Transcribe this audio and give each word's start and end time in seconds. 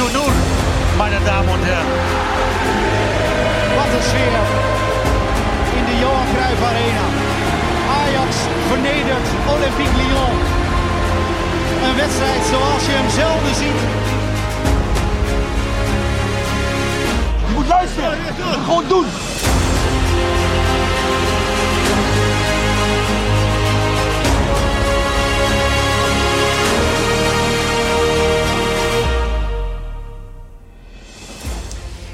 4 0.00 0.06
zu 0.08 0.18
0, 0.18 0.32
meine 0.96 1.20
Damen 1.26 1.48
und 1.48 1.64
Herren. 1.64 1.86
Wat 3.76 3.90
een 3.96 4.02
sfeer 4.08 4.44
in 5.78 5.84
de 5.84 5.98
Johan 6.00 6.26
Cruijff 6.34 6.62
Arena. 6.70 7.06
Ajax 8.00 8.30
vernedert 8.68 9.26
Olympique 9.54 9.96
Lyon. 10.00 10.34
Een 11.84 11.96
wedstrijd 11.96 12.42
zoals 12.50 12.86
je 12.86 12.92
hem 12.92 13.10
zelden 13.10 13.54
ziet. 13.54 13.80
Je 17.46 17.52
moet 17.54 17.68
luisteren. 17.68 18.18
Gewoon 18.64 18.84
doen. 18.88 19.06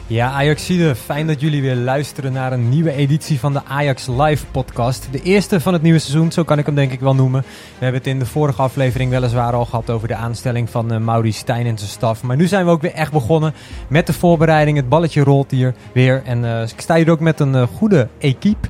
Ja, 0.09 0.31
Ajaxide, 0.31 0.95
fijn 0.95 1.27
dat 1.27 1.41
jullie 1.41 1.63
weer 1.63 1.75
luisteren 1.75 2.33
naar 2.33 2.53
een 2.53 2.69
nieuwe 2.69 2.93
editie 2.93 3.39
van 3.39 3.53
de 3.53 3.65
Ajax 3.65 4.07
Live 4.07 4.47
podcast. 4.47 5.09
De 5.13 5.23
eerste 5.23 5.61
van 5.61 5.73
het 5.73 5.83
nieuwe 5.83 5.99
seizoen, 5.99 6.33
zo 6.33 6.45
kan 6.45 6.59
ik 6.59 6.67
hem 6.67 6.75
denk 6.75 6.93
ik 6.93 7.01
wel 7.01 7.15
noemen. 7.15 7.41
We 7.43 7.85
hebben 7.85 8.01
het 8.01 8.07
in 8.07 8.19
de 8.19 8.27
vorige 8.27 8.63
aflevering 8.63 9.11
weliswaar 9.11 9.53
al 9.53 9.65
gehad 9.65 9.91
over 9.91 10.09
de 10.09 10.15
aanstelling 10.15 10.71
van 10.71 10.93
uh, 10.93 10.99
Mauri 10.99 11.33
Stijn 11.33 11.67
en 11.67 11.79
zijn 11.79 11.91
staf. 11.91 12.23
Maar 12.23 12.37
nu 12.37 12.47
zijn 12.47 12.65
we 12.65 12.71
ook 12.71 12.81
weer 12.81 12.93
echt 12.93 13.13
begonnen 13.13 13.55
met 13.89 14.07
de 14.07 14.13
voorbereiding. 14.13 14.77
Het 14.77 14.89
balletje 14.89 15.23
rolt 15.23 15.51
hier 15.51 15.75
weer. 15.93 16.23
En 16.25 16.43
uh, 16.43 16.63
ik 16.63 16.81
sta 16.81 16.95
hier 16.95 17.11
ook 17.11 17.21
met 17.21 17.41
een 17.41 17.55
uh, 17.55 17.63
goede 17.63 18.09
equipe. 18.19 18.69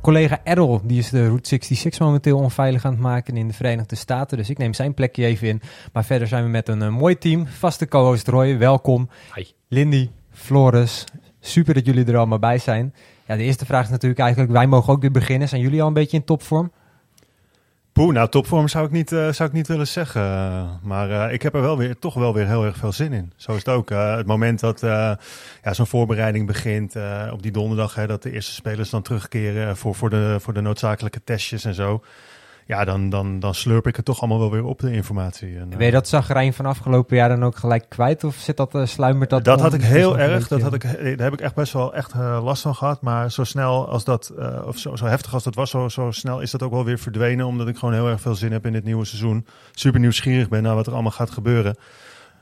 collega 0.00 0.40
Errol, 0.44 0.80
die 0.82 0.98
is 0.98 1.10
de 1.10 1.26
Route 1.26 1.48
66 1.48 2.00
momenteel 2.00 2.38
onveilig 2.38 2.84
aan 2.84 2.92
het 2.92 3.00
maken 3.00 3.36
in 3.36 3.48
de 3.48 3.54
Verenigde 3.54 3.96
Staten. 3.96 4.36
Dus 4.36 4.50
ik 4.50 4.58
neem 4.58 4.74
zijn 4.74 4.94
plekje 4.94 5.24
even 5.24 5.48
in. 5.48 5.60
Maar 5.92 6.04
verder 6.04 6.28
zijn 6.28 6.44
we 6.44 6.50
met 6.50 6.68
een 6.68 6.92
mooi 6.92 7.18
team. 7.18 7.46
Vaste 7.46 7.88
co-host 7.88 8.28
Roy, 8.28 8.58
welkom. 8.58 9.08
Hi. 9.34 9.44
Lindy, 9.68 10.10
Floris, 10.32 11.04
super 11.40 11.74
dat 11.74 11.86
jullie 11.86 12.04
er 12.04 12.16
allemaal 12.16 12.38
bij 12.38 12.58
zijn. 12.58 12.94
Ja, 13.26 13.36
de 13.36 13.42
eerste 13.42 13.66
vraag 13.66 13.84
is 13.84 13.90
natuurlijk 13.90 14.20
eigenlijk, 14.20 14.52
wij 14.52 14.66
mogen 14.66 14.92
ook 14.92 15.00
weer 15.00 15.10
beginnen. 15.10 15.48
Zijn 15.48 15.60
jullie 15.60 15.80
al 15.80 15.86
een 15.86 15.92
beetje 15.92 16.16
in 16.16 16.24
topvorm? 16.24 16.72
Poeh, 17.92 18.14
nou 18.14 18.28
topvorm 18.28 18.68
zou 18.68 18.86
ik 18.86 18.90
niet, 18.90 19.12
uh, 19.12 19.32
zou 19.32 19.48
ik 19.48 19.54
niet 19.54 19.66
willen 19.68 19.86
zeggen. 19.86 20.22
Maar 20.82 21.10
uh, 21.10 21.32
ik 21.32 21.42
heb 21.42 21.54
er 21.54 21.60
wel 21.60 21.76
weer, 21.76 21.98
toch 21.98 22.14
wel 22.14 22.34
weer 22.34 22.46
heel 22.46 22.64
erg 22.64 22.76
veel 22.76 22.92
zin 22.92 23.12
in. 23.12 23.32
Zo 23.36 23.52
is 23.52 23.58
het 23.58 23.68
ook. 23.68 23.90
Uh, 23.90 24.16
het 24.16 24.26
moment 24.26 24.60
dat 24.60 24.80
ja, 24.80 25.18
zo'n 25.62 25.86
voorbereiding 25.86 26.46
begint 26.46 26.94
op 27.32 27.42
die 27.42 27.52
donderdag, 27.52 27.94
hè, 27.94 28.06
dat 28.06 28.22
de 28.22 28.32
eerste 28.32 28.52
spelers 28.52 28.90
dan 28.90 29.02
terugkeren 29.02 29.76
voor, 29.76 29.94
voor, 29.94 30.10
de, 30.10 30.36
voor 30.40 30.54
de 30.54 30.60
noodzakelijke 30.60 31.24
testjes 31.24 31.64
en 31.64 31.74
zo 31.74 32.02
ja, 32.70 32.84
dan, 32.84 33.08
dan, 33.08 33.40
dan 33.40 33.54
slurp 33.54 33.86
ik 33.86 33.96
het 33.96 34.04
toch 34.04 34.20
allemaal 34.20 34.38
wel 34.38 34.50
weer 34.50 34.64
op, 34.64 34.78
de 34.78 34.92
informatie. 34.92 35.58
En, 35.58 35.68
ben 35.68 35.86
je 35.86 35.92
dat 35.92 36.08
zagrijn 36.08 36.52
van 36.52 36.66
afgelopen 36.66 37.16
jaar 37.16 37.28
dan 37.28 37.44
ook 37.44 37.56
gelijk 37.56 37.88
kwijt? 37.88 38.24
Of 38.24 38.34
zit 38.34 38.56
dat, 38.56 38.74
uh, 38.74 38.86
sluimert 38.86 39.30
dat? 39.30 39.44
Dat 39.44 39.60
had 39.60 39.74
ik 39.74 39.82
heel 39.82 40.18
erg. 40.18 40.48
Dat 40.48 40.60
had 40.60 40.74
ik, 40.74 40.82
daar 40.82 41.16
heb 41.16 41.32
ik 41.32 41.40
echt 41.40 41.54
best 41.54 41.72
wel 41.72 41.94
echt 41.94 42.14
uh, 42.14 42.40
last 42.44 42.62
van 42.62 42.74
gehad. 42.74 43.02
Maar 43.02 43.30
zo 43.30 43.44
snel 43.44 43.88
als 43.88 44.04
dat, 44.04 44.32
uh, 44.38 44.62
of 44.66 44.78
zo, 44.78 44.96
zo 44.96 45.06
heftig 45.06 45.34
als 45.34 45.44
dat 45.44 45.54
was, 45.54 45.70
zo, 45.70 45.88
zo 45.88 46.10
snel 46.10 46.40
is 46.40 46.50
dat 46.50 46.62
ook 46.62 46.70
wel 46.70 46.84
weer 46.84 46.98
verdwenen. 46.98 47.46
Omdat 47.46 47.68
ik 47.68 47.76
gewoon 47.76 47.94
heel 47.94 48.08
erg 48.08 48.20
veel 48.20 48.34
zin 48.34 48.52
heb 48.52 48.66
in 48.66 48.72
dit 48.72 48.84
nieuwe 48.84 49.04
seizoen. 49.04 49.46
Super 49.72 50.00
nieuwsgierig 50.00 50.48
ben 50.48 50.62
naar 50.62 50.74
wat 50.74 50.86
er 50.86 50.92
allemaal 50.92 51.10
gaat 51.10 51.30
gebeuren. 51.30 51.76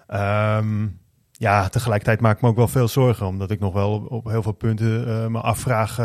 Um, 0.09 0.99
ja, 1.39 1.69
tegelijkertijd 1.69 2.21
maak 2.21 2.37
ik 2.37 2.43
me 2.43 2.49
ook 2.49 2.57
wel 2.57 2.69
veel 2.69 2.89
zorgen, 2.89 3.27
omdat 3.27 3.51
ik 3.51 3.61
nog 3.61 3.73
wel 3.73 3.93
op, 3.93 4.11
op 4.11 4.25
heel 4.25 4.43
veel 4.43 4.53
punten 4.53 5.09
uh, 5.09 5.27
me 5.27 5.41
afvraag 5.41 5.99
uh, 5.99 6.05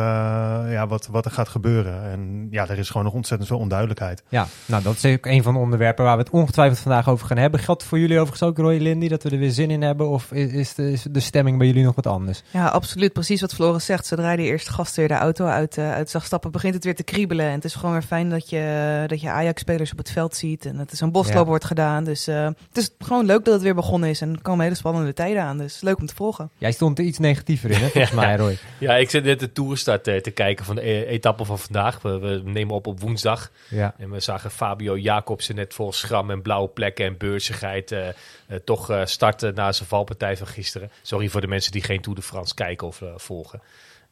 ja, 0.72 0.88
wat, 0.88 1.08
wat 1.12 1.26
er 1.26 1.32
gaat 1.32 1.50
gebeuren. 1.50 2.04
En 2.04 2.48
ja, 2.52 2.68
er 2.68 2.78
is 2.78 2.88
gewoon 2.90 3.04
nog 3.04 3.14
ontzettend 3.14 3.50
veel 3.50 3.60
onduidelijkheid. 3.60 4.24
Ja, 4.30 4.48
nou 4.66 4.84
dat 4.84 5.04
is 5.04 5.06
ook 5.06 5.26
een 5.26 5.44
van 5.44 5.54
de 5.54 5.60
onderwerpen 5.60 6.06
waar 6.06 6.18
we 6.18 6.24
het 6.24 6.32
ongetwijfeld 6.32 6.80
vandaag 6.80 7.10
over 7.10 7.28
gaan 7.28 7.38
hebben. 7.38 7.60
Geldt 7.60 7.84
voor 7.84 8.00
jullie 8.00 8.20
overigens 8.20 8.50
ook, 8.50 8.58
Roy 8.58 8.78
Lindy, 8.78 9.08
dat 9.08 9.24
we 9.24 9.30
er 9.30 9.38
weer 9.38 9.52
zin 9.52 9.72
in 9.72 9.82
hebben? 9.82 10.10
Of 10.10 10.32
is 10.32 10.74
de, 10.74 10.92
is 10.92 11.06
de 11.12 11.20
stemming 11.20 11.58
bij 11.58 11.68
jullie 11.68 11.84
nog 11.84 11.96
wat 11.96 12.08
anders? 12.08 12.44
Ja, 12.52 12.68
absoluut. 12.68 13.14
Precies 13.14 13.42
wat 13.42 13.54
Floris 13.54 13.86
zegt. 13.86 14.06
Zodra 14.06 14.36
de 14.36 14.42
eerste 14.42 14.72
gast 14.72 14.96
weer 14.96 15.08
de 15.08 15.14
auto 15.14 15.46
uit, 15.46 15.78
uh, 15.78 15.92
uit 15.92 16.10
zag 16.10 16.26
stappen, 16.26 16.52
begint 16.52 16.74
het 16.74 16.84
weer 16.84 16.96
te 16.96 17.04
kriebelen. 17.04 17.46
En 17.46 17.54
het 17.54 17.66
is 17.66 17.76
gewoon 17.76 17.92
weer 17.92 18.02
fijn 18.02 18.30
dat 18.30 18.50
je, 18.50 19.04
dat 19.08 19.22
je 19.22 19.30
Ajax-spelers 19.30 19.92
op 19.92 19.98
het 19.98 20.12
veld 20.12 20.36
ziet. 20.36 20.66
En 20.66 20.78
dat 20.78 20.92
er 20.92 20.98
zo'n 20.98 21.12
bosloop 21.12 21.36
ja. 21.36 21.46
wordt 21.46 21.66
gedaan. 21.66 22.04
Dus 22.04 22.26
het 22.26 22.78
is 22.78 22.90
gewoon 23.00 23.26
leuk 23.26 23.46
dat 23.46 23.54
het 23.54 23.64
weer 23.64 23.76
begonnen 23.76 24.10
is. 24.10 24.22
En 24.22 24.34
er 24.34 24.42
komen 24.42 24.64
hele 24.64 24.76
spannende 24.76 25.14
tijden 25.24 25.44
aan. 25.44 25.58
Dus 25.58 25.82
leuk 25.82 25.98
om 26.00 26.06
te 26.06 26.16
volgen. 26.16 26.50
Jij 26.58 26.72
stond 26.72 27.00
er 27.00 27.06
iets 27.06 27.20
negatiever 27.20 27.72
in, 27.72 27.80
hè, 27.80 27.90
volgens 27.90 28.10
ja. 28.20 28.20
mij, 28.20 28.36
Roy. 28.36 28.58
Ja, 28.78 28.96
ik 28.96 29.10
zit 29.10 29.24
net 29.24 29.40
de 29.40 29.52
toerstart 29.52 30.04
te, 30.04 30.22
te 30.22 30.32
kijken 30.32 30.66
van 30.66 30.76
de 30.76 30.90
e 30.90 31.06
etappe 31.06 31.46
van 31.46 31.60
vandaag. 31.60 32.02
We, 32.02 32.20
we, 32.20 32.42
nemen 32.46 32.76
op 32.76 32.88
op 32.88 33.00
woensdag. 33.00 33.52
Ja. 33.70 33.96
En 33.98 34.12
we 34.12 34.20
zagen 34.20 34.52
Fabio 34.52 34.98
Jacobsen 34.98 35.56
net 35.56 35.74
vol 35.74 35.94
schram 35.94 36.32
en 36.32 36.42
blauwe 36.42 36.70
plekken 36.70 37.06
en 37.06 37.18
beursigheid 37.18 37.92
uh, 37.92 38.00
uh, 38.00 38.58
toch 38.66 38.92
uh, 38.92 39.06
starten 39.06 39.56
na 39.56 39.72
zijn 39.72 39.88
valpartij 39.88 40.38
van 40.38 40.48
gisteren. 40.48 40.92
Sorry 41.02 41.28
voor 41.28 41.42
de 41.42 41.48
mensen 41.48 41.72
die 41.72 41.84
geen 41.84 42.02
Tour 42.02 42.18
de 42.18 42.26
France 42.26 42.54
kijken 42.54 42.88
of 42.88 43.02
volgen. 43.16 43.62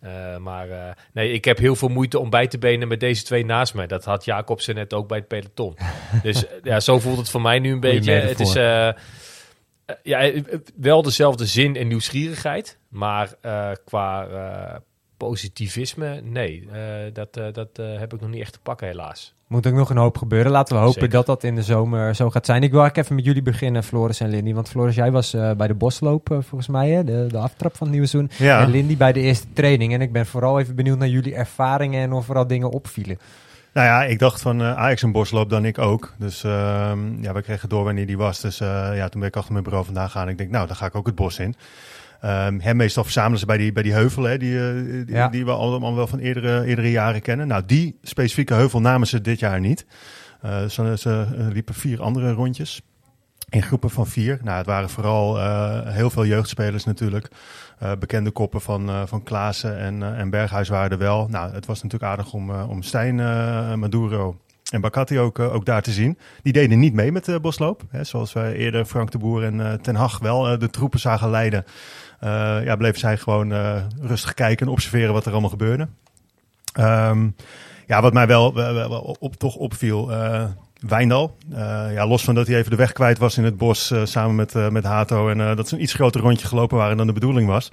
Uh, 0.04 0.38
maar 0.38 0.70
uh, 0.70 0.78
nee, 1.14 1.32
ik 1.32 1.46
heb 1.46 1.58
heel 1.58 1.76
veel 1.76 1.88
moeite 1.88 2.20
om 2.20 2.30
bij 2.30 2.48
te 2.48 2.58
benen 2.58 2.88
met 2.88 3.00
deze 3.00 3.24
twee 3.24 3.46
naast 3.46 3.74
mij. 3.74 3.88
Dat 3.88 4.06
had 4.06 4.26
Jacobsen 4.26 4.76
net 4.76 4.94
ook 4.94 5.08
bij 5.08 5.18
het 5.18 5.28
peloton. 5.28 5.78
dus 6.24 6.44
ja, 6.64 6.80
zo 6.80 7.00
voelt 7.00 7.18
het 7.18 7.30
voor 7.30 7.42
mij 7.42 7.60
nu 7.60 7.72
een 7.72 7.80
beetje. 7.80 8.12
Het 8.12 8.40
is 8.40 8.56
uh, 8.56 8.90
ja, 10.04 10.32
wel 10.76 11.02
dezelfde 11.02 11.46
zin 11.46 11.76
en 11.76 11.88
nieuwsgierigheid. 11.88 12.78
Maar 12.90 13.36
qua 13.86 14.28
positivisme, 15.18 16.22
nee. 16.24 16.68
dat 17.14 17.34
dat 17.34 17.70
heb 17.78 18.14
ik 18.14 18.22
nog 18.22 18.30
niet 18.30 18.42
echt 18.42 18.54
te 18.54 18.60
pakken, 18.64 18.88
helaas. 18.88 19.34
Moet 19.48 19.68
ook 19.68 19.74
nog 19.74 19.90
een 19.90 19.98
hoop 19.98 20.18
gebeuren. 20.18 20.52
Laten 20.52 20.76
we 20.76 20.82
hopen 20.82 21.02
Zeker. 21.02 21.10
dat 21.10 21.26
dat 21.26 21.44
in 21.44 21.56
de 21.56 21.64
zomer 21.64 22.16
zo 22.16 22.30
gaat 22.30 22.46
zijn. 22.46 22.64
Ik 22.64 22.72
wil 22.72 22.80
eigenlijk 22.80 23.08
even 23.08 23.16
met 23.16 23.26
jullie 23.26 23.52
beginnen, 23.52 23.84
Floris 23.84 24.20
en 24.20 24.30
Lindy. 24.30 24.54
Want 24.54 24.70
Floris, 24.70 24.96
jij 24.96 25.12
was 25.12 25.34
uh, 25.34 25.52
bij 25.52 25.68
de 25.68 25.74
bosloop 25.74 26.28
volgens 26.30 26.68
mij, 26.68 26.90
hè? 26.90 27.04
De, 27.04 27.28
de 27.28 27.38
aftrap 27.38 27.76
van 27.76 27.88
het 27.88 27.96
nieuwe 27.96 28.08
seizoen. 28.08 28.32
Ja. 28.38 28.62
En 28.62 28.70
Lindy 28.70 28.98
bij 28.98 29.14
de 29.14 29.20
eerste 29.20 29.48
training. 29.54 29.94
En 29.94 30.02
ik 30.02 30.12
ben 30.12 30.26
vooral 30.26 30.60
even 30.60 30.76
benieuwd 30.76 30.98
naar 30.98 31.08
jullie 31.08 31.36
ervaringen 31.36 32.02
en 32.02 32.14
of 32.14 32.30
er 32.30 32.36
al 32.36 32.48
dingen 32.48 32.70
opvielen. 32.70 33.20
Nou 33.74 33.88
ja, 33.88 34.04
ik 34.04 34.20
dacht 34.20 34.42
van 34.42 34.62
uh, 34.62 34.78
Ajax 34.78 35.02
een 35.02 35.12
bosloop 35.12 35.50
dan 35.50 35.66
ik 35.66 35.78
ook. 35.78 36.14
Dus 36.18 36.44
uh, 36.44 36.52
ja, 37.22 37.34
we 37.34 37.42
kregen 37.42 37.70
door 37.70 37.84
wanneer 37.84 38.06
die 38.08 38.18
was. 38.18 38.42
Dus 38.42 38.62
uh, 38.62 38.90
ja, 38.96 39.10
toen 39.10 39.20
ben 39.20 39.30
ik 39.30 39.36
achter 39.36 39.52
mijn 39.52 39.64
bureau 39.64 39.86
vandaan 39.86 40.10
gaan. 40.10 40.30
Ik 40.30 40.38
denk, 40.38 40.50
nou, 40.50 40.68
dan 40.68 40.76
ga 40.76 40.86
ik 40.86 40.96
ook 40.96 41.06
het 41.06 41.16
bos 41.16 41.40
in. 41.40 41.56
Um, 42.26 42.60
hè, 42.60 42.74
meestal 42.74 43.04
verzamelen 43.04 43.40
ze 43.40 43.46
bij 43.46 43.58
die, 43.58 43.72
bij 43.72 43.84
die 43.84 43.94
heuvel, 43.94 44.24
hè, 44.24 44.38
die, 44.38 44.54
uh, 44.54 45.06
die, 45.06 45.16
Ja. 45.16 45.28
die 45.28 45.46
we 45.46 45.52
allemaal 45.52 45.96
wel 45.96 46.08
van 46.08 46.20
eerdere, 46.20 46.66
eerdere 46.66 46.92
jaren 46.92 47.22
kennen. 47.22 47.48
Nou, 47.48 47.64
die 47.66 48.00
specifieke 48.02 48.54
heuvel 48.54 48.82
namen 48.82 49.08
ze 49.08 49.22
dit 49.22 49.40
jaar 49.40 49.60
niet. 49.60 49.86
Uh, 50.46 50.66
ze, 50.66 50.94
ze 50.98 51.26
liepen 51.54 51.74
vier 51.74 52.02
andere 52.02 52.32
rondjes. 52.32 52.82
In 53.52 53.62
groepen 53.62 53.90
van 53.90 54.08
vier. 54.08 54.40
Nou, 54.44 54.58
het 54.58 54.66
waren 54.66 54.90
vooral 54.90 55.38
uh, 55.38 55.80
heel 55.84 56.10
veel 56.10 56.26
jeugdspelers 56.26 56.84
natuurlijk. 56.84 57.28
Uh, 57.84 57.92
bekende 58.00 58.32
koppen 58.32 58.62
van, 58.62 58.90
uh, 58.90 59.02
van 59.06 59.24
Klaassen 59.24 59.78
en, 59.78 60.16
en 60.18 60.30
Berghuis 60.30 60.70
waren 60.70 60.92
er 60.92 60.98
wel. 60.98 61.28
Nou, 61.30 61.54
het 61.54 61.66
was 61.66 61.84
natuurlijk 61.84 62.12
aardig 62.12 62.34
om, 62.34 62.52
om 62.52 62.82
Stijn, 62.82 63.16
Maduro 63.80 64.38
en 64.72 64.82
Bakati 64.82 65.20
ook, 65.20 65.40
ook 65.40 65.66
daar 65.66 65.82
te 65.82 65.92
zien. 65.92 66.18
Die 66.42 66.54
deden 66.54 66.80
niet 66.80 66.94
mee 66.94 67.12
met 67.12 67.26
de 67.26 67.40
bosloop. 67.40 67.82
Hè, 67.90 68.04
zoals 68.04 68.34
wij 68.34 68.54
eerder 68.54 68.86
Frank 68.86 69.12
de 69.12 69.18
Boer 69.18 69.44
en 69.44 69.82
Ten 69.82 69.96
Hag 69.96 70.20
wel 70.20 70.60
de 70.60 70.70
troepen 70.70 71.00
zagen 71.00 71.30
leiden. 71.30 71.66
Ja, 72.64 72.76
bleven 72.76 73.00
zij 73.00 73.18
gewoon 73.18 73.54
rustig 74.02 74.34
kijken 74.34 74.66
en 74.66 74.72
observeren 74.72 75.14
wat 75.14 75.26
er 75.26 75.32
allemaal 75.32 75.50
gebeurde. 75.50 75.88
Um, 76.80 77.36
ja, 77.88 78.02
wat 78.02 78.14
mij 78.14 78.28
wel, 78.28 78.54
wel, 78.54 78.74
wel 78.74 79.18
op, 79.20 79.36
toch 79.36 79.56
opviel... 79.56 80.12
Wijndal. 80.88 81.38
Uh, 81.52 81.58
ja, 81.94 82.08
los 82.08 82.24
van 82.24 82.36
dat 82.36 82.48
hij 82.48 82.56
even 82.56 82.72
de 82.72 82.78
weg 82.78 82.92
kwijt 82.92 83.18
was 83.18 83.38
in 83.38 83.44
het 83.44 83.58
bos 83.58 83.92
uh, 83.92 84.06
samen 84.06 84.36
met, 84.36 84.56
uh, 84.56 84.70
met 84.70 84.84
Hato. 84.84 85.30
En 85.30 85.56
dat 85.56 85.68
ze 85.68 85.76
een 85.76 85.82
iets 85.82 85.94
groter 85.94 86.22
rondje 86.22 86.48
gelopen 86.48 86.78
waren 86.78 86.98
dan 86.98 87.08
de 87.08 87.14
bedoeling 87.14 87.48
was. 87.48 87.72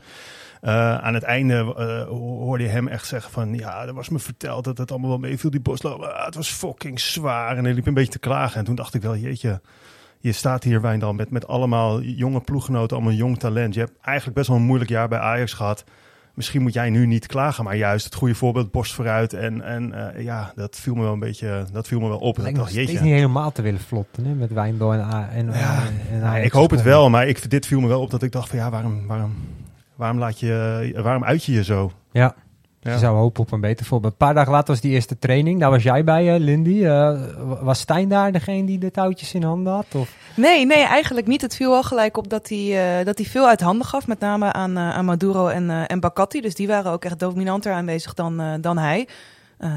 Aan 0.61 1.15
het 1.15 1.23
einde 1.23 1.57
hoorde 2.09 2.65
je 2.65 2.71
hem 2.71 2.89
echt 2.89 3.07
zeggen 3.07 3.33
van... 3.33 3.55
Ja, 3.55 3.87
er 3.87 3.95
was 3.95 4.09
me 4.09 4.19
verteld 4.19 4.65
dat 4.65 4.79
het 4.79 4.91
allemaal 4.91 5.09
wel 5.09 5.19
meeviel, 5.19 5.51
die 5.51 5.61
bosloop. 5.61 6.01
Uh, 6.01 6.25
het 6.25 6.35
was 6.35 6.51
fucking 6.51 7.01
zwaar. 7.01 7.57
En 7.57 7.65
hij 7.65 7.73
liep 7.75 7.87
een 7.87 7.95
beetje 7.95 8.13
te 8.13 8.19
klagen. 8.19 8.59
En 8.59 8.65
toen 8.65 8.75
dacht 8.75 8.95
ik 8.95 9.03
wel, 9.03 9.17
jeetje... 9.17 9.61
Je 10.21 10.33
staat 10.33 10.65
hier, 10.65 10.81
Wijndal, 10.81 11.13
met, 11.13 11.31
met 11.31 11.47
allemaal 11.47 12.01
jonge 12.01 12.41
ploeggenoten, 12.41 12.97
allemaal 12.97 13.15
jong 13.15 13.39
talent. 13.39 13.75
Je 13.75 13.81
hebt 13.81 13.99
eigenlijk 14.01 14.37
best 14.37 14.49
wel 14.49 14.57
een 14.57 14.63
moeilijk 14.63 14.91
jaar 14.91 15.09
bij 15.09 15.19
Ajax 15.19 15.53
gehad 15.53 15.85
misschien 16.39 16.63
moet 16.63 16.73
jij 16.73 16.91
nu 16.91 17.07
niet 17.07 17.27
klagen, 17.27 17.65
maar 17.65 17.77
juist 17.77 18.05
het 18.05 18.15
goede 18.15 18.35
voorbeeld, 18.35 18.71
borst 18.71 18.95
vooruit. 18.95 19.33
En, 19.33 19.63
en 19.63 19.93
uh, 20.17 20.25
ja, 20.25 20.53
dat 20.55 20.77
viel 20.81 20.95
me 20.95 21.03
wel 21.03 21.13
een 21.13 21.19
beetje, 21.19 21.65
dat 21.73 21.89
viel 21.89 22.01
me 22.01 22.09
wel 22.09 22.19
op. 22.19 22.37
Lijkt 22.37 22.57
dat 22.57 22.65
nog 22.65 22.73
steeds 22.73 22.93
niet 22.93 23.01
helemaal 23.01 23.53
te 23.53 23.63
willen 23.63 23.81
vlotten 23.81 24.25
hè, 24.25 24.35
met 24.35 24.53
Wijndal 24.53 24.93
en, 24.93 25.01
A 25.01 25.29
en, 25.29 25.47
ja, 25.53 25.83
en, 26.11 26.23
en 26.23 26.45
Ik 26.45 26.53
hoop 26.53 26.71
het 26.71 26.83
wel, 26.83 27.11
maar 27.11 27.29
ik, 27.29 27.51
dit 27.51 27.67
viel 27.67 27.81
me 27.81 27.89
wel 27.89 28.01
op 28.01 28.11
dat 28.11 28.23
ik 28.23 28.33
dacht 28.33 28.49
van 28.49 28.59
ja, 28.59 28.71
waarom, 28.71 29.07
waarom, 29.07 29.35
waarom 29.95 30.19
laat 30.19 30.41
je, 30.41 30.93
waarom 31.03 31.25
uit 31.25 31.45
je 31.45 31.53
je 31.53 31.65
zo? 31.65 31.93
Ja. 32.13 32.35
Ja. 32.81 32.93
Je 32.93 32.99
zou 32.99 33.17
hopen 33.17 33.43
op 33.43 33.53
een 33.53 33.61
beter 33.61 33.87
voorbeeld. 33.87 34.13
Een 34.13 34.19
paar 34.19 34.35
dagen 34.35 34.53
later 34.53 34.69
was 34.69 34.81
die 34.81 34.93
eerste 34.93 35.19
training. 35.19 35.61
Daar 35.61 35.71
was 35.71 35.83
jij 35.83 36.05
bij, 36.05 36.35
uh, 36.35 36.41
Lindy. 36.41 36.71
Uh, 36.71 37.21
was 37.61 37.79
Stijn 37.79 38.09
daar 38.09 38.33
degene 38.33 38.67
die 38.67 38.79
de 38.79 38.91
touwtjes 38.91 39.35
in 39.35 39.43
handen 39.43 39.73
had? 39.73 39.87
Of? 39.95 40.15
Nee, 40.37 40.67
nee, 40.67 40.83
eigenlijk 40.83 41.27
niet. 41.27 41.43
Het 41.43 41.57
viel 41.57 41.71
wel 41.71 41.83
gelijk 41.83 42.17
op 42.17 42.29
dat 42.29 42.49
hij, 42.49 42.99
uh, 43.01 43.05
dat 43.07 43.19
hij 43.19 43.27
veel 43.27 43.49
uit 43.49 43.61
handen 43.61 43.87
gaf. 43.87 44.07
Met 44.07 44.21
name 44.21 44.53
aan, 44.53 44.79
aan 44.79 45.05
Maduro 45.05 45.47
en, 45.47 45.71
en 45.71 46.01
Bakati. 46.01 46.41
Dus 46.41 46.55
die 46.55 46.67
waren 46.67 46.93
ook 46.93 47.05
echt 47.05 47.19
dominanter 47.19 47.73
aanwezig 47.73 48.15
dan, 48.15 48.59
dan 48.61 48.79
hij. 48.79 49.09
Uh, 49.59 49.71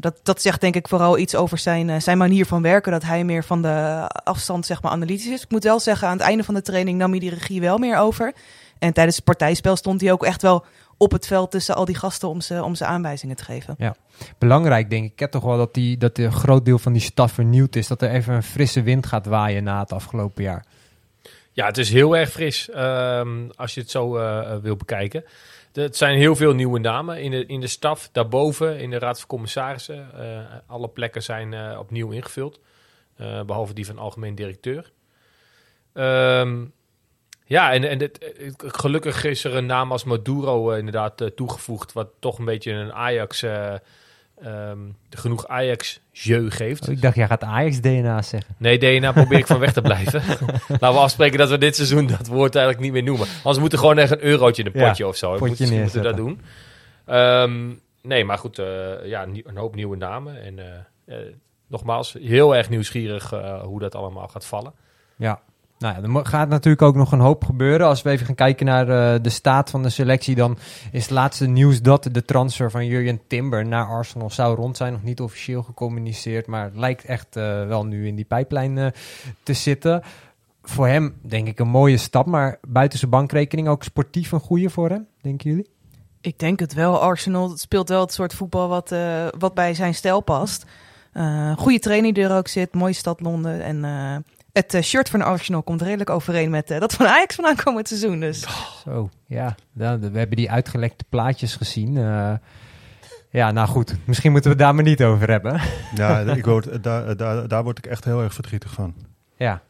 dat, 0.00 0.20
dat 0.22 0.42
zegt 0.42 0.60
denk 0.60 0.74
ik 0.74 0.88
vooral 0.88 1.18
iets 1.18 1.34
over 1.34 1.58
zijn, 1.58 1.88
uh, 1.88 1.96
zijn 1.98 2.18
manier 2.18 2.46
van 2.46 2.62
werken. 2.62 2.92
Dat 2.92 3.02
hij 3.02 3.24
meer 3.24 3.44
van 3.44 3.62
de 3.62 4.06
afstand 4.24 4.66
zeg 4.66 4.82
maar 4.82 4.92
analytisch 4.92 5.26
is. 5.26 5.42
Ik 5.42 5.50
moet 5.50 5.64
wel 5.64 5.80
zeggen, 5.80 6.08
aan 6.08 6.16
het 6.16 6.26
einde 6.26 6.44
van 6.44 6.54
de 6.54 6.62
training 6.62 6.98
nam 6.98 7.10
hij 7.10 7.18
die 7.18 7.30
regie 7.30 7.60
wel 7.60 7.78
meer 7.78 7.98
over. 7.98 8.32
En 8.78 8.92
tijdens 8.92 9.16
het 9.16 9.24
partijspel 9.24 9.76
stond 9.76 10.00
hij 10.00 10.12
ook 10.12 10.24
echt 10.24 10.42
wel 10.42 10.64
op 10.96 11.12
het 11.12 11.26
veld 11.26 11.50
tussen 11.50 11.74
al 11.74 11.84
die 11.84 11.94
gasten 11.94 12.28
om 12.28 12.40
ze, 12.40 12.62
om 12.62 12.74
ze 12.74 12.84
aanwijzingen 12.84 13.36
te 13.36 13.44
geven. 13.44 13.74
Ja, 13.78 13.96
belangrijk 14.38 14.90
denk 14.90 15.04
ik. 15.04 15.12
Ik 15.12 15.18
heb 15.18 15.30
toch 15.30 15.44
wel 15.44 15.56
dat, 15.56 15.74
die, 15.74 15.96
dat 15.96 16.18
een 16.18 16.32
groot 16.32 16.64
deel 16.64 16.78
van 16.78 16.92
die 16.92 17.02
staf 17.02 17.32
vernieuwd 17.32 17.76
is. 17.76 17.86
Dat 17.86 18.02
er 18.02 18.10
even 18.10 18.34
een 18.34 18.42
frisse 18.42 18.82
wind 18.82 19.06
gaat 19.06 19.26
waaien 19.26 19.64
na 19.64 19.80
het 19.80 19.92
afgelopen 19.92 20.42
jaar. 20.42 20.64
Ja, 21.52 21.66
het 21.66 21.78
is 21.78 21.92
heel 21.92 22.16
erg 22.16 22.30
fris 22.30 22.68
um, 22.74 23.50
als 23.54 23.74
je 23.74 23.80
het 23.80 23.90
zo 23.90 24.18
uh, 24.18 24.56
wil 24.56 24.76
bekijken. 24.76 25.24
Het 25.72 25.96
zijn 25.96 26.18
heel 26.18 26.36
veel 26.36 26.52
nieuwe 26.52 26.78
namen 26.78 27.22
in 27.22 27.30
de, 27.30 27.46
in 27.46 27.60
de 27.60 27.66
staf. 27.66 28.08
Daarboven, 28.12 28.78
in 28.78 28.90
de 28.90 28.98
Raad 28.98 29.18
van 29.18 29.28
Commissarissen. 29.28 30.10
Uh, 30.18 30.38
alle 30.66 30.88
plekken 30.88 31.22
zijn 31.22 31.52
uh, 31.52 31.78
opnieuw 31.78 32.10
ingevuld. 32.10 32.60
Uh, 33.20 33.42
behalve 33.42 33.74
die 33.74 33.86
van 33.86 33.98
algemeen 33.98 34.34
directeur. 34.34 34.92
Um, 35.92 36.72
ja, 37.46 37.72
en, 37.72 37.84
en 37.84 37.98
dit, 37.98 38.34
gelukkig 38.58 39.24
is 39.24 39.44
er 39.44 39.54
een 39.54 39.66
naam 39.66 39.92
als 39.92 40.04
Maduro 40.04 40.70
inderdaad 40.70 41.30
toegevoegd. 41.34 41.92
Wat 41.92 42.08
toch 42.18 42.38
een 42.38 42.44
beetje 42.44 42.72
een 42.72 42.92
Ajax... 42.92 43.44
Um, 44.44 44.96
genoeg 45.10 45.46
Ajax-jeu 45.46 46.50
geeft. 46.50 46.88
Oh, 46.88 46.94
ik 46.94 47.02
dacht, 47.02 47.16
jij 47.16 47.26
gaat 47.26 47.42
Ajax-DNA 47.42 48.22
zeggen. 48.22 48.54
Nee, 48.58 48.78
DNA 48.78 49.12
probeer 49.12 49.38
ik 49.38 49.46
van 49.46 49.58
weg 49.58 49.72
te 49.72 49.82
blijven. 49.90 50.22
Laten 50.68 50.78
we 50.78 50.86
afspreken 50.86 51.38
dat 51.38 51.50
we 51.50 51.58
dit 51.58 51.76
seizoen 51.76 52.06
dat 52.06 52.26
woord 52.26 52.54
eigenlijk 52.54 52.84
niet 52.84 52.92
meer 52.92 53.02
noemen. 53.02 53.26
Anders 53.36 53.58
moeten 53.58 53.78
we 53.78 53.84
gewoon 53.84 53.98
echt 53.98 54.10
een 54.10 54.24
eurotje 54.24 54.62
in 54.62 54.68
een 54.68 54.86
potje 54.86 55.02
ja, 55.02 55.08
of 55.08 55.16
zo. 55.16 55.36
Potje 55.36 55.46
moeten, 55.46 55.80
moeten 55.80 56.02
dat 56.02 56.16
doen. 56.16 56.40
Um, 57.06 57.80
nee, 58.02 58.24
maar 58.24 58.38
goed, 58.38 58.56
ja, 59.04 59.22
een 59.22 59.56
hoop 59.56 59.74
nieuwe 59.74 59.96
namen. 59.96 60.42
En 60.42 60.86
nogmaals, 61.66 62.12
heel 62.12 62.56
erg 62.56 62.68
nieuwsgierig 62.68 63.30
hoe 63.62 63.80
dat 63.80 63.94
allemaal 63.94 64.28
gaat 64.28 64.46
vallen. 64.46 64.72
Ja, 65.16 65.40
nou 65.78 65.94
ja, 65.94 66.18
er 66.18 66.26
gaat 66.26 66.48
natuurlijk 66.48 66.82
ook 66.82 66.94
nog 66.94 67.12
een 67.12 67.20
hoop 67.20 67.44
gebeuren. 67.44 67.86
Als 67.86 68.02
we 68.02 68.10
even 68.10 68.26
gaan 68.26 68.34
kijken 68.34 68.66
naar 68.66 68.88
uh, 68.88 69.22
de 69.22 69.30
staat 69.30 69.70
van 69.70 69.82
de 69.82 69.88
selectie, 69.88 70.34
dan 70.34 70.58
is 70.92 71.02
het 71.02 71.10
laatste 71.10 71.46
nieuws 71.46 71.82
dat 71.82 72.08
de 72.12 72.24
transfer 72.24 72.70
van 72.70 72.86
Jurjen 72.86 73.20
Timber 73.26 73.66
naar 73.66 73.86
Arsenal 73.86 74.30
zou 74.30 74.56
rond 74.56 74.76
zijn. 74.76 74.92
Nog 74.92 75.02
niet 75.02 75.20
officieel 75.20 75.62
gecommuniceerd, 75.62 76.46
maar 76.46 76.64
het 76.64 76.76
lijkt 76.76 77.04
echt 77.04 77.36
uh, 77.36 77.66
wel 77.66 77.86
nu 77.86 78.06
in 78.06 78.14
die 78.14 78.24
pijplijn 78.24 78.76
uh, 78.76 78.86
te 79.42 79.52
zitten. 79.52 80.02
Voor 80.62 80.86
hem 80.86 81.14
denk 81.22 81.48
ik 81.48 81.58
een 81.58 81.68
mooie 81.68 81.96
stap, 81.96 82.26
maar 82.26 82.58
buiten 82.68 82.98
zijn 82.98 83.10
bankrekening 83.10 83.68
ook 83.68 83.82
sportief 83.82 84.32
een 84.32 84.40
goede 84.40 84.70
voor 84.70 84.88
hem, 84.88 85.06
denken 85.20 85.50
jullie? 85.50 85.68
Ik 86.20 86.38
denk 86.38 86.60
het 86.60 86.74
wel. 86.74 87.00
Arsenal 87.00 87.56
speelt 87.56 87.88
wel 87.88 88.00
het 88.00 88.12
soort 88.12 88.34
voetbal 88.34 88.68
wat, 88.68 88.94
wat 89.38 89.54
bij 89.54 89.74
zijn 89.74 89.94
stijl 89.94 90.20
past. 90.20 90.66
goede 91.56 91.78
training 91.78 92.14
die 92.14 92.24
er 92.24 92.36
ook 92.36 92.48
zit, 92.48 92.74
mooie 92.74 92.92
stad 92.92 93.20
Londen 93.20 93.62
en 93.62 93.84
het 94.56 94.74
uh, 94.74 94.82
shirt 94.82 95.08
van 95.08 95.22
Arsenal 95.22 95.62
komt 95.62 95.82
redelijk 95.82 96.10
overeen 96.10 96.50
met 96.50 96.70
uh, 96.70 96.80
dat 96.80 96.94
van 96.94 97.06
Ajax 97.06 97.34
van 97.34 97.46
aankomend 97.46 97.88
seizoen. 97.88 98.20
Dus. 98.20 98.46
Zo, 98.84 99.10
ja. 99.26 99.54
we 99.72 99.84
hebben 100.12 100.36
die 100.36 100.50
uitgelekte 100.50 101.04
plaatjes 101.08 101.56
gezien. 101.56 101.96
Uh, 101.96 102.32
ja, 103.30 103.50
nou 103.50 103.68
goed. 103.68 103.96
Misschien 104.04 104.32
moeten 104.32 104.50
we 104.50 104.56
het 104.56 104.66
daar 104.66 104.74
maar 104.74 104.84
niet 104.84 105.02
over 105.02 105.30
hebben. 105.30 105.60
Ja, 105.94 106.20
ik 106.20 106.44
word, 106.44 106.82
daar, 106.82 107.16
daar, 107.16 107.48
daar 107.48 107.62
word 107.62 107.78
ik 107.78 107.86
echt 107.86 108.04
heel 108.04 108.22
erg 108.22 108.34
verdrietig 108.34 108.72
van. 108.72 108.94
Ja. 109.36 109.62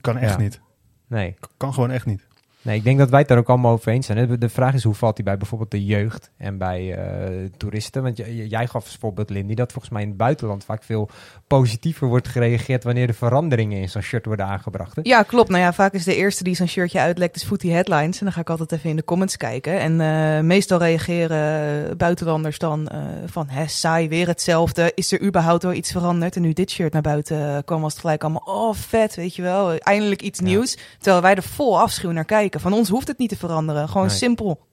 Kan 0.00 0.18
echt 0.18 0.32
ja. 0.32 0.40
niet. 0.40 0.60
Nee. 1.06 1.34
Kan 1.56 1.74
gewoon 1.74 1.90
echt 1.90 2.06
niet. 2.06 2.26
Nee, 2.64 2.76
ik 2.76 2.84
denk 2.84 2.98
dat 2.98 3.10
wij 3.10 3.18
het 3.18 3.28
daar 3.28 3.38
ook 3.38 3.48
allemaal 3.48 3.72
over 3.72 3.92
eens 3.92 4.06
zijn. 4.06 4.38
De 4.38 4.48
vraag 4.48 4.74
is 4.74 4.82
hoe 4.84 4.94
valt 4.94 5.16
hij 5.16 5.24
bij 5.24 5.36
bijvoorbeeld 5.36 5.70
de 5.70 5.84
jeugd 5.84 6.30
en 6.36 6.58
bij 6.58 6.98
uh, 6.98 7.48
toeristen? 7.56 8.02
Want 8.02 8.16
jij 8.48 8.66
gaf 8.66 8.84
als 8.84 8.96
voorbeeld, 9.00 9.30
Lindy, 9.30 9.54
dat 9.54 9.72
volgens 9.72 9.92
mij 9.92 10.02
in 10.02 10.08
het 10.08 10.16
buitenland 10.16 10.64
vaak 10.64 10.82
veel 10.82 11.10
positiever 11.46 12.08
wordt 12.08 12.28
gereageerd 12.28 12.84
wanneer 12.84 13.08
er 13.08 13.14
veranderingen 13.14 13.80
in 13.80 13.88
zo'n 13.88 14.02
shirt 14.02 14.26
worden 14.26 14.46
aangebracht. 14.46 14.96
Hè? 14.96 15.02
Ja, 15.04 15.22
klopt. 15.22 15.48
Nou 15.48 15.62
ja, 15.62 15.72
vaak 15.72 15.92
is 15.92 16.04
de 16.04 16.16
eerste 16.16 16.44
die 16.44 16.54
zo'n 16.54 16.66
shirtje 16.66 17.00
uitlekt, 17.00 17.36
is 17.36 17.44
Footy 17.44 17.68
Headlines. 17.68 18.18
En 18.18 18.24
dan 18.24 18.32
ga 18.32 18.40
ik 18.40 18.50
altijd 18.50 18.72
even 18.72 18.90
in 18.90 18.96
de 18.96 19.04
comments 19.04 19.36
kijken. 19.36 19.80
En 19.80 20.00
uh, 20.00 20.40
meestal 20.46 20.78
reageren 20.78 21.96
buitenlanders 21.96 22.58
dan 22.58 22.88
uh, 22.92 22.98
van, 23.26 23.48
hè, 23.48 23.66
saai, 23.66 24.08
weer 24.08 24.26
hetzelfde. 24.26 24.92
Is 24.94 25.12
er 25.12 25.22
überhaupt 25.22 25.62
wel 25.62 25.72
iets 25.72 25.92
veranderd? 25.92 26.36
En 26.36 26.42
nu 26.42 26.52
dit 26.52 26.70
shirt 26.70 26.92
naar 26.92 27.02
buiten 27.02 27.64
kwam, 27.64 27.80
was 27.80 27.92
het 27.92 28.00
gelijk 28.00 28.22
allemaal, 28.22 28.42
oh 28.44 28.74
vet, 28.74 29.14
weet 29.14 29.36
je 29.36 29.42
wel. 29.42 29.76
Eindelijk 29.78 30.22
iets 30.22 30.38
ja. 30.38 30.44
nieuws. 30.44 30.78
Terwijl 30.98 31.22
wij 31.22 31.34
er 31.34 31.42
vol 31.42 31.80
afschuw 31.80 32.10
naar 32.10 32.24
kijken. 32.24 32.53
Van 32.60 32.72
ons 32.72 32.88
hoeft 32.88 33.08
het 33.08 33.18
niet 33.18 33.28
te 33.28 33.36
veranderen. 33.36 33.88
Gewoon 33.88 34.06
nee. 34.06 34.16
simpel. 34.16 34.66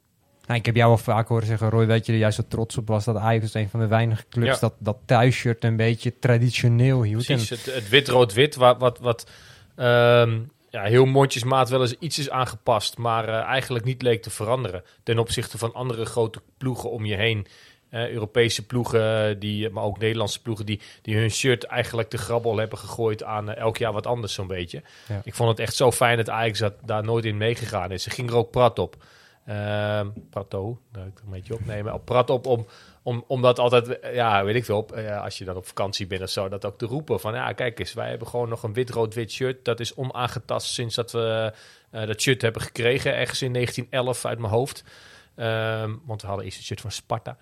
Nou, 0.45 0.59
ik 0.59 0.65
heb 0.65 0.75
jou 0.75 0.91
al 0.91 0.97
vaak 0.97 1.27
horen 1.27 1.47
zeggen, 1.47 1.69
Roy, 1.69 1.85
dat 1.85 2.05
je 2.05 2.11
er 2.11 2.17
juist 2.17 2.35
zo 2.35 2.43
trots 2.47 2.77
op 2.77 2.87
was 2.87 3.05
dat 3.05 3.15
Ajax 3.15 3.53
een 3.53 3.69
van 3.69 3.79
de 3.79 3.87
weinige 3.87 4.25
clubs 4.29 4.53
ja. 4.53 4.59
dat 4.59 4.73
dat 4.79 4.97
thuisshirt 5.05 5.63
een 5.63 5.75
beetje 5.75 6.19
traditioneel 6.19 7.03
hield. 7.03 7.25
Precies, 7.25 7.49
het, 7.49 7.65
het 7.65 7.89
wit-rood-wit, 7.89 8.55
wat, 8.55 8.79
wat, 8.79 8.99
wat 8.99 9.29
um, 9.75 10.51
ja, 10.69 10.83
heel 10.83 11.05
mondjesmaat 11.05 11.69
wel 11.69 11.81
eens 11.81 11.95
iets 11.99 12.19
is 12.19 12.29
aangepast, 12.29 12.97
maar 12.97 13.27
uh, 13.27 13.35
eigenlijk 13.35 13.85
niet 13.85 14.01
leek 14.01 14.21
te 14.21 14.29
veranderen 14.29 14.83
ten 15.03 15.19
opzichte 15.19 15.57
van 15.57 15.73
andere 15.73 16.05
grote 16.05 16.41
ploegen 16.57 16.91
om 16.91 17.05
je 17.05 17.15
heen. 17.15 17.47
Uh, 17.91 18.09
Europese 18.09 18.65
ploegen, 18.65 19.39
die, 19.39 19.69
maar 19.69 19.83
ook 19.83 19.99
Nederlandse 19.99 20.41
ploegen, 20.41 20.65
die, 20.65 20.81
die 21.01 21.17
hun 21.17 21.31
shirt 21.31 21.63
eigenlijk 21.63 22.11
de 22.11 22.17
grabbel 22.17 22.57
hebben 22.57 22.77
gegooid 22.77 23.23
aan 23.23 23.49
uh, 23.49 23.57
elk 23.57 23.77
jaar 23.77 23.93
wat 23.93 24.07
anders 24.07 24.33
zo'n 24.33 24.47
beetje. 24.47 24.81
Ja. 25.07 25.21
Ik 25.23 25.35
vond 25.35 25.49
het 25.49 25.59
echt 25.59 25.75
zo 25.75 25.91
fijn 25.91 26.17
dat 26.17 26.29
Ajax 26.29 26.59
dat, 26.59 26.73
daar 26.85 27.03
nooit 27.03 27.25
in 27.25 27.37
meegegaan 27.37 27.91
is. 27.91 28.03
Ze 28.03 28.09
ging 28.09 28.29
er 28.29 28.35
ook 28.35 28.51
prat 28.51 28.79
op. 28.79 28.95
Uh, 29.47 30.01
Prato, 30.29 30.79
daar 30.91 31.05
ik 31.05 31.19
een 31.23 31.31
beetje 31.31 31.53
opnemen. 31.53 31.93
Op 31.93 32.05
prat 32.05 32.29
op 32.29 32.45
om, 32.45 32.67
om, 33.03 33.23
omdat 33.27 33.59
altijd, 33.59 33.99
ja, 34.13 34.43
weet 34.43 34.55
ik 34.55 34.65
veel, 34.65 34.77
op, 34.77 34.97
uh, 34.97 35.23
als 35.23 35.37
je 35.37 35.45
dan 35.45 35.55
op 35.55 35.67
vakantie 35.67 36.07
bent 36.07 36.21
of 36.21 36.29
zo, 36.29 36.49
dat 36.49 36.65
ook 36.65 36.77
te 36.77 36.85
roepen 36.85 37.19
van, 37.19 37.33
ja, 37.33 37.53
kijk 37.53 37.79
eens, 37.79 37.93
wij 37.93 38.09
hebben 38.09 38.27
gewoon 38.27 38.49
nog 38.49 38.63
een 38.63 38.73
wit-rood-wit 38.73 39.31
shirt. 39.31 39.65
Dat 39.65 39.79
is 39.79 39.93
onaangetast 39.93 40.73
sinds 40.73 40.95
dat 40.95 41.11
we 41.11 41.53
uh, 41.91 42.05
dat 42.07 42.21
shirt 42.21 42.41
hebben 42.41 42.61
gekregen, 42.61 43.15
ergens 43.15 43.41
in 43.41 43.53
1911 43.53 44.25
uit 44.25 44.39
mijn 44.39 44.53
hoofd. 44.53 44.83
Um, 45.35 46.01
want 46.05 46.21
we 46.21 46.27
hadden 46.27 46.45
eerst 46.45 46.57
een 46.57 46.63
shirt 46.63 46.81
van 46.81 46.91
Sparta. 46.91 47.37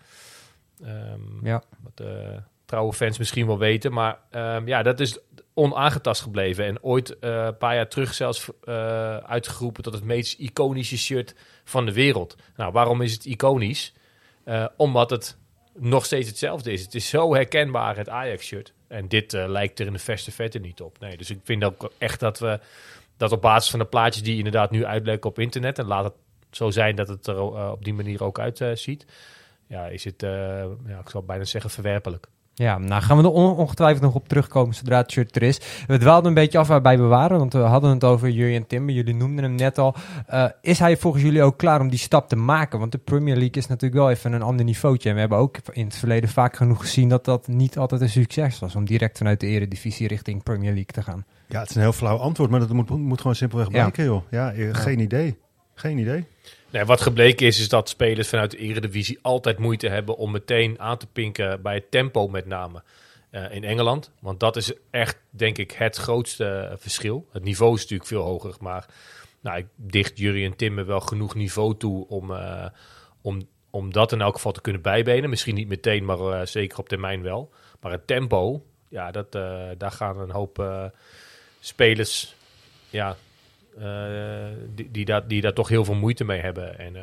Um, 0.85 1.39
ja. 1.43 1.63
Wat 1.83 2.07
uh, 2.07 2.37
trouwe 2.65 2.93
fans 2.93 3.17
misschien 3.17 3.47
wel 3.47 3.57
weten. 3.57 3.93
Maar 3.93 4.19
um, 4.31 4.67
ja, 4.67 4.83
dat 4.83 4.99
is 4.99 5.19
onaangetast 5.53 6.21
gebleven. 6.21 6.65
En 6.65 6.83
ooit 6.83 7.09
uh, 7.09 7.45
een 7.45 7.57
paar 7.57 7.75
jaar 7.75 7.87
terug 7.87 8.13
zelfs 8.13 8.49
uh, 8.63 9.17
uitgeroepen 9.17 9.83
tot 9.83 9.93
het 9.93 10.03
meest 10.03 10.39
iconische 10.39 10.97
shirt 10.97 11.35
van 11.63 11.85
de 11.85 11.93
wereld. 11.93 12.35
Nou, 12.55 12.71
waarom 12.71 13.01
is 13.01 13.13
het 13.13 13.25
iconisch? 13.25 13.93
Omdat 14.75 15.09
het 15.09 15.37
nog 15.73 16.05
steeds 16.05 16.27
hetzelfde 16.27 16.71
is. 16.71 16.81
Het 16.81 16.95
is 16.95 17.09
zo 17.09 17.33
herkenbaar, 17.33 17.97
het 17.97 18.09
Ajax-shirt. 18.09 18.73
En 18.87 19.07
dit 19.07 19.31
lijkt 19.31 19.79
er 19.79 19.85
in 19.85 19.93
de 19.93 19.99
verste 19.99 20.31
vette 20.31 20.59
niet 20.59 20.81
op. 20.81 20.99
Nee, 20.99 21.17
dus 21.17 21.29
ik 21.29 21.39
vind 21.43 21.63
ook 21.63 21.91
echt 21.97 22.19
dat 22.19 22.39
we 22.39 22.59
dat 23.17 23.31
op 23.31 23.41
basis 23.41 23.69
van 23.69 23.79
de 23.79 23.85
plaatjes 23.85 24.23
die 24.23 24.37
inderdaad 24.37 24.71
nu 24.71 24.85
uitbleken 24.85 25.29
op 25.29 25.39
internet... 25.39 25.79
en 25.79 25.85
laat 25.85 26.03
het 26.03 26.13
zo 26.51 26.69
zijn 26.69 26.95
dat 26.95 27.07
het 27.07 27.27
er 27.27 27.71
op 27.71 27.83
die 27.83 27.93
manier 27.93 28.23
ook 28.23 28.39
uitziet... 28.39 29.05
ja, 29.69 29.85
is 29.87 30.03
het, 30.03 30.21
ja, 30.85 30.99
ik 30.99 31.09
zou 31.09 31.23
bijna 31.23 31.43
zeggen, 31.43 31.69
verwerpelijk. 31.69 32.27
Ja, 32.53 32.77
nou 32.77 33.01
gaan 33.01 33.17
we 33.17 33.23
er 33.23 33.31
on 33.31 33.55
ongetwijfeld 33.55 34.01
nog 34.03 34.15
op 34.15 34.27
terugkomen 34.27 34.75
zodra 34.75 34.97
het 34.97 35.11
shirt 35.11 35.35
er 35.35 35.43
is. 35.43 35.59
We 35.87 35.97
dwaalden 35.97 36.27
een 36.27 36.33
beetje 36.33 36.57
af 36.57 36.67
waarbij 36.67 36.97
we 36.97 37.03
waren, 37.03 37.37
want 37.37 37.53
we 37.53 37.59
hadden 37.59 37.89
het 37.89 38.03
over 38.03 38.29
Jurjen 38.29 38.67
Timber. 38.67 38.95
Jullie 38.95 39.15
noemden 39.15 39.43
hem 39.43 39.55
net 39.55 39.77
al. 39.77 39.95
Uh, 40.29 40.45
is 40.61 40.79
hij 40.79 40.97
volgens 40.97 41.23
jullie 41.23 41.43
ook 41.43 41.57
klaar 41.57 41.81
om 41.81 41.89
die 41.89 41.99
stap 41.99 42.29
te 42.29 42.35
maken? 42.35 42.79
Want 42.79 42.91
de 42.91 42.97
Premier 42.97 43.35
League 43.35 43.55
is 43.55 43.67
natuurlijk 43.67 44.01
wel 44.01 44.09
even 44.09 44.33
een 44.33 44.41
ander 44.41 44.65
niveautje. 44.65 45.09
En 45.09 45.15
we 45.15 45.21
hebben 45.21 45.37
ook 45.37 45.57
in 45.71 45.85
het 45.85 45.95
verleden 45.95 46.29
vaak 46.29 46.55
genoeg 46.55 46.79
gezien 46.79 47.09
dat 47.09 47.25
dat 47.25 47.47
niet 47.47 47.77
altijd 47.77 48.01
een 48.01 48.09
succes 48.09 48.59
was. 48.59 48.75
Om 48.75 48.85
direct 48.85 49.17
vanuit 49.17 49.39
de 49.39 49.47
eredivisie 49.47 50.07
richting 50.07 50.43
Premier 50.43 50.73
League 50.73 50.91
te 50.91 51.03
gaan. 51.03 51.25
Ja, 51.47 51.59
het 51.59 51.69
is 51.69 51.75
een 51.75 51.81
heel 51.81 51.93
flauw 51.93 52.17
antwoord, 52.17 52.49
maar 52.49 52.59
dat 52.59 52.73
moet, 52.73 52.89
moet 52.89 53.21
gewoon 53.21 53.35
simpelweg 53.35 53.69
blijken, 53.69 54.03
ja. 54.03 54.09
joh. 54.09 54.21
Ja, 54.29 54.49
ja, 54.49 54.73
geen 54.73 54.99
idee. 54.99 55.37
Geen 55.73 55.97
idee. 55.97 56.25
Nee, 56.71 56.85
wat 56.85 57.01
gebleken 57.01 57.47
is, 57.47 57.59
is 57.59 57.69
dat 57.69 57.89
spelers 57.89 58.29
vanuit 58.29 58.51
de 58.51 58.57
Eredivisie 58.57 59.19
altijd 59.21 59.57
moeite 59.57 59.89
hebben 59.89 60.17
om 60.17 60.31
meteen 60.31 60.79
aan 60.79 60.97
te 60.97 61.07
pinken 61.07 61.61
bij 61.61 61.73
het 61.73 61.91
tempo 61.91 62.27
met 62.27 62.45
name 62.45 62.83
uh, 63.31 63.51
in 63.51 63.63
Engeland. 63.63 64.11
Want 64.19 64.39
dat 64.39 64.55
is 64.55 64.73
echt, 64.89 65.17
denk 65.29 65.57
ik, 65.57 65.71
het 65.71 65.95
grootste 65.95 66.75
verschil. 66.79 67.27
Het 67.31 67.43
niveau 67.43 67.73
is 67.73 67.81
natuurlijk 67.81 68.09
veel 68.09 68.23
hoger, 68.23 68.55
maar 68.59 68.85
nou, 69.41 69.57
ik 69.57 69.65
dicht 69.75 70.17
Jury 70.17 70.45
en 70.45 70.55
Timmer 70.55 70.85
wel 70.85 70.99
genoeg 70.99 71.35
niveau 71.35 71.77
toe 71.77 72.07
om, 72.07 72.31
uh, 72.31 72.65
om, 73.21 73.47
om 73.69 73.93
dat 73.93 74.11
in 74.11 74.21
elk 74.21 74.35
geval 74.35 74.51
te 74.51 74.61
kunnen 74.61 74.81
bijbenen. 74.81 75.29
Misschien 75.29 75.55
niet 75.55 75.67
meteen, 75.67 76.05
maar 76.05 76.47
zeker 76.47 76.77
op 76.77 76.89
termijn 76.89 77.21
wel. 77.21 77.51
Maar 77.81 77.91
het 77.91 78.07
tempo, 78.07 78.65
ja, 78.89 79.11
dat, 79.11 79.31
daar 79.77 79.91
gaan 79.91 80.19
een 80.19 80.31
hoop 80.31 80.91
spelers 81.59 82.35
ja, 82.89 83.17
die, 84.75 84.91
die, 84.91 85.05
daar, 85.05 85.27
die 85.27 85.41
daar 85.41 85.53
toch 85.53 85.67
heel 85.67 85.85
veel 85.85 85.95
moeite 85.95 86.23
mee 86.23 86.41
hebben. 86.41 86.79
En 86.79 86.95
uh, 86.95 87.01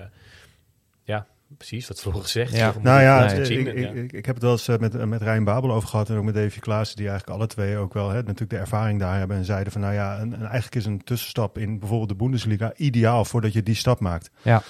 ja, 1.03 1.27
precies 1.57 1.89
wat 1.89 2.01
vroeger 2.01 2.23
gezegd. 2.23 2.57
Ja. 2.57 2.75
Nou 2.81 3.01
ja, 3.01 3.45
zien, 3.45 3.67
ik, 3.67 3.79
ja. 3.79 3.91
Ik, 3.91 4.13
ik, 4.13 4.27
heb 4.27 4.35
het 4.35 4.45
wel 4.45 4.53
eens 4.53 4.69
uh, 4.69 4.77
met, 4.77 5.07
met 5.07 5.23
Rijn 5.23 5.45
Babel 5.45 5.73
over 5.73 5.89
gehad 5.89 6.11
en 6.11 6.17
ook 6.17 6.25
met 6.25 6.35
Davy 6.35 6.59
Klaassen, 6.59 6.97
die 6.97 7.09
eigenlijk 7.09 7.39
alle 7.39 7.49
twee 7.49 7.77
ook 7.77 7.95
wel 7.95 8.09
hè, 8.09 8.17
natuurlijk 8.17 8.51
de 8.51 8.57
ervaring 8.57 9.01
daar 9.01 9.19
hebben 9.19 9.37
en 9.37 9.45
zeiden 9.45 9.73
van 9.73 9.81
nou 9.81 9.95
ja, 9.95 10.19
en, 10.19 10.33
en 10.33 10.41
eigenlijk 10.41 10.75
is 10.75 10.87
een 10.87 11.05
tussenstap 11.05 11.59
in 11.59 11.79
bijvoorbeeld 11.79 12.09
de 12.09 12.17
Bundesliga 12.17 12.73
ideaal 12.77 13.25
voordat 13.25 13.53
je 13.53 13.63
die 13.63 13.75
stap 13.75 14.01
maakt. 14.01 14.31
Ja. 14.43 14.63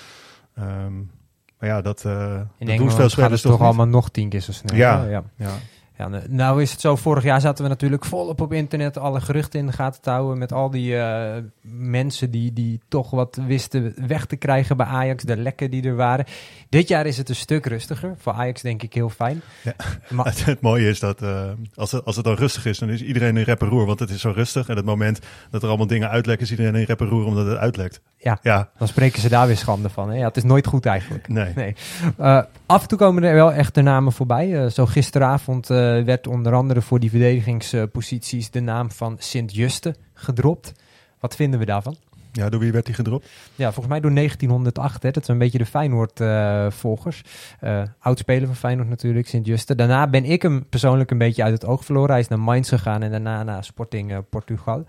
Um, 0.58 1.10
maar 1.58 1.68
ja, 1.68 1.80
dat, 1.80 2.04
eh 2.04 2.40
In 2.58 2.66
dat 2.66 2.76
doen 2.76 2.90
veel 2.90 3.08
spelers 3.08 3.42
toch 3.42 3.52
toch 3.52 3.60
allemaal 3.60 3.86
nog 3.86 4.10
tien 4.10 4.28
keer 4.28 4.40
zo 4.40 4.52
snel. 4.52 4.76
Ja. 4.76 5.24
Ja. 5.36 5.50
Ja, 5.98 6.10
nou- 6.28 6.62
is 6.62 6.70
het 6.70 6.80
zo, 6.80 6.96
vorig 6.96 7.24
jaar 7.24 7.40
zaten 7.40 7.64
we 7.64 7.70
natuurlijk 7.70 8.04
volop 8.04 8.40
op 8.40 8.52
internet 8.52 8.98
alle 8.98 9.20
geruchten 9.20 9.60
in 9.60 9.66
de 9.66 9.72
gaten 9.72 10.02
te 10.02 10.10
houden 10.10 10.38
met 10.38 10.52
al 10.52 10.70
die 10.70 10.96
eh, 10.98 11.42
mensen 11.70 12.30
die, 12.30 12.52
die 12.52 12.80
toch 12.88 13.10
wat 13.10 13.38
wisten 13.46 13.94
weg 14.06 14.26
te 14.26 14.36
krijgen 14.36 14.76
bij 14.76 14.86
Ajax, 14.86 15.24
de 15.24 15.36
lekken 15.36 15.70
die 15.70 15.82
er 15.82 15.96
waren. 15.96 16.24
Dit 16.68 16.88
jaar 16.88 17.06
is 17.06 17.18
het 17.18 17.28
een 17.28 17.34
stuk 17.34 17.66
rustiger. 17.66 18.14
Voor 18.18 18.32
Ajax 18.32 18.62
denk 18.62 18.82
ik 18.82 18.94
heel 18.94 19.08
fijn. 19.08 19.42
Ja. 19.62 19.74
Maar, 20.10 20.26
Het, 20.26 20.44
het 20.44 20.60
mooie 20.60 20.88
is 20.88 21.00
dat 21.00 21.22
eh, 21.22 21.50
als, 21.74 21.92
het, 21.92 22.04
als 22.04 22.16
het 22.16 22.24
dan 22.24 22.34
rustig 22.34 22.66
is, 22.66 22.78
dan 22.78 22.88
is 22.88 23.02
iedereen 23.02 23.36
in 23.36 23.42
rep 23.44 23.62
en 23.62 23.68
roer. 23.68 23.86
Want 23.86 23.98
het 23.98 24.10
is 24.10 24.20
zo 24.20 24.32
rustig. 24.34 24.68
En 24.68 24.76
het 24.76 24.84
moment 24.84 25.20
dat 25.50 25.62
er 25.62 25.68
allemaal 25.68 25.86
dingen 25.86 26.10
uitlekken, 26.10 26.44
is 26.44 26.50
iedereen 26.50 26.74
in 26.74 26.84
rep 26.84 27.00
en 27.00 27.06
roer 27.06 27.24
omdat 27.24 27.46
het 27.46 27.58
uitlekt. 27.58 28.00
Ja. 28.16 28.38
Ja, 28.42 28.70
dan 28.78 28.88
spreken 28.88 29.20
ze 29.20 29.28
daar 29.28 29.46
weer 29.46 29.56
schande 29.56 29.88
van. 29.88 30.10
Hè? 30.10 30.16
Ja, 30.16 30.26
het 30.26 30.36
is 30.36 30.44
nooit 30.44 30.66
goed 30.66 30.86
eigenlijk. 30.86 31.28
nee. 31.28 31.52
Nee. 31.54 31.74
Eh, 32.18 32.42
af 32.66 32.82
en 32.82 32.88
toe 32.88 32.98
komen 32.98 33.22
er 33.22 33.34
wel 33.34 33.52
echt 33.52 33.74
de 33.74 33.82
namen 33.82 34.12
voorbij. 34.12 34.70
Zo 34.70 34.86
gisteravond 34.86 35.70
werd 36.04 36.26
onder 36.26 36.54
andere 36.54 36.82
voor 36.82 37.00
die 37.00 37.10
verdedigingsposities 37.10 38.50
de 38.50 38.60
naam 38.60 38.90
van 38.90 39.16
Sint-Juste 39.18 39.94
gedropt. 40.14 40.72
Wat 41.20 41.36
vinden 41.36 41.58
we 41.58 41.66
daarvan? 41.66 41.96
Ja, 42.36 42.48
door 42.48 42.60
wie 42.60 42.72
werd 42.72 42.86
die 42.86 42.94
gedropt? 42.94 43.28
Ja, 43.54 43.66
volgens 43.66 43.86
mij 43.86 44.00
door 44.00 44.14
1908. 44.14 45.02
Hè. 45.02 45.10
Dat 45.10 45.24
zijn 45.24 45.36
een 45.36 45.42
beetje 45.42 45.58
de 45.58 45.66
Feyenoord-volgers. 45.66 47.22
Eh 47.60 47.82
Oudspeler 47.98 48.46
van 48.46 48.56
Feyenoord 48.56 48.88
natuurlijk, 48.88 49.28
Sint-Juste. 49.28 49.74
Daarna 49.74 50.06
ben 50.06 50.24
ik 50.24 50.42
hem 50.42 50.68
persoonlijk 50.68 51.10
een 51.10 51.18
beetje 51.18 51.42
uit 51.42 51.52
het 51.52 51.64
oog 51.64 51.84
verloren. 51.84 52.10
Hij 52.10 52.20
is 52.20 52.28
naar 52.28 52.40
Mainz 52.40 52.68
gegaan 52.68 53.02
en 53.02 53.10
daarna 53.10 53.42
naar 53.42 53.64
Sporting 53.64 54.12
eh, 54.12 54.18
Portugal. 54.30 54.84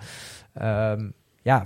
Ehm, 0.54 1.10
ja, 1.42 1.66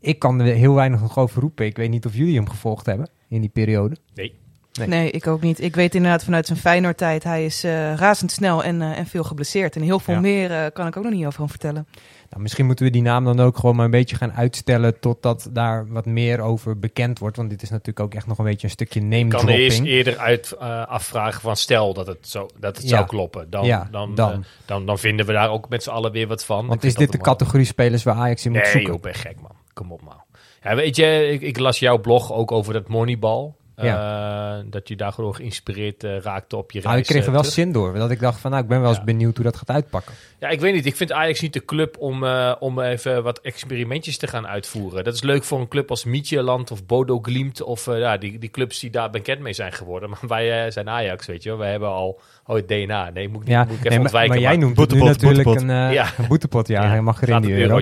ik 0.00 0.18
kan 0.18 0.40
er 0.40 0.54
heel 0.54 0.74
weinig 0.74 1.00
nog 1.00 1.18
over 1.18 1.40
roepen. 1.40 1.66
Ik 1.66 1.76
weet 1.76 1.90
niet 1.90 2.06
of 2.06 2.14
jullie 2.14 2.36
hem 2.36 2.48
gevolgd 2.48 2.86
hebben 2.86 3.08
in 3.28 3.40
die 3.40 3.50
periode. 3.50 3.96
Nee. 4.14 4.34
Nee. 4.78 4.88
Nee. 4.88 5.10
ik 5.10 5.26
ook 5.26 5.40
niet. 5.40 5.60
Ik 5.62 5.74
weet 5.74 5.94
inderdaad 5.94 6.24
vanuit 6.24 6.46
zijn 6.46 6.58
Feyenoord-tijd, 6.58 7.24
hij 7.24 7.44
is 7.44 7.64
eh, 7.64 7.94
razendsnel 7.94 8.64
en, 8.64 8.82
eh, 8.82 8.98
en 8.98 9.06
veel 9.06 9.24
geblesseerd. 9.24 9.76
En 9.76 9.82
heel 9.82 9.98
veel 10.00 10.14
Ja. 10.14 10.20
meer 10.20 10.50
eh, 10.50 10.66
kan 10.72 10.86
ik 10.86 10.96
ook 10.96 11.04
nog 11.04 11.12
niet 11.12 11.26
over 11.26 11.38
hem 11.40 11.48
vertellen. 11.48 11.86
Nou, 12.30 12.42
misschien 12.42 12.66
moeten 12.66 12.84
we 12.84 12.90
die 12.90 13.02
naam 13.02 13.24
dan 13.24 13.40
ook 13.40 13.56
gewoon 13.58 13.76
maar 13.76 13.84
een 13.84 13.90
beetje 13.90 14.16
gaan 14.16 14.32
uitstellen 14.32 14.98
totdat 15.00 15.48
daar 15.52 15.88
wat 15.88 16.06
meer 16.06 16.40
over 16.40 16.78
bekend 16.78 17.18
wordt. 17.18 17.36
Want 17.36 17.50
dit 17.50 17.62
is 17.62 17.70
natuurlijk 17.70 18.00
ook 18.00 18.14
echt 18.14 18.26
nog 18.26 18.38
een 18.38 18.44
beetje 18.44 18.66
een 18.66 18.72
stukje 18.72 19.00
name 19.00 19.16
Ik 19.16 19.28
kan 19.28 19.48
er 19.48 19.54
eerst 19.54 19.76
dropping. 19.76 19.96
eerder 19.96 20.18
uit 20.18 20.52
eh, 20.52 20.86
afvragen 20.86 21.40
van 21.40 21.56
stel 21.56 21.94
dat 21.94 22.06
het, 22.06 22.28
zo, 22.28 22.48
dat 22.58 22.76
het 22.76 22.88
Ja. 22.88 22.96
zou 22.96 23.06
kloppen. 23.06 23.50
Dan, 23.50 23.64
Ja, 23.64 23.88
dan, 23.90 24.14
dan. 24.14 24.44
dan, 24.66 24.86
dan 24.86 24.98
vinden 24.98 25.26
we 25.26 25.32
daar 25.32 25.50
ook 25.50 25.68
met 25.68 25.82
z'n 25.82 25.90
allen 25.90 26.12
weer 26.12 26.26
wat 26.26 26.44
van. 26.44 26.66
Want 26.66 26.82
Ik 26.82 26.88
is 26.88 26.94
dit 26.94 27.12
de 27.12 27.18
categorie 27.18 27.66
spelers 27.66 28.02
waar 28.02 28.14
Ajax 28.16 28.44
in 28.44 28.52
moet 28.52 28.62
Nee, 28.62 28.70
zoeken? 28.70 28.92
joh, 28.92 29.02
ben 29.02 29.14
gek 29.14 29.40
man. 29.40 29.52
Kom 29.72 29.92
op 29.92 30.02
man. 30.02 30.22
Ja, 30.62 30.74
weet 30.74 30.96
je, 30.96 31.28
ik, 31.32 31.40
ik 31.40 31.58
las 31.58 31.78
jouw 31.78 31.98
blog 32.00 32.32
ook 32.32 32.52
over 32.52 32.72
dat 32.72 32.88
Moneyball. 32.88 33.52
Eh, 33.82 34.58
dat 34.70 34.88
je 34.88 34.96
daar 34.96 35.12
gewoon 35.12 35.34
geïnspireerd 35.34 36.04
eh, 36.04 36.16
raakte 36.18 36.56
op 36.56 36.70
je 36.70 36.80
reis. 36.80 36.84
Nou, 36.88 36.98
ik 36.98 37.04
kreeg 37.06 37.20
er 37.20 37.26
eh, 37.26 37.32
wel 37.32 37.40
terug. 37.40 37.56
zin 37.56 37.72
door. 37.72 37.94
Dat 37.94 38.10
ik 38.10 38.20
dacht 38.20 38.40
van, 38.40 38.50
nou, 38.50 38.62
ik 38.62 38.68
ben 38.68 38.80
wel 38.80 38.88
eens 38.88 38.98
Ja. 38.98 39.04
benieuwd 39.04 39.34
hoe 39.36 39.44
dat 39.44 39.56
gaat 39.56 39.70
uitpakken. 39.70 40.12
Ja, 40.38 40.48
ik 40.48 40.60
weet 40.60 40.74
niet. 40.74 40.86
Ik 40.86 40.96
vind 40.96 41.12
Ajax 41.12 41.40
niet 41.40 41.52
de 41.52 41.64
club 41.64 41.96
om, 41.98 42.24
eh, 42.24 42.54
om 42.58 42.80
even 42.80 43.22
wat 43.22 43.40
experimentjes 43.40 44.16
te 44.18 44.26
gaan 44.26 44.46
uitvoeren. 44.46 45.04
Dat 45.04 45.14
is 45.14 45.22
leuk 45.22 45.44
voor 45.44 45.60
een 45.60 45.68
club 45.68 45.90
als 45.90 46.04
Midtjylland 46.04 46.70
of 46.70 46.86
Bodo 46.86 47.18
Glimt. 47.22 47.62
Of 47.62 47.86
eh, 47.86 47.98
ja, 47.98 48.16
die, 48.16 48.38
die 48.38 48.50
clubs 48.50 48.80
die 48.80 48.90
daar 48.90 49.10
bekend 49.10 49.40
mee 49.40 49.52
zijn 49.52 49.72
geworden. 49.72 50.08
Maar 50.10 50.20
wij 50.26 50.70
zijn 50.70 50.88
Ajax, 50.88 51.26
weet 51.26 51.42
je 51.42 51.48
wel. 51.48 51.58
Wij 51.58 51.70
hebben 51.70 51.88
al 51.88 52.20
oh, 52.46 52.56
het 52.56 52.68
DNA. 52.68 53.10
Nee, 53.10 53.28
moet, 53.28 53.42
ik- 53.42 53.48
Ja, 53.48 53.64
moet 53.64 53.72
ik 53.72 53.78
even 53.78 53.90
nee, 53.90 53.98
ontwijken. 53.98 54.30
maar 54.30 54.40
jij 54.42 54.56
noemt 54.56 54.76
het 54.76 54.92
nu 54.92 55.00
natuurlijk 55.02 55.42
boetepot. 55.42 55.70
een, 55.70 55.92
Ja. 55.92 56.06
een 56.18 56.26
boetepot. 56.28 56.68
Ja, 56.68 56.88
hij 56.88 57.00
mag 57.02 57.22
erin 57.22 57.40
die 57.40 57.54
euro. 57.56 57.80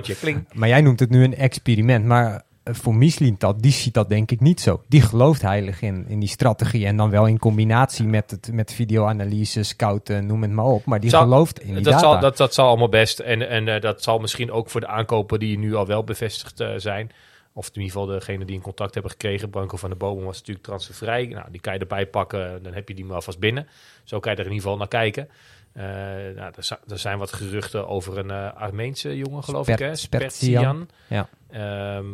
Maar 0.53 0.67
jij 0.69 0.81
noemt 0.81 0.99
het 0.99 1.09
nu 1.09 1.23
een 1.23 1.35
experiment. 1.35 2.05
Maar 2.05 2.41
voor 2.71 2.95
Mislintat, 2.95 3.61
die 3.61 3.71
ziet 3.71 3.93
dat 3.93 4.09
denk 4.09 4.31
ik 4.31 4.39
niet 4.39 4.61
zo. 4.61 4.83
Die 4.87 5.01
gelooft 5.01 5.41
heilig 5.41 5.81
in, 5.81 6.05
in 6.07 6.19
die 6.19 6.29
strategie. 6.29 6.85
En 6.85 6.97
dan 6.97 7.09
wel 7.09 7.25
in 7.25 7.39
combinatie 7.39 8.05
met, 8.05 8.31
het, 8.31 8.49
met 8.53 8.73
videoanalyse, 8.73 9.63
scouten, 9.63 10.25
noem 10.25 10.41
het 10.41 10.51
maar 10.51 10.65
op. 10.65 10.85
Maar 10.85 10.99
die 10.99 11.09
Zal- 11.09 11.21
gelooft 11.21 11.59
in 11.59 11.65
die 11.73 11.83
dat, 11.83 11.83
data. 11.93 11.99
zal, 11.99 12.19
dat, 12.19 12.37
dat 12.37 12.53
zal 12.53 12.67
allemaal 12.67 12.89
best. 12.89 13.19
En, 13.19 13.49
en 13.49 13.67
eh, 13.67 13.81
dat 13.81 14.03
zal 14.03 14.19
misschien 14.19 14.51
ook 14.51 14.69
voor 14.69 14.81
de 14.81 14.87
aankopen 14.87 15.39
die 15.39 15.57
nu 15.57 15.75
al 15.75 15.85
wel 15.87 16.03
bevestigd 16.03 16.59
eh, 16.59 16.69
zijn. 16.77 17.11
Of 17.53 17.67
in 17.67 17.81
ieder 17.81 17.91
geval 17.91 18.05
degene 18.05 18.45
die 18.45 18.55
in 18.55 18.61
contact 18.61 18.93
hebben 18.93 19.11
gekregen. 19.11 19.49
Branko 19.49 19.77
van 19.77 19.89
der 19.89 19.97
Bomen 19.97 20.25
was 20.25 20.37
natuurlijk 20.37 20.65
transfervrij. 20.65 21.25
Nou, 21.25 21.45
die 21.51 21.61
kan 21.61 21.73
je 21.73 21.79
erbij 21.79 22.05
pakken. 22.07 22.63
Dan 22.63 22.73
heb 22.73 22.87
je 22.87 22.95
die 22.95 23.05
maar 23.05 23.15
alvast 23.15 23.39
binnen. 23.39 23.67
Zo 24.03 24.19
kan 24.19 24.31
je 24.31 24.37
er 24.37 24.45
in 24.45 24.51
ieder 24.51 24.63
geval 24.63 24.77
naar 24.79 24.87
kijken. 24.87 25.29
Eh, 25.73 25.83
nou, 26.35 26.51
er, 26.55 26.63
zi- 26.63 26.75
er 26.87 26.99
zijn 26.99 27.17
wat 27.17 27.33
geruchten 27.33 27.87
over 27.87 28.17
een 28.17 28.31
eh, 28.31 28.53
Armeense 28.53 29.17
jongen, 29.17 29.43
geloof 29.43 29.63
Spert- 29.65 29.79
ik. 29.79 29.85
Hè? 29.85 29.95
Spertian. 29.95 30.89
Ja. 31.07 31.29
Ehm, 31.51 32.05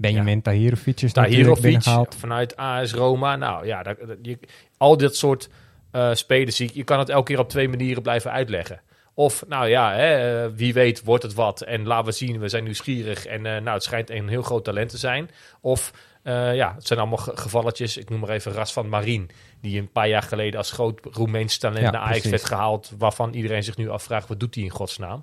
Benjamin 0.00 0.42
Tahirovic 0.42 1.00
is 1.00 1.12
natuurlijk 1.12 1.60
Tahirovic 1.60 2.14
vanuit 2.18 2.56
AS 2.56 2.92
Roma. 2.92 3.36
Nou 3.36 3.66
ja, 3.66 3.82
dat, 3.82 3.96
dat- 4.06 4.16
je, 4.22 4.38
al 4.76 4.96
dit 4.96 5.16
soort 5.16 5.48
eh 5.90 6.10
spelers, 6.14 6.56
zie 6.56 6.68
ik- 6.68 6.74
je 6.74 6.84
kan 6.84 6.98
het 6.98 7.08
elke 7.08 7.24
keer 7.32 7.38
op 7.38 7.48
twee 7.48 7.68
manieren 7.68 8.02
blijven 8.02 8.30
uitleggen. 8.30 8.80
Of, 9.14 9.44
nou 9.48 9.68
ja, 9.68 9.92
hè, 9.92 10.44
eh, 10.44 10.50
wie 10.54 10.72
weet 10.72 11.04
wordt 11.04 11.22
het 11.22 11.34
wat. 11.34 11.60
En 11.60 11.86
laten 11.86 12.04
we 12.04 12.12
zien, 12.12 12.38
we 12.38 12.48
zijn 12.48 12.64
nieuwsgierig. 12.64 13.26
En 13.26 13.46
eh, 13.46 13.52
nou, 13.52 13.70
het 13.74 13.82
schijnt 13.82 14.10
een 14.10 14.28
heel 14.28 14.42
groot 14.42 14.64
talent 14.64 14.90
te 14.90 14.98
zijn. 14.98 15.30
Of, 15.60 15.92
ja, 16.24 16.72
het 16.74 16.86
zijn 16.86 16.98
allemaal 16.98 17.18
ge- 17.18 17.36
gevalletjes. 17.36 17.96
Ik 17.96 18.08
noem 18.10 18.20
maar 18.20 18.28
even 18.28 18.52
Ras 18.52 18.72
van 18.72 18.88
Marin. 18.88 19.30
Die 19.60 19.78
een 19.80 19.90
paar 19.92 20.08
jaar 20.08 20.22
geleden 20.22 20.58
als 20.58 20.70
groot 20.72 21.00
Roemeens 21.12 21.58
talent 21.58 21.84
Ja, 21.84 21.90
naar 21.90 22.00
Ajax 22.00 22.10
precies. 22.12 22.30
werd 22.30 22.44
gehaald. 22.44 22.92
Waarvan 22.98 23.32
iedereen 23.34 23.62
zich 23.64 23.76
nu 23.76 23.88
afvraagt, 23.88 24.28
wat 24.28 24.40
doet 24.40 24.54
hij 24.54 24.64
in 24.64 24.70
godsnaam? 24.70 25.22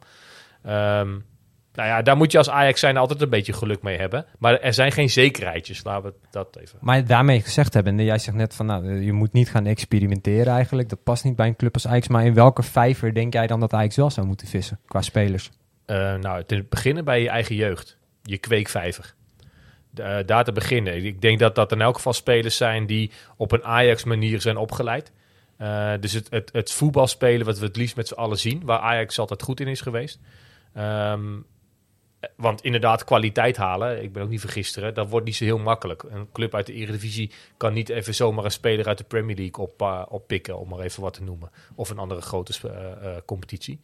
Ehm 0.64 1.10
nou 1.78 1.90
ja, 1.90 2.02
daar 2.02 2.18
moet 2.18 2.32
je 2.32 2.38
als 2.38 2.50
Ajax 2.50 2.80
zijn 2.80 2.98
altijd 2.98 3.22
een 3.22 3.30
beetje 3.30 3.54
geluk 3.54 3.82
mee 3.82 3.98
hebben. 3.98 4.26
Maar 4.40 4.60
er 4.60 4.74
zijn 4.74 4.92
geen 4.92 5.10
zekerheidjes. 5.10 5.84
Laten 5.84 6.10
we 6.10 6.16
dat 6.32 6.58
even. 6.62 6.80
Maar 6.82 7.06
daarmee 7.06 7.42
gezegd 7.42 7.74
hebben, 7.74 8.04
jij 8.04 8.18
zegt 8.18 8.38
net 8.38 8.56
van 8.56 8.66
nou, 8.66 9.02
je 9.04 9.14
moet 9.14 9.34
niet 9.34 9.50
gaan 9.50 9.66
experimenteren 9.66 10.54
eigenlijk. 10.54 10.90
Dat 10.90 11.04
past 11.04 11.24
niet 11.24 11.36
bij 11.36 11.48
een 11.48 11.56
club 11.56 11.74
als 11.74 11.88
Ajax. 11.88 12.08
Maar 12.08 12.26
in 12.26 12.34
welke 12.34 12.64
vijver 12.64 13.14
denk 13.14 13.34
jij 13.34 13.48
dan 13.48 13.60
dat 13.60 13.74
Ajax 13.74 13.96
wel 13.96 14.10
zou 14.10 14.28
moeten 14.28 14.48
vissen 14.48 14.80
qua 14.86 15.02
spelers? 15.02 15.50
Eh, 15.86 16.16
nou, 16.16 16.44
te 16.44 16.66
beginnen 16.70 17.06
bij 17.06 17.22
je 17.22 17.30
eigen 17.30 17.56
jeugd. 17.56 17.98
Je 18.24 18.38
kweekvijver. 18.38 19.14
Eh, 19.94 20.18
daar 20.26 20.44
te 20.44 20.52
beginnen. 20.52 21.06
Ik 21.06 21.22
denk 21.22 21.40
dat 21.40 21.56
dat 21.56 21.72
in 21.72 21.82
elk 21.82 21.96
geval 21.96 22.14
spelers 22.14 22.58
zijn 22.58 22.86
die 22.86 23.12
op 23.36 23.52
een 23.52 23.64
Ajax-manier 23.64 24.42
zijn 24.42 24.58
opgeleid. 24.58 25.12
Eh, 25.58 25.92
dus 26.00 26.14
het, 26.14 26.28
het, 26.30 26.50
het 26.54 26.72
voetbalspelen 26.72 27.46
wat 27.46 27.60
we 27.60 27.66
het 27.66 27.76
liefst 27.76 27.96
met 27.96 28.08
z'n 28.08 28.14
allen 28.14 28.40
zien, 28.40 28.62
waar 28.66 28.80
Ajax 28.80 29.20
altijd 29.20 29.42
goed 29.42 29.60
in 29.60 29.68
is 29.68 29.82
geweest. 29.82 30.20
Ehm, 30.74 31.22
want 32.36 32.64
inderdaad, 32.64 33.04
kwaliteit 33.04 33.58
halen, 33.58 34.04
ik 34.04 34.14
ben 34.14 34.24
ook 34.24 34.30
niet 34.30 34.40
vergisteren, 34.40 34.94
dat 34.94 35.10
wordt 35.10 35.26
niet 35.26 35.36
zo 35.36 35.44
heel 35.44 35.58
makkelijk. 35.58 36.04
Een 36.04 36.32
club 36.32 36.56
uit 36.56 36.66
de 36.66 36.74
Eredivisie 36.74 37.32
kan 37.58 37.74
niet 37.74 37.90
even 37.90 38.16
zomaar 38.16 38.46
een 38.46 38.52
speler 38.52 38.88
uit 38.88 38.98
de 38.98 39.04
Premier 39.04 39.36
League 39.36 39.66
op, 39.66 39.82
eh, 39.82 40.04
oppikken, 40.10 40.58
om 40.58 40.70
maar 40.70 40.80
even 40.80 41.02
wat 41.02 41.14
te 41.14 41.24
noemen. 41.24 41.52
Of 41.76 41.90
een 41.90 41.98
andere 41.98 42.22
grote 42.22 42.54
eh, 42.70 42.92
eh, 42.92 43.22
competitie. 43.26 43.80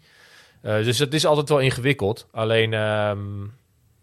Dus 0.62 1.00
het 1.00 1.14
is 1.14 1.26
altijd 1.26 1.50
wel 1.50 1.60
ingewikkeld. 1.60 2.28
Alleen, 2.32 2.74
ehm, 2.74 3.44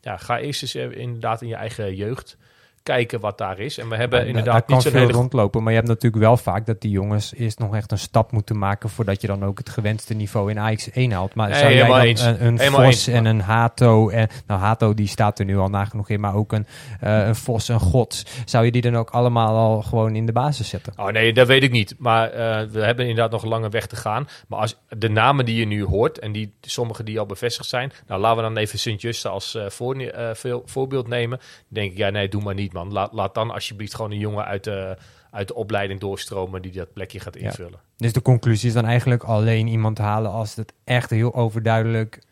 ja, 0.01 0.17
ga 0.17 0.39
eerst 0.39 0.63
eens 0.63 0.75
inderdaad 0.75 1.43
in 1.43 1.49
je 1.49 1.55
eigen 1.55 1.95
jeugd 1.95 2.37
kijken 2.83 3.21
wat 3.21 3.39
daar 3.39 3.59
is. 3.59 3.79
En 3.79 3.89
we 3.89 3.97
hebben 3.97 4.27
inderdaad 4.27 4.69
niet 4.69 4.83
zo'n 4.83 4.91
veel 4.93 5.01
hele... 5.01 5.13
rondlopen. 5.13 5.63
Maar 5.63 5.73
je 5.73 5.79
hebt 5.79 5.91
natuurlijk 5.91 6.23
wel 6.23 6.37
vaak 6.37 6.67
dat 6.67 6.81
die 6.81 6.91
jongens 6.91 7.35
eerst 7.35 7.59
nog 7.59 7.75
echt 7.75 7.93
een 7.93 7.99
stap 7.99 8.33
moeten 8.33 8.59
maken... 8.59 8.89
voordat 8.89 9.21
je 9.21 9.27
dan 9.27 9.45
ook 9.45 9.59
het 9.59 9.69
gewenste 9.69 10.15
niveau 10.15 10.51
in 10.51 10.59
Ajax 10.59 10.91
1 10.91 11.13
haalt. 11.13 11.35
Maar 11.35 11.55
zou 11.55 11.73
jij 11.73 12.01
eens. 12.01 12.23
een, 12.23 12.45
een 12.45 12.59
Vos 12.59 12.85
eens. 12.85 13.07
en 13.07 13.25
een 13.25 13.41
Hato... 13.41 14.09
En, 14.09 14.29
nou, 14.47 14.61
Hato 14.61 14.95
die 14.95 15.07
staat 15.07 15.39
er 15.39 15.45
nu 15.45 15.59
al 15.59 15.69
nagenoeg 15.69 16.09
in, 16.09 16.21
maar 16.21 16.35
ook 16.35 16.53
een, 16.53 16.67
eh, 17.01 17.27
een 17.27 17.37
Vos, 17.37 17.69
een 17.69 17.81
Gods... 17.81 18.27
zou 18.45 18.65
je 18.65 18.71
die 18.71 18.83
dan 18.83 18.97
ook 18.97 19.11
allemaal 19.11 19.57
al 19.57 19.83
gewoon 19.83 20.15
in 20.15 20.27
de 20.27 20.33
basis 20.33 20.69
zetten? 20.69 20.93
Oh 20.97 21.09
nee, 21.09 21.33
dat 21.33 21.47
weet 21.47 21.63
ik 21.63 21.71
niet. 21.71 21.95
Maar 21.99 22.31
eh, 22.31 22.67
we 22.71 22.85
hebben 22.85 23.07
inderdaad 23.07 23.31
nog 23.31 23.43
een 23.43 23.49
lange 23.49 23.69
weg 23.69 23.87
te 23.87 23.97
gaan. 23.97 24.29
Maar 24.49 24.59
als 24.59 24.77
de 24.89 25.09
namen 25.09 25.45
die 25.45 25.57
je 25.57 25.67
nu 25.67 25.85
hoort 25.85 26.19
en 26.19 26.33
die 26.33 26.55
sommige 26.61 27.03
die 27.03 27.19
al 27.19 27.27
bevestigd 27.27 27.69
zijn, 27.69 27.93
nou 28.07 28.21
laten 28.21 28.37
we 28.37 28.43
dan 28.43 28.57
even 28.57 28.79
Sint-Juste 28.79 29.29
als 29.29 29.55
eh, 29.55 29.69
voor, 29.69 30.13
veel- 30.35 30.63
voorbeeld 30.67 31.09
nemen. 31.09 31.39
Dan 31.39 31.49
denk 31.69 31.93
ik, 31.93 31.99
ja 31.99 32.11
nee, 32.11 32.29
doe 32.29 32.43
maar 32.43 32.55
niet 32.55 32.70
man. 32.73 32.93
Laat, 32.93 33.13
laat 33.13 33.35
dan 33.35 33.51
alsjeblieft 33.51 33.95
gewoon 33.95 34.11
een 34.11 34.19
jongen 34.19 34.45
uit 34.45 34.65
de, 34.65 34.97
uit 35.31 35.49
de 35.49 35.55
opleiding 35.55 36.01
doorstromen 36.01 36.63
die 36.63 36.73
dat 36.73 36.93
plekje 36.93 37.21
gaat 37.21 37.35
Ja. 37.35 37.41
invullen. 37.41 37.81
Dus 37.97 38.13
de 38.13 38.23
conclusie 38.23 38.69
is 38.69 38.75
dan 38.75 38.85
eigenlijk 38.85 39.23
alleen 39.23 39.67
iemand 39.67 39.99
halen... 39.99 40.31
als 40.31 40.55
het 40.55 40.73
echt 40.85 41.11
heel 41.11 41.35
overduidelijk 41.35 42.23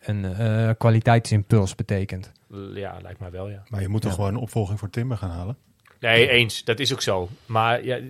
een 0.00 0.24
eh, 0.24 0.70
kwaliteitsimpuls 0.78 1.74
betekent. 1.74 2.32
Ja, 2.74 2.96
lijkt 3.02 3.20
mij 3.20 3.30
wel 3.30 3.48
ja. 3.48 3.62
Maar 3.68 3.80
je 3.80 3.88
moet 3.88 4.02
toch 4.02 4.14
gewoon 4.14 4.34
een 4.34 4.40
opvolging 4.40 4.78
voor 4.78 4.90
Timber 4.90 5.16
gaan 5.16 5.30
halen? 5.30 5.56
Nee, 6.00 6.28
eens. 6.28 6.64
Dat 6.64 6.78
is 6.78 6.92
ook 6.92 7.02
zo. 7.02 7.28
Maar 7.46 7.84
ja, 7.84 8.00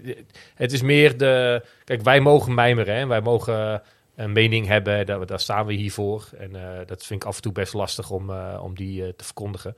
het 0.54 0.72
is 0.72 0.82
meer 0.82 1.16
de... 1.18 1.64
Kijk, 1.84 2.02
wij 2.02 2.20
mogen 2.20 2.54
mijmeren. 2.54 2.96
Hè? 2.96 3.06
Wij 3.06 3.20
mogen 3.20 3.82
een 4.14 4.32
mening 4.32 4.66
hebben. 4.66 5.06
Daar, 5.06 5.26
daar 5.26 5.40
staan 5.40 5.66
we 5.66 5.72
hier 5.72 5.92
voor. 5.92 6.28
En 6.38 6.56
eh, 6.56 6.86
dat 6.86 7.04
vind 7.04 7.22
ik 7.22 7.28
af 7.28 7.36
en 7.36 7.42
toe 7.42 7.52
best 7.52 7.72
lastig 7.72 8.10
om, 8.10 8.30
eh, 8.30 8.60
om 8.62 8.74
die 8.74 9.04
eh, 9.04 9.08
te 9.16 9.24
verkondigen. 9.24 9.76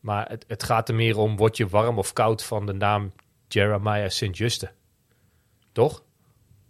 Maar 0.00 0.28
het, 0.28 0.44
het 0.48 0.62
gaat 0.62 0.88
er 0.88 0.94
meer 0.94 1.18
om... 1.18 1.36
Word 1.36 1.56
je 1.56 1.68
warm 1.68 1.98
of 1.98 2.12
koud 2.12 2.44
van 2.44 2.66
de 2.66 2.72
naam 2.72 3.12
Jeremiah 3.48 4.08
Sint-Juste? 4.08 4.70
Toch? 5.72 6.02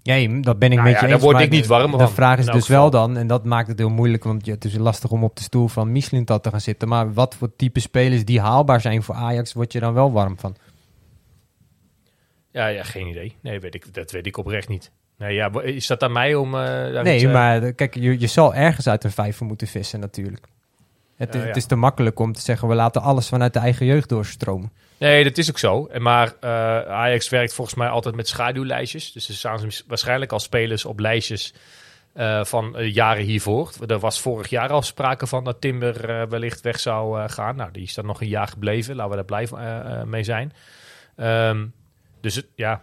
Nee, 0.03 0.41
dat 0.41 0.59
ben 0.59 0.69
ik 0.71 0.79
Nou 0.79 0.89
met 0.91 0.99
ja, 0.99 1.01
je 1.01 1.07
daar 1.07 1.15
eens. 1.15 1.25
word 1.25 1.41
ik 1.41 1.51
niet 1.51 1.67
warm 1.67 1.91
De 1.91 1.99
van, 1.99 2.11
vraag 2.11 2.39
is 2.39 2.47
dus 2.47 2.69
wel 2.69 2.91
dan, 2.91 3.17
en 3.17 3.27
dat 3.27 3.45
maakt 3.45 3.69
het 3.69 3.79
heel 3.79 3.89
moeilijk, 3.91 4.25
want 4.25 4.47
ja, 4.47 4.53
het 4.53 4.65
is 4.65 4.77
lastig 4.77 5.11
om 5.11 5.25
op 5.25 5.37
de 5.37 5.43
stoel 5.43 5.69
van 5.69 5.93
Mislintat 5.93 6.43
te 6.43 6.51
gaan 6.51 6.61
zitten. 6.61 6.89
Maar 6.89 7.13
wat 7.13 7.35
voor 7.35 7.57
type 7.57 7.81
spelers 7.81 8.25
die 8.25 8.41
haalbaar 8.41 8.81
zijn 8.81 9.03
voor 9.03 9.15
Ajax, 9.15 9.53
word 9.53 9.73
je 9.73 9.81
dan 9.81 9.95
wel 9.95 10.13
warm 10.13 10.39
van? 10.39 10.57
Ja, 12.53 12.67
ja, 12.67 12.83
geen 12.83 13.07
idee. 13.07 13.37
Nee, 13.41 13.61
weet 13.61 13.75
ik, 13.75 13.95
dat 13.95 14.11
weet 14.11 14.27
ik 14.27 14.37
oprecht 14.37 14.69
niet. 14.69 14.91
Nee, 15.19 15.35
ja, 15.35 15.63
is 15.63 15.87
dat 15.87 16.03
aan 16.03 16.13
mij 16.13 16.35
om... 16.35 16.55
eh, 16.55 17.03
Nee, 17.03 17.27
eh, 17.27 17.33
maar 17.33 17.63
eh, 17.63 17.75
kijk, 17.75 17.95
je, 17.95 18.21
je 18.21 18.27
zal 18.27 18.55
ergens 18.55 18.89
uit 18.89 19.05
een 19.05 19.11
vijver 19.13 19.47
moeten 19.47 19.67
vissen 19.67 20.01
natuurlijk. 20.01 20.47
Het, 21.19 21.29
Ja, 21.33 21.35
is- 21.39 21.41
ja. 21.43 21.47
het 21.49 21.57
is 21.57 21.67
te 21.67 21.77
makkelijk 21.77 22.19
om 22.19 22.33
te 22.33 22.41
zeggen, 22.41 22.69
we 22.69 22.75
laten 22.75 23.03
alles 23.03 23.29
vanuit 23.29 23.53
de 23.53 23.59
eigen 23.59 23.87
jeugd 23.87 24.09
doorstromen. 24.09 24.73
Nee, 24.99 25.25
dat 25.25 25.39
is 25.39 25.49
ook 25.51 25.59
zo. 25.59 25.87
En 25.87 26.03
Maar 26.03 26.33
eh, 26.41 26.51
Ajax 26.81 27.29
werkt 27.29 27.55
volgens 27.55 27.77
mij 27.77 27.89
altijd 27.89 28.15
met 28.15 28.29
schaduwlijstjes. 28.29 29.13
Dus 29.13 29.29
er 29.29 29.35
staan 29.35 29.59
ze 29.71 29.83
waarschijnlijk 29.87 30.33
al 30.33 30.39
spelers 30.41 30.85
op 30.85 30.99
lijstjes 30.99 31.55
eh, 32.13 32.45
van 32.45 32.77
eh, 32.77 32.95
jaren 32.95 33.25
hiervoor. 33.25 33.73
Er 33.87 33.99
was 33.99 34.21
vorig 34.21 34.49
jaar 34.51 34.69
al 34.71 34.83
sprake 34.83 35.27
van 35.27 35.45
dat 35.45 35.61
Timber 35.61 36.11
eh, 36.11 36.27
wellicht 36.29 36.61
weg 36.61 36.81
zou 36.81 37.21
eh, 37.21 37.29
gaan. 37.29 37.57
Nou, 37.57 37.71
die 37.73 37.83
is 37.83 37.95
dan 37.95 38.07
nog 38.07 38.21
een 38.21 38.29
jaar 38.29 38.49
gebleven. 38.49 38.95
Laten 38.97 39.11
we 39.11 39.17
daar 39.17 39.25
blij 39.47 39.49
eh, 39.61 39.79
eh, 40.01 40.07
mee 40.07 40.23
zijn. 40.25 40.53
Ehm, 41.17 41.67
dus 42.21 42.35
het, 42.35 42.47
ja. 42.55 42.83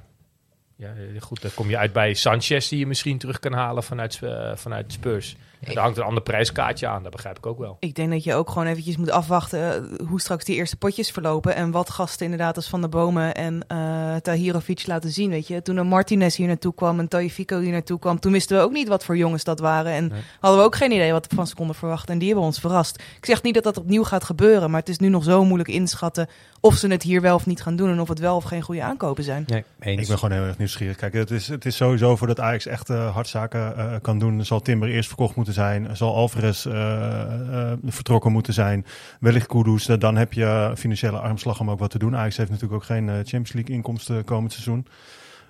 ja, 0.76 0.88
eh, 0.88 1.22
goed, 1.22 1.42
dan 1.42 1.52
kom 1.54 1.70
je 1.70 1.78
uit 1.78 1.94
bij 1.94 2.14
Sanchez 2.14 2.70
die 2.70 2.80
je 2.80 2.88
misschien 2.88 3.18
terug 3.18 3.40
kan 3.40 3.54
halen 3.54 3.84
vanuit, 3.84 4.20
eh, 4.24 4.52
vanuit 4.56 4.92
Spurs. 4.92 5.36
En 5.62 5.74
daar 5.74 5.84
hangt 5.84 5.98
een 5.98 6.04
ander 6.04 6.24
prijskaartje 6.24 6.88
aan, 6.88 7.04
dat 7.04 7.12
begrijp 7.12 7.38
ik 7.38 7.46
ook 7.46 7.60
wel. 7.60 7.78
Ik 7.80 7.96
denk 7.96 8.12
dat 8.12 8.24
je 8.24 8.34
ook 8.34 8.50
gewoon 8.50 8.68
eventjes 8.68 8.98
moet 8.98 9.10
afwachten 9.12 9.74
eh, 10.00 10.08
hoe 10.08 10.20
straks 10.22 10.46
die 10.46 10.56
eerste 10.56 10.78
potjes 10.78 11.12
verlopen. 11.12 11.56
En 11.56 11.72
wat 11.72 11.90
gasten 11.90 12.26
inderdaad 12.26 12.56
als 12.56 12.70
Van 12.70 12.82
der 12.82 12.90
Bomen 12.90 13.34
en 13.36 13.64
eh 13.68 14.16
Tahirovic 14.16 14.88
laten 14.88 15.10
zien, 15.10 15.30
weet 15.30 15.48
je. 15.48 15.62
Toen 15.62 15.78
een 15.78 15.88
Martinez 15.88 16.36
hier 16.36 16.48
naartoe 16.48 16.74
kwam 16.74 17.00
en 17.00 17.08
Tajifico 17.08 17.60
hier 17.60 17.72
naartoe 17.72 18.00
kwam, 18.00 18.20
toen 18.20 18.32
wisten 18.32 18.58
we 18.58 18.64
ook 18.64 18.72
niet 18.72 18.88
wat 18.88 19.06
voor 19.06 19.18
jongens 19.18 19.44
dat 19.44 19.60
waren. 19.60 19.92
En 19.92 20.08
Nee. 20.08 20.22
hadden 20.40 20.60
we 20.60 20.66
ook 20.66 20.76
geen 20.76 20.92
idee 20.92 21.12
wat 21.12 21.28
we 21.30 21.36
van 21.36 21.48
ze 21.48 21.56
konden 21.56 21.76
verwachten. 21.76 22.14
En 22.14 22.20
die 22.20 22.28
hebben 22.28 22.46
ons 22.46 22.60
verrast. 22.60 23.04
Ik 23.18 23.26
zeg 23.26 23.42
niet 23.44 23.54
dat 23.54 23.64
dat 23.64 23.78
opnieuw 23.78 24.04
gaat 24.04 24.24
gebeuren, 24.24 24.72
maar 24.72 24.80
het 24.80 24.90
is 24.90 24.98
nu 24.98 25.10
nog 25.10 25.24
zo 25.24 25.44
moeilijk 25.46 25.70
inschatten 25.70 26.28
of 26.60 26.76
ze 26.76 26.88
het 26.88 27.04
hier 27.04 27.22
wel 27.22 27.36
of 27.36 27.46
niet 27.46 27.62
gaan 27.62 27.76
doen. 27.76 27.90
En 27.90 28.00
of 28.02 28.08
het 28.08 28.20
wel 28.20 28.36
of 28.36 28.44
geen 28.44 28.62
goede 28.62 28.84
aankopen 28.84 29.24
zijn. 29.24 29.44
Nee, 29.48 29.64
eens. 29.80 30.02
Ik 30.02 30.08
ben 30.08 30.18
gewoon 30.20 30.38
heel 30.38 30.46
erg 30.48 30.58
nieuwsgierig. 30.58 30.96
Kijk, 30.96 31.14
het 31.14 31.32
is, 31.32 31.48
het 31.48 31.66
is 31.66 31.76
sowieso 31.76 32.16
voordat 32.16 32.40
Ajax 32.40 32.66
echt 32.66 32.90
eh 32.90 33.14
hardzaken 33.14 33.78
eh, 33.78 33.94
kan 34.02 34.20
doen. 34.20 34.46
Zal 34.46 34.60
Timber 34.62 34.90
eerst 34.90 35.08
verkocht 35.08 35.36
moeten 35.36 35.45
zijn. 35.54 35.88
Zal 35.98 36.16
Alvarez 36.16 36.66
eh, 36.66 37.72
eh, 37.72 37.78
vertrokken 37.86 38.32
moeten 38.32 38.54
zijn. 38.54 38.86
Wellicht 39.20 39.48
Kudus. 39.48 39.88
Eh, 39.88 39.98
Dan 40.00 40.16
heb 40.16 40.34
je 40.34 40.72
financiële 40.76 41.20
armslag 41.20 41.60
om 41.60 41.70
ook 41.70 41.80
wat 41.80 41.90
te 41.90 41.98
doen. 42.00 42.16
Ajax 42.16 42.38
heeft 42.38 42.50
natuurlijk 42.50 42.82
ook 42.82 42.88
geen 42.88 43.08
Champions 43.08 43.54
League 43.54 43.76
inkomsten 43.76 44.24
komend 44.24 44.52
seizoen. 44.52 44.88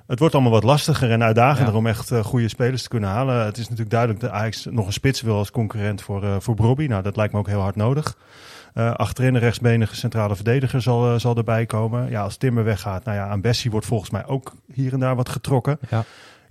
Het 0.08 0.20
wordt 0.20 0.34
allemaal 0.34 0.52
wat 0.54 0.64
lastiger 0.64 1.12
en 1.12 1.24
uitdagender 1.24 1.74
Ja. 1.74 1.80
om 1.80 1.88
echt 1.88 2.12
goede 2.22 2.48
spelers 2.48 2.84
te 2.84 2.90
kunnen 2.90 3.10
halen. 3.10 3.46
Het 3.46 3.56
is 3.58 3.64
natuurlijk 3.64 3.90
duidelijk 3.90 4.20
dat 4.22 4.30
Ajax 4.32 4.66
nog 4.70 4.86
een 4.86 4.94
spits 4.94 5.22
wil 5.22 5.38
als 5.38 5.52
concurrent 5.52 6.02
voor, 6.02 6.24
eh 6.24 6.36
voor 6.40 6.56
Brobby. 6.56 6.86
Nou, 6.86 7.04
dat 7.04 7.16
lijkt 7.16 7.34
me 7.34 7.40
ook 7.40 7.48
heel 7.48 7.62
hard 7.62 7.76
nodig. 7.76 8.18
Achterin 8.74 9.34
een 9.36 9.40
rechtsbenige 9.42 9.96
centrale 9.96 10.36
verdediger 10.36 10.82
zal, 10.82 11.20
zal 11.20 11.36
erbij 11.36 11.66
komen. 11.66 12.10
Ja, 12.10 12.22
als 12.22 12.38
Timber 12.38 12.64
weggaat, 12.64 13.04
nou 13.04 13.18
ja, 13.18 13.28
aan 13.28 13.42
Bessie 13.42 13.72
wordt 13.72 13.86
volgens 13.86 14.10
mij 14.10 14.26
ook 14.26 14.54
hier 14.74 14.94
en 14.94 15.00
daar 15.00 15.16
wat 15.16 15.30
getrokken. 15.30 15.80
Ja. 15.90 16.04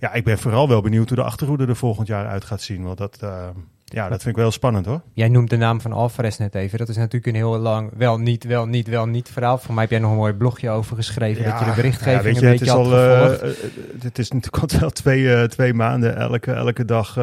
Ja, 0.05 0.13
ik 0.13 0.23
ben 0.23 0.37
vooral 0.37 0.67
wel 0.67 0.81
benieuwd 0.81 1.07
hoe 1.07 1.17
de 1.17 1.23
achterhoede 1.23 1.65
er 1.65 1.75
volgend 1.75 2.07
jaar 2.07 2.27
uit 2.27 2.45
gaat 2.45 2.61
zien. 2.61 2.83
Want 2.83 2.97
dat, 2.97 3.17
eh, 3.21 3.47
ja, 3.85 4.09
dat 4.09 4.21
vind 4.21 4.35
ik 4.35 4.41
wel 4.41 4.51
spannend 4.51 4.85
hoor. 4.85 5.01
Jij 5.13 5.27
noemt 5.29 5.49
de 5.49 5.57
naam 5.57 5.81
van 5.81 5.91
Alvarez 5.93 6.37
net 6.37 6.55
even. 6.55 6.77
Dat 6.77 6.89
is 6.89 6.95
natuurlijk 6.95 7.25
een 7.25 7.35
heel 7.35 7.57
lang 7.57 7.91
wel 7.97 8.17
niet, 8.17 8.43
wel 8.43 8.65
niet, 8.65 8.87
wel 8.87 9.05
niet 9.05 9.29
verhaal. 9.29 9.57
Voor 9.57 9.73
mij 9.73 9.83
heb 9.83 9.91
jij 9.91 9.99
nog 9.99 10.11
een 10.11 10.17
mooi 10.17 10.33
blogje 10.33 10.69
over 10.69 10.95
geschreven. 10.95 11.43
dat 11.43 11.59
je 11.59 11.65
de 11.65 11.71
berichtgeving 11.75 12.17
ja, 12.17 12.23
weet 12.23 12.35
een 12.35 12.41
je, 12.41 12.47
het 12.47 12.59
beetje 12.59 12.65
is 12.65 12.71
had 12.71 12.85
al, 12.85 13.19
gevolgd. 13.25 13.41
eh, 13.41 13.49
eh, 13.49 13.55
Het 14.01 14.19
is 14.19 14.31
natuurlijk 14.31 14.63
al 14.73 14.79
wel 14.79 14.89
twee, 14.89 15.33
eh, 15.33 15.43
twee 15.43 15.73
maanden. 15.73 16.15
Elke, 16.15 16.51
elke 16.51 16.85
dag 16.85 17.15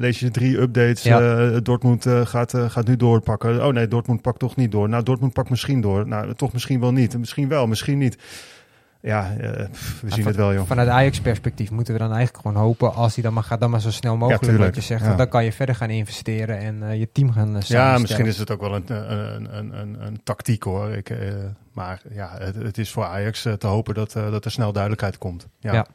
lees 0.00 0.20
je 0.20 0.30
drie 0.30 0.60
updates. 0.60 1.02
Ja. 1.02 1.60
Dortmund 1.60 2.06
gaat, 2.24 2.54
gaat 2.68 2.86
nu 2.86 2.96
doorpakken. 2.96 3.66
Oh 3.66 3.72
nee, 3.72 3.88
Dortmund 3.88 4.22
pakt 4.22 4.38
toch 4.38 4.56
niet 4.56 4.72
door. 4.72 4.88
Nou, 4.88 5.02
Dortmund 5.02 5.32
pakt 5.32 5.50
misschien 5.50 5.80
door. 5.80 6.06
Nou, 6.06 6.34
toch 6.34 6.52
misschien 6.52 6.80
wel 6.80 6.92
niet. 6.92 7.18
Misschien 7.18 7.48
wel, 7.48 7.66
misschien 7.66 7.98
niet. 7.98 8.16
Ja, 9.02 9.36
eh, 9.36 9.66
we 10.02 10.10
zien 10.12 10.26
het 10.26 10.36
wel, 10.36 10.54
joh. 10.54 10.66
Vanuit 10.66 10.88
Ajax-perspectief 10.88 11.70
moeten 11.70 11.92
we 11.94 12.00
dan 12.00 12.12
eigenlijk 12.12 12.46
gewoon 12.46 12.62
hopen... 12.62 12.94
als 12.94 13.14
hij 13.14 13.22
dan 13.22 13.32
maar 13.32 13.42
gaat, 13.42 13.60
dan 13.60 13.70
maar 13.70 13.80
zo 13.80 13.90
snel 13.90 14.16
mogelijk, 14.16 14.42
tuurlijk. 14.42 14.64
wat 14.64 14.74
je 14.74 14.80
zegt. 14.80 15.04
Ja. 15.04 15.14
Dan 15.14 15.28
kan 15.28 15.44
je 15.44 15.52
verder 15.52 15.74
gaan 15.74 15.90
investeren 15.90 16.58
en 16.58 16.82
eh, 16.82 16.98
je 16.98 17.08
team 17.12 17.32
gaan 17.32 17.56
uh, 17.56 17.62
Ja, 17.62 17.98
misschien 17.98 18.26
is 18.26 18.38
het 18.38 18.50
ook 18.50 18.60
wel 18.60 18.74
een, 18.74 18.84
een, 18.88 19.56
een, 19.56 19.80
een, 19.80 20.06
een 20.06 20.20
tactiek 20.24 20.62
hoor. 20.62 20.90
Ik, 20.90 21.10
maar 21.72 22.02
ja, 22.12 22.30
het, 22.38 22.54
het 22.54 22.78
is 22.78 22.90
voor 22.90 23.04
Ajax 23.04 23.44
eh, 23.44 23.52
te 23.52 23.66
hopen 23.66 23.94
dat, 23.94 24.14
eh, 24.14 24.30
dat 24.30 24.44
er 24.44 24.50
snel 24.50 24.72
duidelijkheid 24.72 25.18
komt. 25.18 25.48
Ja. 25.58 25.72
Ja. 25.72 25.86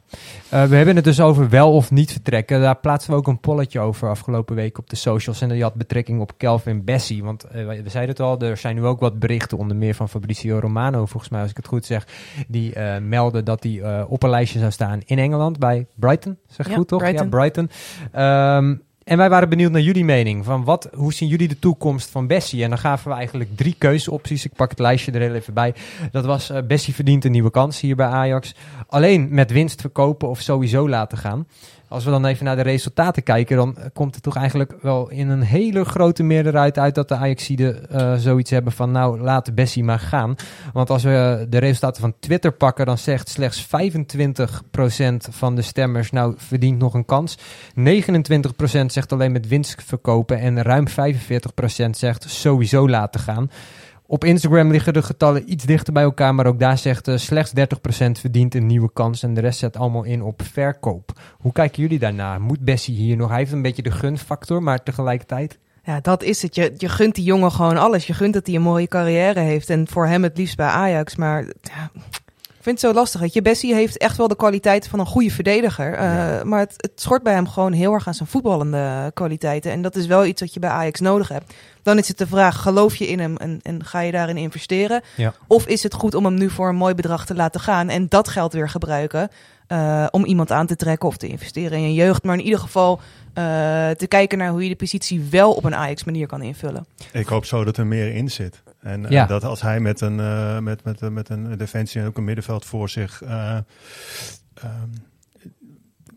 Uh, 0.52 0.68
we 0.68 0.76
hebben 0.76 0.96
het 0.96 1.04
dus 1.04 1.20
over 1.20 1.48
wel 1.48 1.72
of 1.72 1.90
niet 1.90 2.12
vertrekken. 2.12 2.60
Daar 2.60 2.76
plaatsen 2.76 3.10
we 3.10 3.16
ook 3.16 3.26
een 3.26 3.40
polletje 3.40 3.80
over 3.80 4.08
afgelopen 4.08 4.54
week 4.54 4.78
op 4.78 4.90
de 4.90 4.96
socials. 4.96 5.40
En 5.40 5.48
die 5.48 5.62
had 5.62 5.74
betrekking 5.74 6.20
op 6.20 6.32
Kelvin 6.36 6.84
Bessie. 6.84 7.24
Want 7.24 7.44
uh, 7.44 7.52
we 7.52 7.88
zeiden 7.88 8.14
het 8.14 8.20
al, 8.20 8.40
er 8.40 8.56
zijn 8.56 8.74
nu 8.74 8.84
ook 8.84 9.00
wat 9.00 9.18
berichten, 9.18 9.58
onder 9.58 9.76
meer 9.76 9.94
van 9.94 10.08
Fabrizio 10.08 10.58
Romano, 10.58 11.06
volgens 11.06 11.32
mij 11.32 11.40
als 11.40 11.50
ik 11.50 11.56
het 11.56 11.66
goed 11.66 11.86
zeg. 11.86 12.06
Die 12.48 12.76
uh, 12.76 12.96
melden 12.98 13.44
dat 13.44 13.62
hij 13.62 13.72
uh, 13.72 14.04
op 14.08 14.22
een 14.22 14.30
lijstje 14.30 14.58
zou 14.58 14.70
staan 14.70 15.00
in 15.04 15.18
Engeland 15.18 15.58
bij 15.58 15.86
Brighton. 15.94 16.38
Zeg 16.46 16.68
ja, 16.68 16.74
goed 16.74 16.88
toch? 16.88 16.98
Brighton. 16.98 17.24
Ja, 17.24 17.30
Brighton. 17.30 17.70
Um, 18.22 18.82
en 19.06 19.16
wij 19.16 19.28
waren 19.28 19.48
benieuwd 19.48 19.70
naar 19.70 19.80
jullie 19.80 20.04
mening. 20.04 20.44
Van 20.44 20.64
wat, 20.64 20.88
hoe 20.94 21.12
zien 21.12 21.28
jullie 21.28 21.48
de 21.48 21.58
toekomst 21.58 22.10
van 22.10 22.26
Bessie? 22.26 22.62
En 22.62 22.68
dan 22.68 22.78
gaven 22.78 23.10
we 23.10 23.16
eigenlijk 23.16 23.56
drie 23.56 23.74
keuzeopties. 23.78 24.44
Ik 24.44 24.52
pak 24.52 24.70
het 24.70 24.78
lijstje 24.78 25.12
er 25.12 25.20
heel 25.20 25.34
even 25.34 25.54
bij. 25.54 25.74
Dat 26.10 26.24
was 26.24 26.50
uh, 26.50 26.58
Bessie 26.66 26.94
verdient 26.94 27.24
een 27.24 27.30
nieuwe 27.30 27.50
kans 27.50 27.80
hier 27.80 27.96
bij 27.96 28.06
Ajax. 28.06 28.54
Alleen 28.88 29.28
met 29.30 29.50
winst 29.50 29.80
verkopen 29.80 30.28
of 30.28 30.40
sowieso 30.40 30.88
laten 30.88 31.18
gaan. 31.18 31.46
Als 31.88 32.04
we 32.04 32.10
dan 32.10 32.24
even 32.24 32.44
naar 32.44 32.56
de 32.56 32.62
resultaten 32.62 33.22
kijken, 33.22 33.56
dan 33.56 33.76
komt 33.92 34.14
het 34.14 34.22
toch 34.22 34.36
eigenlijk 34.36 34.74
wel 34.80 35.10
in 35.10 35.28
een 35.28 35.42
hele 35.42 35.84
grote 35.84 36.22
meerderheid 36.22 36.78
uit 36.78 36.94
dat 36.94 37.08
de 37.08 37.14
Ajaxiden 37.14 37.86
uh, 37.92 38.14
zoiets 38.14 38.50
hebben 38.50 38.72
van 38.72 38.90
nou 38.90 39.20
laat 39.20 39.54
Bessie 39.54 39.84
maar 39.84 39.98
gaan. 39.98 40.34
Want 40.72 40.90
als 40.90 41.02
we 41.02 41.46
de 41.48 41.58
resultaten 41.58 42.00
van 42.00 42.14
Twitter 42.20 42.52
pakken, 42.52 42.86
dan 42.86 42.98
zegt 42.98 43.28
slechts 43.28 43.66
25% 43.66 43.68
van 45.30 45.54
de 45.54 45.62
stemmers 45.62 46.10
nou 46.10 46.34
verdient 46.36 46.78
nog 46.78 46.94
een 46.94 47.04
kans. 47.04 47.38
29% 47.38 47.40
zegt 48.86 49.12
alleen 49.12 49.32
met 49.32 49.48
winst 49.48 49.82
verkopen 49.82 50.38
en 50.38 50.62
ruim 50.62 50.86
45% 50.88 50.92
zegt 51.90 52.30
sowieso 52.30 52.88
laten 52.88 53.20
gaan. 53.20 53.50
Op 54.06 54.24
Instagram 54.24 54.70
liggen 54.70 54.92
de 54.92 55.02
getallen 55.02 55.52
iets 55.52 55.64
dichter 55.64 55.92
bij 55.92 56.02
elkaar, 56.02 56.34
maar 56.34 56.46
ook 56.46 56.58
daar 56.58 56.78
zegt 56.78 57.08
uh, 57.08 57.16
slechts 57.16 57.52
30% 57.58 57.62
verdient 58.20 58.54
een 58.54 58.66
nieuwe 58.66 58.92
kans 58.92 59.22
en 59.22 59.34
de 59.34 59.40
rest 59.40 59.58
zet 59.58 59.76
allemaal 59.76 60.04
in 60.04 60.22
op 60.22 60.42
verkoop. 60.42 61.20
Hoe 61.38 61.52
kijken 61.52 61.82
jullie 61.82 61.98
daarnaar? 61.98 62.40
Moet 62.40 62.60
Bessie 62.60 62.96
hier 62.96 63.16
nog? 63.16 63.28
Hij 63.28 63.38
heeft 63.38 63.52
een 63.52 63.62
beetje 63.62 63.82
de 63.82 63.90
gunfactor, 63.90 64.62
maar 64.62 64.82
tegelijkertijd... 64.82 65.58
Ja, 65.82 66.00
dat 66.00 66.22
is 66.22 66.42
het. 66.42 66.54
Je, 66.54 66.74
je 66.76 66.88
gunt 66.88 67.14
die 67.14 67.24
jongen 67.24 67.52
gewoon 67.52 67.76
alles. 67.76 68.06
Je 68.06 68.14
gunt 68.14 68.34
dat 68.34 68.46
hij 68.46 68.56
een 68.56 68.62
mooie 68.62 68.88
carrière 68.88 69.40
heeft 69.40 69.70
en 69.70 69.88
voor 69.88 70.06
hem 70.06 70.22
het 70.22 70.38
liefst 70.38 70.56
bij 70.56 70.66
Ajax. 70.66 71.16
Maar 71.16 71.44
ja, 71.60 71.90
vind 72.66 72.80
het 72.80 72.90
zo 72.90 72.96
lastig. 73.00 73.20
Weet 73.20 73.32
je, 73.32 73.42
Bessie 73.42 73.74
heeft 73.74 73.98
echt 73.98 74.16
wel 74.16 74.28
de 74.28 74.36
kwaliteit 74.36 74.88
van 74.88 74.98
een 74.98 75.06
goede 75.06 75.30
verdediger. 75.30 75.92
Uh, 75.92 75.98
ja. 75.98 76.44
Maar 76.44 76.58
het, 76.58 76.74
het 76.76 76.92
schort 76.94 77.22
bij 77.22 77.32
hem 77.32 77.48
gewoon 77.48 77.72
heel 77.72 77.92
erg 77.92 78.06
aan 78.06 78.14
zijn 78.14 78.28
voetballende 78.28 79.10
kwaliteiten. 79.14 79.70
En 79.70 79.82
dat 79.82 79.96
is 79.96 80.06
wel 80.06 80.24
iets 80.24 80.40
wat 80.40 80.54
je 80.54 80.60
bij 80.60 80.70
Ajax 80.70 81.00
nodig 81.00 81.28
hebt. 81.28 81.54
Dan 81.82 81.98
is 81.98 82.08
het 82.08 82.18
de 82.18 82.26
vraag, 82.26 82.62
geloof 82.62 82.96
je 82.96 83.06
in 83.06 83.18
hem 83.18 83.36
en, 83.36 83.60
en 83.62 83.84
ga 83.84 84.00
je 84.00 84.12
daarin 84.12 84.36
investeren? 84.36 85.02
Ja. 85.16 85.34
Of 85.46 85.66
is 85.66 85.82
het 85.82 85.94
goed 85.94 86.14
om 86.14 86.24
hem 86.24 86.34
nu 86.34 86.50
voor 86.50 86.68
een 86.68 86.76
mooi 86.76 86.94
bedrag 86.94 87.26
te 87.26 87.34
laten 87.34 87.60
gaan 87.60 87.88
en 87.88 88.08
dat 88.08 88.28
geld 88.28 88.52
weer 88.52 88.68
gebruiken 88.68 89.30
uh, 89.68 90.06
om 90.10 90.24
iemand 90.24 90.50
aan 90.50 90.66
te 90.66 90.76
trekken 90.76 91.08
of 91.08 91.16
te 91.16 91.26
investeren 91.26 91.78
in 91.78 91.82
je 91.82 91.94
jeugd? 91.94 92.24
Maar 92.24 92.38
in 92.38 92.44
ieder 92.44 92.60
geval 92.60 93.00
uh, 93.38 93.44
te 93.90 94.06
kijken 94.08 94.38
naar 94.38 94.50
hoe 94.50 94.62
je 94.62 94.68
de 94.68 94.76
positie 94.76 95.26
wel 95.30 95.52
op 95.52 95.64
een 95.64 95.74
Ajax 95.74 96.04
manier 96.04 96.26
kan 96.26 96.42
invullen. 96.42 96.86
Ik 97.12 97.26
hoop 97.26 97.44
zo 97.44 97.64
dat 97.64 97.76
er 97.76 97.86
meer 97.86 98.14
in 98.14 98.30
zit. 98.30 98.62
En 98.80 99.06
ja. 99.08 99.22
uh, 99.22 99.28
dat 99.28 99.44
als 99.44 99.60
hij 99.60 99.80
met 99.80 100.00
een, 100.00 100.18
uh, 100.18 100.58
met, 100.58 100.84
met, 100.84 101.00
met 101.10 101.28
een 101.28 101.56
defensie 101.56 102.00
en 102.00 102.06
ook 102.06 102.16
een 102.16 102.24
middenveld 102.24 102.64
voor 102.64 102.88
zich 102.88 103.22
uh, 103.22 103.58
um, 104.64 104.92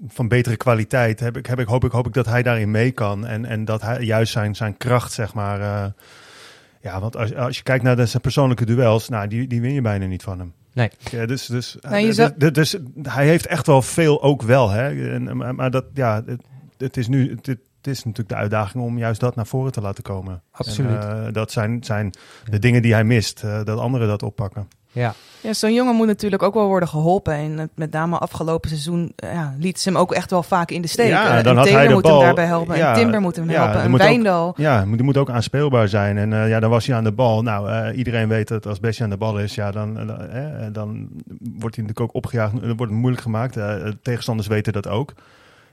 van 0.08 0.28
betere 0.28 0.58
kwaliteit 0.58 1.20
heb 1.20 1.38
ik, 1.38 1.46
heb 1.46 1.60
ik, 1.60 1.68
hoop, 1.68 1.84
ik, 1.84 1.92
hoop 1.92 2.08
ik 2.08 2.14
dat 2.14 2.26
hij 2.26 2.44
daarin 2.44 2.72
mee 2.72 2.92
kan. 2.92 3.26
En, 3.26 3.46
en 3.46 3.66
dat 3.66 3.82
hij 3.82 4.02
juist 4.02 4.32
zijn, 4.32 4.56
zijn 4.56 4.78
kracht, 4.78 5.12
zeg 5.12 5.34
maar. 5.34 5.60
Uh, 5.60 5.86
ja, 6.82 7.00
want 7.00 7.16
als, 7.16 7.36
als 7.36 7.58
je 7.58 7.64
kijkt 7.64 7.84
naar 7.84 7.96
de, 7.96 8.06
zijn 8.06 8.22
persoonlijke 8.22 8.66
duels, 8.66 9.10
nou, 9.10 9.28
die, 9.28 9.48
die 9.48 9.62
win 9.62 9.74
je 9.74 9.82
bijna 9.82 10.06
niet 10.06 10.24
van 10.24 10.40
hem. 10.40 10.54
Nee. 10.74 10.90
Ja, 11.12 11.26
dus, 11.26 11.46
dus, 11.46 11.78
nee, 11.82 12.06
dus, 12.06 12.30
dus, 12.36 12.52
dus, 12.54 12.78
hij 13.02 13.28
heeft 13.28 13.46
echt 13.46 13.68
wel 13.68 13.82
veel 13.82 14.24
ook 14.24 14.42
wel. 14.42 14.70
Hè? 14.70 15.14
En, 15.14 15.56
maar 15.56 15.72
dat, 15.72 15.86
ja, 15.94 16.24
het, 16.26 16.42
het 16.78 16.98
is 16.98 17.08
nu. 17.08 17.40
Het, 17.42 17.58
het 17.82 17.88
is 17.88 18.04
natuurlijk 18.04 18.30
de 18.30 18.36
uitdaging 18.36 18.84
om 18.84 18.98
juist 18.98 19.20
dat 19.20 19.36
naar 19.36 19.46
voren 19.46 19.72
te 19.72 19.82
laten 19.82 20.04
komen. 20.04 20.42
Absoluut. 20.52 21.04
En, 21.04 21.26
uh, 21.28 21.34
dat 21.34 21.52
zijn, 21.52 21.84
zijn 21.84 22.14
de 22.50 22.60
dingen 22.60 22.82
die 22.82 22.94
hij 22.94 23.04
mist, 23.04 23.44
uh, 23.46 23.64
dat 23.64 23.80
anderen 23.80 24.08
dat 24.08 24.24
oppakken. 24.24 24.68
Ja. 24.92 25.14
Ja, 25.42 25.54
zo'n 25.54 25.74
jongen 25.74 25.96
moet 25.96 26.08
natuurlijk 26.08 26.44
ook 26.44 26.54
wel 26.54 26.68
worden 26.68 26.90
geholpen. 26.90 27.34
En 27.34 27.70
met 27.76 27.92
name 27.92 28.18
afgelopen 28.18 28.70
seizoen 28.70 29.14
ja, 29.16 29.56
liet 29.58 29.80
ze 29.80 29.90
hem 29.90 29.98
ook 29.98 30.12
echt 30.12 30.32
wel 30.32 30.44
vaak 30.44 30.72
in 30.72 30.82
de 30.82 30.88
steek. 30.88 31.10
Ja, 31.10 31.42
dan 31.42 31.52
en 31.52 31.58
had 31.58 31.66
Taylor 31.66 31.80
hij 31.80 31.88
de 31.88 31.94
moet 31.94 32.04
bal, 32.04 32.16
hem 32.16 32.26
daarbij 32.26 32.46
helpen. 32.46 32.78
Ja, 32.78 32.90
en 32.90 33.00
Timber 33.00 33.22
moet 33.22 33.36
hem 33.36 33.50
ja, 33.50 33.64
helpen. 33.64 33.82
En 33.82 33.90
moet 33.90 34.00
Wijndal. 34.00 34.48
Ook, 34.48 34.58
ja, 34.58 34.86
die 34.86 35.04
moet 35.04 35.18
ook 35.18 35.30
aanspeelbaar 35.30 35.88
zijn. 35.88 36.18
En 36.18 36.32
uh, 36.32 36.50
ja, 36.50 36.60
dan 36.60 36.70
was 36.70 36.88
hij 36.88 36.96
aan 36.96 37.04
de 37.04 37.12
bal. 37.12 37.42
Nou, 37.42 37.70
uh, 37.70 37.98
iedereen 37.98 38.28
weet 38.28 38.48
dat 38.48 38.66
als 38.66 38.80
Bessie 38.80 39.04
aan 39.04 39.10
de 39.10 39.18
bal 39.18 39.40
is, 39.40 39.56
ja, 39.56 39.72
dan, 39.72 39.94
dan 40.72 41.08
wordt 41.40 41.76
hij 41.76 41.86
natuurlijk 41.86 42.00
ook 42.00 42.14
opgejaagd. 42.14 42.52
Dan 42.52 42.62
wordt 42.62 42.92
het 42.92 43.02
moeilijk 43.02 43.22
gemaakt. 43.22 43.58
tegenstanders 44.02 44.48
weten 44.48 44.74
dat 44.74 44.88
ook. 44.88 45.14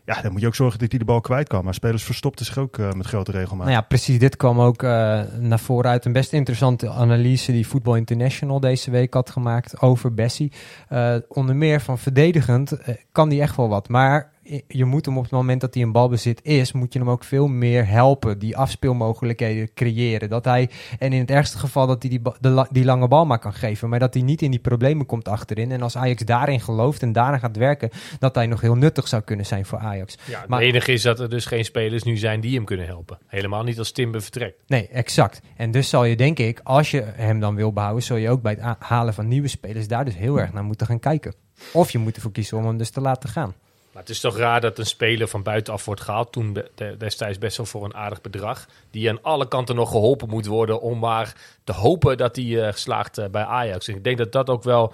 Ja, 0.07 0.21
dan 0.23 0.33
moet 0.33 0.40
je 0.40 0.47
ook 0.47 0.55
zorgen 0.55 0.79
dat 0.79 0.90
hij 0.90 0.99
de 0.99 1.05
bal 1.05 1.21
kwijt 1.21 1.49
kan. 1.49 1.64
Maar 1.64 1.75
spelers 1.75 2.03
verstopten 2.03 2.45
zich 2.45 2.59
ook 2.59 2.79
eh, 2.79 2.92
met 2.92 3.07
grote 3.07 3.31
regelmaat. 3.31 3.66
Nou 3.66 3.79
ja, 3.79 3.85
precies. 3.85 4.19
Dit 4.19 4.37
kwam 4.37 4.61
ook 4.61 4.83
eh, 4.83 5.21
naar 5.38 5.59
voren 5.59 5.90
uit 5.90 6.05
een 6.05 6.12
best 6.12 6.33
interessante 6.33 6.88
analyse 6.88 7.53
die 7.53 7.64
Football 7.64 7.97
International 7.97 8.61
deze 8.61 8.90
week 8.90 9.14
had 9.14 9.31
gemaakt 9.31 9.81
over 9.81 10.14
Bessie. 10.14 10.53
Eh, 10.88 11.16
onder 11.29 11.57
meer 11.57 11.81
van 11.81 11.99
verdedigend 11.99 12.79
kan 13.12 13.29
die 13.29 13.40
echt 13.40 13.57
wel 13.57 13.69
wat. 13.69 13.88
Maar 13.88 14.33
je 14.69 14.85
moet 14.85 15.05
hem 15.07 15.17
op 15.17 15.23
het 15.23 15.33
moment 15.33 15.61
dat 15.61 15.75
hij 15.75 15.83
een 15.83 15.93
balbezit 15.93 16.41
is, 16.45 16.73
moet 16.73 16.93
je 16.93 16.99
hem 16.99 17.11
ook 17.11 17.25
veel 17.25 17.47
meer 17.49 17.89
helpen. 17.89 18.39
Die 18.39 18.57
afspeelmogelijkheden 18.57 19.75
creëren. 19.75 20.29
Dat 20.29 20.45
hij, 20.45 20.71
en 20.99 21.13
in 21.13 21.21
het 21.21 21.31
ergste 21.31 21.59
geval 21.59 21.87
dat 21.87 22.03
hij 22.03 22.11
die, 22.11 22.21
de 22.41 22.67
die 22.71 22.85
lange 22.85 23.09
bal 23.09 23.27
maar 23.27 23.39
kan 23.39 23.53
geven. 23.55 23.89
Maar 23.89 23.99
dat 23.99 24.15
hij 24.15 24.23
niet 24.23 24.43
in 24.43 24.51
die 24.51 24.61
problemen 24.61 25.07
komt 25.07 25.29
achterin. 25.29 25.73
En 25.73 25.83
als 25.83 25.97
Ajax 25.97 26.23
daarin 26.25 26.61
gelooft 26.61 27.03
en 27.03 27.13
daarin 27.13 27.41
gaat 27.41 27.57
werken, 27.57 27.91
dat 28.19 28.35
hij 28.35 28.47
nog 28.47 28.61
heel 28.61 28.75
nuttig 28.75 29.09
zou 29.09 29.23
kunnen 29.23 29.47
zijn 29.47 29.67
voor 29.67 29.79
Ajax. 29.79 30.17
Ja, 30.25 30.41
het 30.41 30.49
Maar- 30.49 30.61
enige 30.61 30.93
is 30.93 31.03
dat 31.03 31.21
er 31.21 31.31
dus 31.31 31.47
geen 31.47 31.65
spelers 31.65 32.03
nu 32.03 32.17
zijn 32.17 32.41
die 32.41 32.55
hem 32.55 32.65
kunnen 32.65 32.87
helpen. 32.87 33.19
Helemaal 33.27 33.63
niet 33.63 33.79
als 33.79 33.93
Timber 33.93 34.23
vertrekt. 34.23 34.63
Nee, 34.67 34.89
exact. 34.89 35.41
En 35.57 35.71
dus 35.71 35.89
zal 35.89 36.05
je, 36.05 36.17
denk 36.17 36.39
ik, 36.39 36.61
als 36.63 36.91
je 36.91 37.03
hem 37.15 37.41
dan 37.41 37.55
wil 37.55 37.73
behouden, 37.73 38.03
zul 38.03 38.17
je 38.17 38.31
ook 38.31 38.43
bij 38.43 38.57
het 38.61 38.77
halen 38.79 39.15
van 39.15 39.29
nieuwe 39.29 39.49
spelers 39.49 39.89
daar 39.89 40.05
dus 40.05 40.17
heel 40.17 40.41
erg 40.41 40.53
naar 40.53 40.65
moeten 40.65 40.87
gaan 40.87 40.99
kijken. 40.99 41.35
Of 41.73 41.91
je 41.91 41.99
moet 41.99 42.17
ervoor 42.17 42.33
kiezen 42.33 42.59
om 42.59 42.67
hem 42.67 42.77
dus 42.77 42.91
te 42.91 43.01
laten 43.01 43.29
gaan. 43.29 43.55
Maar 43.97 44.05
het 44.05 44.15
is 44.15 44.21
toch 44.21 44.37
raar 44.37 44.61
dat 44.61 44.79
een 44.79 44.87
speler 44.87 45.29
van 45.29 45.43
buitenaf 45.43 45.85
wordt 45.85 46.01
gehaald. 46.01 46.33
Toen 46.33 46.53
de- 46.53 46.71
de- 46.75 46.95
destijds 46.99 47.39
best 47.39 47.57
wel 47.57 47.67
voor 47.67 47.85
een 47.85 47.95
aardig 47.95 48.21
bedrag. 48.21 48.67
Die 48.91 49.09
aan 49.11 49.23
alle 49.23 49.49
kanten 49.49 49.75
nog 49.77 49.91
geholpen 49.91 50.29
moet 50.29 50.47
worden 50.47 50.81
om 50.81 50.99
maar 50.99 51.35
te 51.65 51.73
hopen 51.73 52.17
dat 52.17 52.37
hij 52.37 52.67
eh, 52.67 52.73
slaagt 52.73 53.19
eh, 53.19 53.29
bij 53.29 53.45
Ajax. 53.45 53.89
En 53.89 53.95
ik 53.95 54.05
denk 54.05 54.19
dat 54.19 54.33
dat 54.33 54.49
ook 54.51 54.63
wel... 54.63 54.93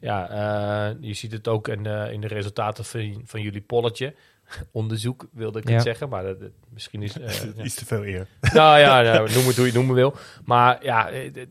Ja, 0.00 0.28
eh, 0.90 0.96
je 1.00 1.14
ziet 1.14 1.32
het 1.32 1.48
ook 1.48 1.68
in, 1.68 1.86
eh, 1.86 2.12
in 2.12 2.20
de 2.20 2.26
resultaten 2.26 2.84
van, 2.84 3.22
van 3.24 3.40
jullie 3.40 3.60
polletje. 3.60 4.14
Onderzoek 4.72 5.26
wilde 5.32 5.58
ik 5.58 5.68
Ja. 5.68 5.74
het 5.74 5.82
zeggen, 5.82 6.08
maar 6.08 6.22
dat, 6.22 6.40
dat- 6.40 6.50
misschien 6.68 7.02
is... 7.02 7.12
ja. 7.56 7.62
Iets 7.64 7.74
te 7.74 7.86
veel 7.86 8.04
eer. 8.04 8.26
nou 8.40 8.78
ja, 8.78 9.00
nou, 9.02 9.32
noem 9.32 9.46
het 9.46 9.56
hoe 9.56 9.64
je 9.66 9.70
het 9.70 9.74
noemen 9.74 9.94
wil. 9.94 10.14
Maar 10.44 10.84
ja, 10.84 11.10
de 11.10 11.48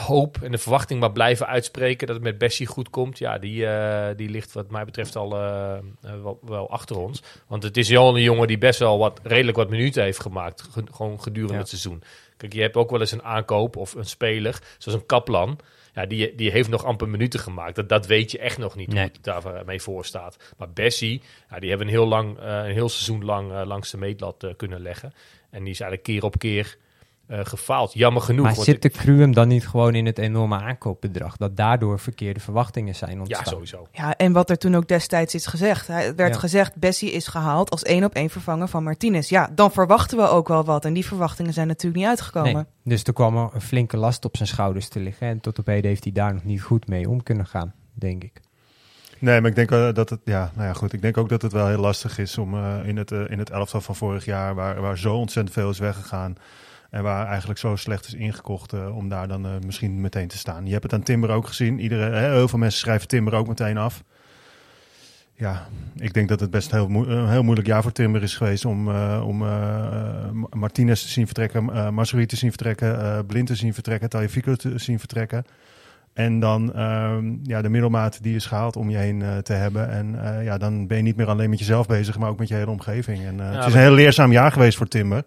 hoop 0.00 0.38
en 0.42 0.50
de 0.50 0.58
verwachting 0.58 1.00
maar 1.00 1.12
blijven 1.12 1.46
uitspreken 1.46 2.06
dat 2.06 2.16
het 2.16 2.24
met 2.24 2.38
Bessie 2.38 2.66
goed 2.66 2.90
komt. 2.90 3.18
Ja, 3.18 3.38
die, 3.38 3.66
eh, 3.66 4.16
die 4.16 4.28
ligt 4.28 4.52
wat 4.52 4.70
mij 4.70 4.84
betreft 4.84 5.16
al 5.16 5.36
eh, 5.36 5.72
eh, 5.76 5.82
wel, 6.22 6.38
wel 6.42 6.70
achter 6.70 6.98
ons. 6.98 7.22
Want 7.46 7.62
het 7.62 7.76
is 7.76 7.88
wel 7.88 8.16
een 8.16 8.22
jongen 8.22 8.46
die 8.46 8.58
best 8.58 8.78
wel 8.78 8.98
wat, 8.98 9.20
redelijk 9.22 9.56
wat 9.56 9.70
minuten 9.70 10.02
heeft 10.02 10.20
gemaakt. 10.20 10.62
ge- 10.70 10.84
gewoon 10.92 11.20
gedurende 11.20 11.52
Ja. 11.54 11.58
het 11.58 11.68
seizoen. 11.68 12.02
Kijk, 12.36 12.52
je 12.52 12.60
hebt 12.60 12.76
ook 12.76 12.90
wel 12.90 13.00
eens 13.00 13.12
een 13.12 13.22
aankoop 13.22 13.76
of 13.76 13.94
een 13.94 14.04
speler, 14.06 14.58
zoals 14.78 14.98
een 15.00 15.06
Kaplan. 15.06 15.58
Ja, 15.94 16.06
die, 16.06 16.34
die 16.34 16.50
heeft 16.50 16.68
nog 16.68 16.84
amper 16.84 17.08
minuten 17.08 17.40
gemaakt. 17.40 17.74
Dat, 17.76 17.88
dat 17.88 18.06
weet 18.06 18.30
je 18.30 18.38
echt 18.38 18.58
nog 18.58 18.76
niet 18.76 18.88
Nee. 18.88 19.02
hoe 19.02 19.10
het 19.12 19.24
daarmee 19.44 19.80
voor 19.82 20.04
staat. 20.04 20.36
Maar 20.58 20.70
Bessie, 20.70 21.22
ja, 21.50 21.58
die 21.58 21.68
hebben 21.68 21.86
een 21.86 21.92
heel, 21.92 22.06
lang, 22.06 22.38
een 22.40 22.72
heel 22.72 22.88
seizoen 22.88 23.24
lang 23.24 23.64
langs 23.64 23.90
de 23.90 23.96
meetlat 23.96 24.46
kunnen 24.56 24.80
leggen. 24.80 25.12
En 25.50 25.62
die 25.64 25.72
is 25.72 25.80
eigenlijk 25.80 26.02
keer 26.02 26.24
op 26.24 26.38
keer 26.38 26.76
eh, 27.26 27.40
gefaald. 27.42 27.92
Jammer 27.92 28.22
genoeg. 28.22 28.44
Maar 28.44 28.54
want 28.54 28.66
zit 28.66 28.82
de 28.82 29.12
hem 29.12 29.32
dan 29.32 29.48
niet 29.48 29.68
gewoon 29.68 29.94
in 29.94 30.06
het 30.06 30.18
enorme 30.18 30.56
aankoopbedrag? 30.60 31.36
Dat 31.36 31.56
daardoor 31.56 31.98
verkeerde 31.98 32.40
verwachtingen 32.40 32.94
zijn 32.94 33.12
ja, 33.12 33.18
ontstaan? 33.18 33.44
sowieso. 33.46 33.86
Ja, 33.92 34.16
en 34.16 34.32
wat 34.32 34.50
er 34.50 34.58
toen 34.58 34.74
ook 34.74 34.88
destijds 34.88 35.34
is 35.34 35.46
gezegd. 35.46 35.86
Hij- 35.86 36.04
Het 36.04 36.16
werd 36.16 36.34
Ja. 36.34 36.40
gezegd, 36.40 36.76
Bessie 36.76 37.12
is 37.12 37.26
gehaald 37.26 37.70
als 37.70 37.82
één 37.82 38.04
op 38.04 38.14
één 38.14 38.30
vervanger 38.30 38.68
van 38.68 38.82
Martinez. 38.82 39.28
Ja, 39.28 39.50
dan 39.54 39.72
verwachten 39.72 40.18
we 40.18 40.28
ook 40.28 40.48
wel 40.48 40.64
wat. 40.64 40.84
En 40.84 40.92
die 40.92 41.06
verwachtingen 41.06 41.52
zijn 41.52 41.66
natuurlijk 41.66 42.00
niet 42.00 42.08
uitgekomen. 42.10 42.52
Nee. 42.54 42.64
Dus 42.84 43.04
er 43.04 43.12
kwam 43.12 43.36
er 43.36 43.48
een 43.52 43.60
flinke 43.60 43.96
last 43.96 44.24
op 44.24 44.36
zijn 44.36 44.48
schouders 44.48 44.88
te 44.88 45.00
liggen. 45.00 45.26
En 45.28 45.40
tot 45.40 45.58
op 45.58 45.66
heden 45.66 45.90
heeft 45.90 46.04
hij 46.04 46.12
daar 46.12 46.34
nog 46.34 46.44
niet 46.44 46.62
goed 46.62 46.88
mee 46.88 47.08
om 47.08 47.22
kunnen 47.22 47.46
gaan, 47.46 47.72
denk 47.92 48.24
ik. 48.24 48.40
Nee, 49.18 49.40
maar 49.40 49.50
ik 49.50 49.56
denk 49.56 49.70
eh, 49.70 49.92
dat 49.92 50.10
het, 50.10 50.20
ja, 50.24 50.50
nou 50.54 50.66
ja, 50.66 50.72
goed. 50.72 50.92
Ik 50.92 51.02
denk 51.02 51.16
ook 51.16 51.28
dat 51.28 51.42
het 51.42 51.52
wel 51.52 51.66
heel 51.66 51.78
lastig 51.80 52.18
is 52.18 52.38
om 52.38 52.54
eh, 52.54 52.78
in, 52.84 52.96
het, 52.96 53.10
in 53.10 53.38
het 53.38 53.50
elftal 53.50 53.80
van 53.80 53.96
vorig 53.96 54.24
jaar, 54.24 54.54
waar, 54.54 54.80
waar 54.80 54.98
zo 54.98 55.14
ontzettend 55.14 55.54
veel 55.54 55.70
is 55.70 55.78
weggegaan. 55.78 56.36
En 56.92 57.02
waar 57.02 57.26
eigenlijk 57.26 57.58
zo 57.58 57.76
slecht 57.76 58.06
is 58.06 58.14
ingekocht, 58.14 58.72
eh, 58.72 58.96
om 58.96 59.08
daar 59.08 59.28
dan 59.28 59.46
eh, 59.46 59.52
misschien 59.64 60.00
meteen 60.00 60.28
te 60.28 60.38
staan. 60.38 60.66
Je 60.66 60.72
hebt 60.72 60.82
het 60.82 60.92
aan 60.92 61.02
Timber 61.02 61.30
ook 61.30 61.46
gezien. 61.46 61.80
Iedereen, 61.80 62.12
hè, 62.12 62.32
heel 62.32 62.48
veel 62.48 62.58
mensen 62.58 62.80
schrijven 62.80 63.08
Timber 63.08 63.34
ook 63.34 63.48
meteen 63.48 63.76
af. 63.76 64.02
Ja, 65.34 65.68
ik 65.96 66.14
denk 66.14 66.28
dat 66.28 66.40
het 66.40 66.50
best 66.50 66.70
heel, 66.70 66.88
een 66.88 67.28
heel 67.28 67.42
moeilijk 67.42 67.66
jaar 67.66 67.82
voor 67.82 67.92
Timber 67.92 68.22
is 68.22 68.36
geweest 68.36 68.64
om, 68.64 68.88
eh, 68.88 69.22
om 69.26 69.38
Martinez 70.50 71.02
te 71.02 71.08
zien 71.08 71.26
vertrekken, 71.26 71.64
uh, 71.64 72.24
te 72.26 72.36
zien 72.36 72.50
vertrekken, 72.50 73.26
Blind 73.26 73.46
te 73.46 73.54
zien 73.54 73.74
vertrekken, 73.74 74.08
Tagliafico 74.08 74.54
te 74.54 74.78
zien 74.78 74.98
vertrekken. 74.98 75.44
En 76.12 76.40
dan 76.40 76.74
ehm, 76.74 77.34
ja, 77.42 77.62
de 77.62 77.68
middelmaat 77.68 78.22
die 78.22 78.34
is 78.34 78.46
gehaald 78.46 78.76
om 78.76 78.90
je 78.90 78.96
heen 78.96 79.24
te 79.42 79.52
hebben. 79.52 79.90
En 79.90 80.18
ja, 80.44 80.58
dan 80.58 80.86
ben 80.86 80.96
je 80.96 81.02
niet 81.02 81.16
meer 81.16 81.28
alleen 81.28 81.50
met 81.50 81.58
jezelf 81.58 81.86
bezig, 81.86 82.18
maar 82.18 82.30
ook 82.30 82.38
met 82.38 82.48
je 82.48 82.54
hele 82.54 82.70
omgeving. 82.70 83.24
En, 83.24 83.38
het 83.38 83.66
is 83.66 83.74
een 83.74 83.80
heel 83.80 83.94
leerzaam 83.94 84.32
jaar 84.32 84.52
geweest 84.52 84.76
voor 84.76 84.88
Timber. 84.88 85.24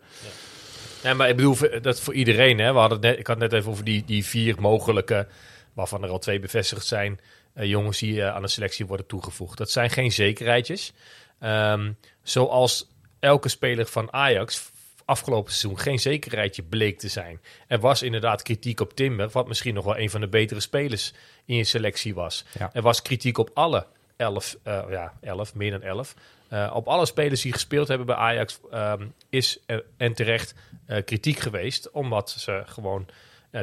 Nee, 1.06 1.14
maar 1.14 1.30
ik 1.30 1.36
bedoel, 1.36 1.58
dat 1.82 2.00
voor 2.00 2.14
iedereen. 2.14 2.60
Hè. 2.60 2.74
We 2.74 2.80
hadden 2.80 3.00
net, 3.00 3.20
ik 3.20 3.28
had 3.28 3.38
net 3.38 3.54
even 3.54 3.72
over 3.72 3.84
die, 3.84 4.06
die 4.06 4.26
vier 4.26 4.56
mogelijke, 4.62 5.28
waarvan 5.74 6.04
er 6.04 6.10
al 6.10 6.20
twee 6.20 6.40
bevestigd 6.40 6.86
zijn, 6.86 7.20
eh, 7.54 7.70
jongens 7.70 8.00
die 8.00 8.22
eh, 8.22 8.36
aan 8.36 8.42
de 8.42 8.48
selectie 8.48 8.86
worden 8.86 9.06
toegevoegd. 9.06 9.58
Dat 9.58 9.72
zijn 9.72 9.90
geen 9.90 10.12
zekerheidjes. 10.12 10.94
Ehm, 11.40 11.92
zoals 12.24 12.88
elke 13.20 13.50
speler 13.50 13.86
van 13.86 14.14
Ajax 14.14 14.72
afgelopen 15.06 15.54
seizoen 15.54 15.80
geen 15.80 16.00
zekerheidje 16.00 16.64
bleek 16.64 17.00
te 17.00 17.08
zijn. 17.08 17.42
Er 17.68 17.80
was 17.80 18.02
inderdaad 18.02 18.42
kritiek 18.42 18.80
op 18.80 18.94
Timber, 18.94 19.30
wat 19.30 19.48
misschien 19.48 19.74
nog 19.74 19.86
wel 19.86 19.98
een 19.98 20.10
van 20.10 20.22
de 20.22 20.28
betere 20.28 20.60
spelers 20.60 21.14
in 21.46 21.56
je 21.56 21.64
selectie 21.64 22.14
was. 22.14 22.46
Ja. 22.60 22.70
Er 22.74 22.82
was 22.82 23.02
kritiek 23.02 23.38
op 23.38 23.50
alle 23.54 23.88
elf, 24.16 24.58
eh, 24.64 24.84
ja, 24.90 25.14
elf, 25.22 25.56
meer 25.56 25.72
dan 25.72 25.82
elf. 25.82 26.16
Eh, 26.48 26.72
op 26.74 26.88
alle 26.88 27.06
spelers 27.06 27.42
die 27.42 27.54
gespeeld 27.54 27.88
hebben 27.88 28.08
bij 28.08 28.16
Ajax 28.16 28.60
ehm, 28.72 29.08
is 29.30 29.60
en 29.98 30.14
terecht 30.14 30.56
eh, 30.86 31.04
kritiek 31.06 31.40
geweest, 31.40 31.92
omdat 31.92 32.30
ze 32.30 32.64
gewoon 32.66 33.08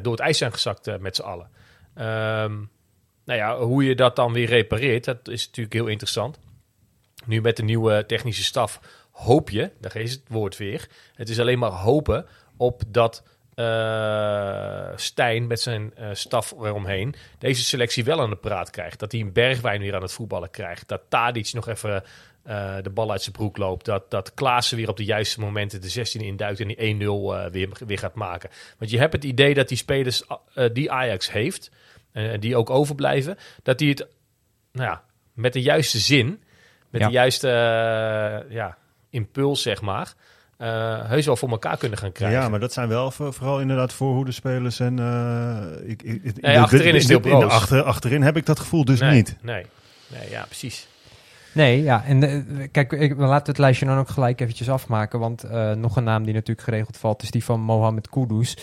door 0.02 0.12
het 0.12 0.20
ijs 0.20 0.38
zijn 0.38 0.52
gezakt 0.52 0.98
met 1.00 1.16
z'n 1.16 1.22
allen. 1.22 1.50
Ehm, 1.94 2.52
nou 3.24 3.38
ja, 3.38 3.58
hoe 3.58 3.84
je 3.84 3.94
dat 3.94 4.16
dan 4.16 4.32
weer 4.32 4.48
repareert, 4.48 5.04
dat 5.04 5.28
is 5.28 5.46
natuurlijk 5.46 5.74
heel 5.74 5.86
interessant. 5.86 6.38
Nu 7.24 7.40
met 7.40 7.56
de 7.56 7.62
nieuwe 7.62 8.06
technische 8.06 8.42
staf 8.42 8.80
hoop 9.10 9.50
je, 9.50 9.70
daar 9.80 9.96
is 9.96 10.12
het 10.12 10.22
woord 10.28 10.56
weer, 10.56 10.88
het 11.14 11.28
is 11.28 11.40
alleen 11.40 11.58
maar 11.58 11.70
hopen 11.70 12.26
op 12.56 12.82
dat 12.86 13.22
eh 13.54 14.88
Stijn 14.96 15.46
met 15.46 15.60
zijn 15.60 15.94
eh, 15.94 16.08
staf 16.12 16.50
eromheen 16.52 17.14
deze 17.38 17.62
selectie 17.64 18.04
wel 18.04 18.20
aan 18.20 18.30
de 18.30 18.36
praat 18.36 18.70
krijgt. 18.70 18.98
Dat 18.98 19.12
hij 19.12 19.20
een 19.20 19.32
bergwijn 19.32 19.80
weer 19.80 19.94
aan 19.94 20.02
het 20.02 20.12
voetballen 20.12 20.50
krijgt. 20.50 20.88
Dat 20.88 21.02
Tadic 21.08 21.52
nog 21.52 21.68
even 21.68 22.04
eh, 22.42 22.76
de 22.82 22.90
bal 22.90 23.10
uit 23.10 23.22
zijn 23.22 23.34
broek 23.34 23.56
loopt. 23.56 23.84
Dat, 23.84 24.10
dat 24.10 24.34
Klaassen 24.34 24.76
weer 24.76 24.88
op 24.88 24.96
de 24.96 25.04
juiste 25.04 25.40
momenten 25.40 25.80
de 25.80 25.88
16 25.88 26.20
induikt 26.20 26.60
en 26.60 26.68
die 26.68 26.94
1-0 26.94 27.00
eh, 27.06 27.50
weer, 27.50 27.68
weer 27.86 27.98
gaat 27.98 28.14
maken. 28.14 28.50
Want 28.78 28.90
je 28.90 28.98
hebt 28.98 29.12
het 29.12 29.24
idee 29.24 29.54
dat 29.54 29.68
die 29.68 29.76
spelers 29.76 30.22
die 30.72 30.90
Ajax 30.90 31.30
heeft, 31.30 31.70
en 32.12 32.40
die 32.40 32.56
ook 32.56 32.70
overblijven, 32.70 33.38
dat 33.62 33.78
die 33.78 33.88
het 33.90 34.06
nou 34.72 34.90
ja, 34.90 35.04
met 35.32 35.52
de 35.52 35.62
juiste 35.62 35.98
zin, 35.98 36.42
met 36.90 37.00
Ja. 37.00 37.06
de 37.06 37.12
juiste 37.12 37.48
ja, 38.48 38.78
impuls, 39.10 39.62
zeg 39.62 39.80
maar, 39.80 40.14
eh, 40.62 41.08
heus 41.08 41.26
wel 41.26 41.36
voor 41.36 41.48
elkaar 41.50 41.76
kunnen 41.76 41.98
gaan 41.98 42.12
krijgen. 42.12 42.40
Ja, 42.40 42.48
maar 42.48 42.60
dat 42.60 42.72
zijn 42.72 42.88
wel 42.88 43.10
voor- 43.10 43.32
vooral 43.32 43.60
inderdaad 43.60 43.92
voorhoede 43.92 44.32
spelers. 44.32 44.80
En 44.80 44.98
eh, 44.98 45.90
ik, 45.90 46.02
ik, 46.02 46.22
in 46.22 46.34
Nee, 46.40 46.60
achterin 46.60 46.94
is 46.94 47.02
het 47.02 47.08
heel 47.10 47.18
in 47.18 47.30
de 47.30 47.36
broos. 47.46 47.52
achter, 47.52 47.82
achterin 47.82 48.22
heb 48.22 48.36
ik 48.36 48.46
dat 48.46 48.58
gevoel 48.60 48.84
dus 48.84 49.00
nee, 49.00 49.10
niet. 49.12 49.36
Nee, 49.40 49.66
nee, 50.06 50.30
ja, 50.30 50.44
precies. 50.44 50.86
Nee, 51.54 51.82
ja. 51.82 52.04
En 52.04 52.22
eh, 52.22 52.68
kijk, 52.70 52.92
ik, 52.92 53.14
we 53.16 53.24
laten 53.24 53.46
het 53.46 53.58
lijstje 53.58 53.86
dan 53.86 53.98
ook 53.98 54.08
gelijk 54.08 54.40
eventjes 54.40 54.70
afmaken. 54.70 55.18
Want 55.18 55.42
eh, 55.42 55.72
nog 55.72 55.96
een 55.96 56.04
naam 56.04 56.24
die 56.24 56.34
natuurlijk 56.34 56.66
geregeld 56.68 56.96
valt, 56.96 57.22
is 57.22 57.30
die 57.30 57.44
van 57.44 57.60
Mohamed 57.60 58.08
Kudus. 58.08 58.56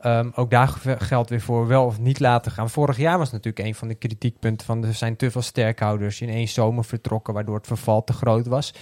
Ehm, 0.00 0.30
ook 0.34 0.50
daar 0.50 0.68
ge- 0.68 0.96
geldt 0.98 1.30
weer 1.30 1.40
voor 1.40 1.66
wel 1.66 1.84
of 1.84 1.98
niet 1.98 2.20
laten 2.20 2.52
gaan. 2.52 2.70
Vorig 2.70 2.96
jaar 2.96 3.18
was 3.18 3.32
natuurlijk 3.32 3.66
een 3.66 3.74
van 3.74 3.88
de 3.88 3.94
kritiekpunten 3.94 4.66
van 4.66 4.84
er 4.84 4.94
zijn 4.94 5.16
te 5.16 5.30
veel 5.30 5.42
sterkhouders 5.42 6.20
in 6.20 6.28
één 6.28 6.48
zomer 6.48 6.84
vertrokken, 6.84 7.34
waardoor 7.34 7.56
het 7.56 7.66
verval 7.66 8.04
te 8.04 8.12
groot 8.12 8.46
was. 8.46 8.74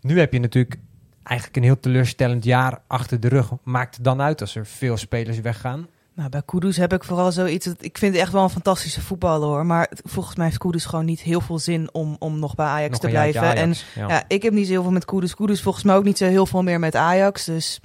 Nu 0.00 0.18
heb 0.18 0.32
je 0.32 0.40
natuurlijk 0.40 0.76
eigenlijk 1.22 1.56
een 1.56 1.62
heel 1.62 1.80
teleurstellend 1.80 2.44
jaar 2.44 2.82
achter 2.86 3.20
de 3.20 3.28
rug. 3.28 3.50
Maakt 3.62 3.94
het 3.94 4.04
dan 4.04 4.20
uit 4.20 4.40
als 4.40 4.54
er 4.54 4.66
veel 4.66 4.96
spelers 4.96 5.40
weggaan? 5.40 5.86
Nou, 6.14 6.28
bij 6.28 6.42
Kudus 6.46 6.76
heb 6.76 6.92
ik 6.92 7.04
vooral 7.04 7.32
zoiets. 7.32 7.66
Ik 7.66 7.98
vind 7.98 8.12
het 8.12 8.22
echt 8.22 8.32
wel 8.32 8.42
een 8.42 8.50
fantastische 8.50 9.00
voetballer 9.00 9.48
hoor. 9.48 9.66
Maar 9.66 9.90
volgens 10.04 10.36
mij 10.36 10.46
heeft 10.46 10.58
Kudus 10.58 10.84
gewoon 10.84 11.04
niet 11.04 11.20
heel 11.20 11.40
veel 11.40 11.58
zin 11.58 11.88
om, 11.92 12.16
om 12.18 12.38
nog 12.38 12.54
bij 12.54 12.66
Ajax 12.66 12.90
Nog 12.90 13.00
te 13.00 13.08
blijven. 13.08 13.54
En 13.54 13.74
ja. 13.94 14.08
ja. 14.08 14.24
ik 14.28 14.42
heb 14.42 14.52
niet 14.52 14.66
zo 14.66 14.72
heel 14.72 14.82
veel 14.82 14.90
met 14.90 15.04
Kudus. 15.04 15.34
Kudus 15.34 15.62
volgens 15.62 15.84
mij 15.84 15.94
ook 15.94 16.04
niet 16.04 16.18
zo 16.18 16.26
heel 16.26 16.46
veel 16.46 16.62
meer 16.62 16.78
met 16.78 16.96
Ajax. 16.96 17.44
Dus 17.44 17.80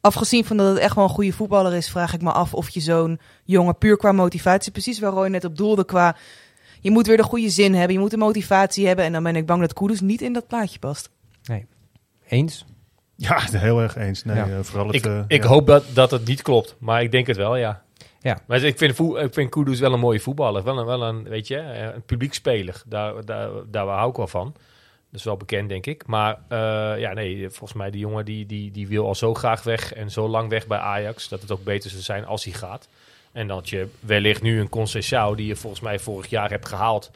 afgezien 0.00 0.44
van 0.44 0.56
dat 0.56 0.68
het 0.68 0.78
echt 0.78 0.94
wel 0.94 1.04
een 1.04 1.10
goede 1.10 1.32
voetballer 1.32 1.74
is, 1.74 1.90
vraag 1.90 2.14
ik 2.14 2.22
me 2.22 2.32
af 2.32 2.54
of 2.54 2.68
je 2.68 2.80
zo'n 2.80 3.20
jongen 3.44 3.78
puur 3.78 3.96
qua 3.96 4.12
motivatie, 4.12 4.72
precies 4.72 4.98
waar 4.98 5.12
Roy 5.12 5.28
net 5.28 5.44
op 5.44 5.56
doelde, 5.56 5.84
qua 5.84 6.16
je 6.80 6.90
moet 6.90 7.06
weer 7.06 7.16
de 7.16 7.22
goede 7.22 7.50
zin 7.50 7.74
hebben, 7.74 7.92
je 7.92 8.00
moet 8.00 8.10
de 8.10 8.16
motivatie 8.16 8.86
hebben. 8.86 9.04
En 9.04 9.12
dan 9.12 9.22
ben 9.22 9.36
ik 9.36 9.46
bang 9.46 9.60
dat 9.60 9.72
Kudus 9.72 10.00
niet 10.00 10.22
in 10.22 10.32
dat 10.32 10.46
plaatje 10.46 10.78
past. 10.78 11.10
Eens? 12.28 12.64
Ja, 13.20 13.40
heel 13.56 13.80
erg 13.80 13.96
eens. 13.96 14.24
Nee, 14.24 14.36
Ja. 14.36 14.48
eh, 14.48 14.58
vooral 14.62 14.86
het, 14.86 14.94
Ik, 14.94 15.06
eh, 15.06 15.22
ik 15.26 15.42
ja. 15.42 15.48
hoop 15.48 15.66
dat, 15.66 15.84
dat 15.92 16.10
het 16.10 16.26
niet 16.26 16.42
klopt, 16.42 16.76
maar 16.78 17.02
ik 17.02 17.10
denk 17.10 17.26
het 17.26 17.36
wel, 17.36 17.56
ja. 17.56 17.82
Ja. 18.20 18.38
Maar 18.46 18.62
ik 18.62 18.78
vind, 18.78 18.98
ik 18.98 19.34
vind 19.34 19.50
Kudus 19.50 19.80
wel 19.80 19.92
een 19.92 20.00
mooie 20.00 20.20
voetballer. 20.20 20.62
Wel 20.64 20.78
een, 20.78 20.86
wel 20.86 21.02
een 21.02 21.22
weet 21.28 21.48
je, 21.48 21.56
eh, 21.58 21.94
een 21.94 22.02
publiekspeler. 22.02 22.82
Daar, 22.86 23.24
daar, 23.24 23.48
daar 23.66 23.86
hou 23.86 24.10
ik 24.10 24.16
wel 24.16 24.26
van. 24.26 24.52
Dat 25.10 25.18
is 25.20 25.24
wel 25.24 25.36
bekend, 25.36 25.68
denk 25.68 25.86
ik. 25.86 26.06
Maar 26.06 26.38
eh, 26.48 26.58
ja, 27.00 27.12
nee, 27.12 27.48
volgens 27.48 27.72
mij 27.72 27.90
die 27.90 28.00
jongen 28.00 28.24
die, 28.24 28.46
die, 28.46 28.70
die 28.70 28.88
wil 28.88 29.06
al 29.06 29.14
zo 29.14 29.34
graag 29.34 29.62
weg 29.62 29.92
en 29.92 30.10
zo 30.10 30.28
lang 30.28 30.48
weg 30.48 30.66
bij 30.66 30.78
Ajax, 30.78 31.28
dat 31.28 31.40
het 31.40 31.50
ook 31.50 31.64
beter 31.64 31.90
zou 31.90 32.02
zijn 32.02 32.24
als 32.26 32.44
hij 32.44 32.52
gaat. 32.52 32.88
En 33.32 33.46
dat 33.46 33.68
je 33.68 33.88
wellicht 34.00 34.42
nu 34.42 34.60
een 34.60 34.68
Conceição, 34.68 35.36
die 35.36 35.46
je 35.46 35.56
volgens 35.56 35.82
mij 35.82 35.98
vorig 35.98 36.26
jaar 36.26 36.50
hebt 36.50 36.68
gehaald, 36.68 37.10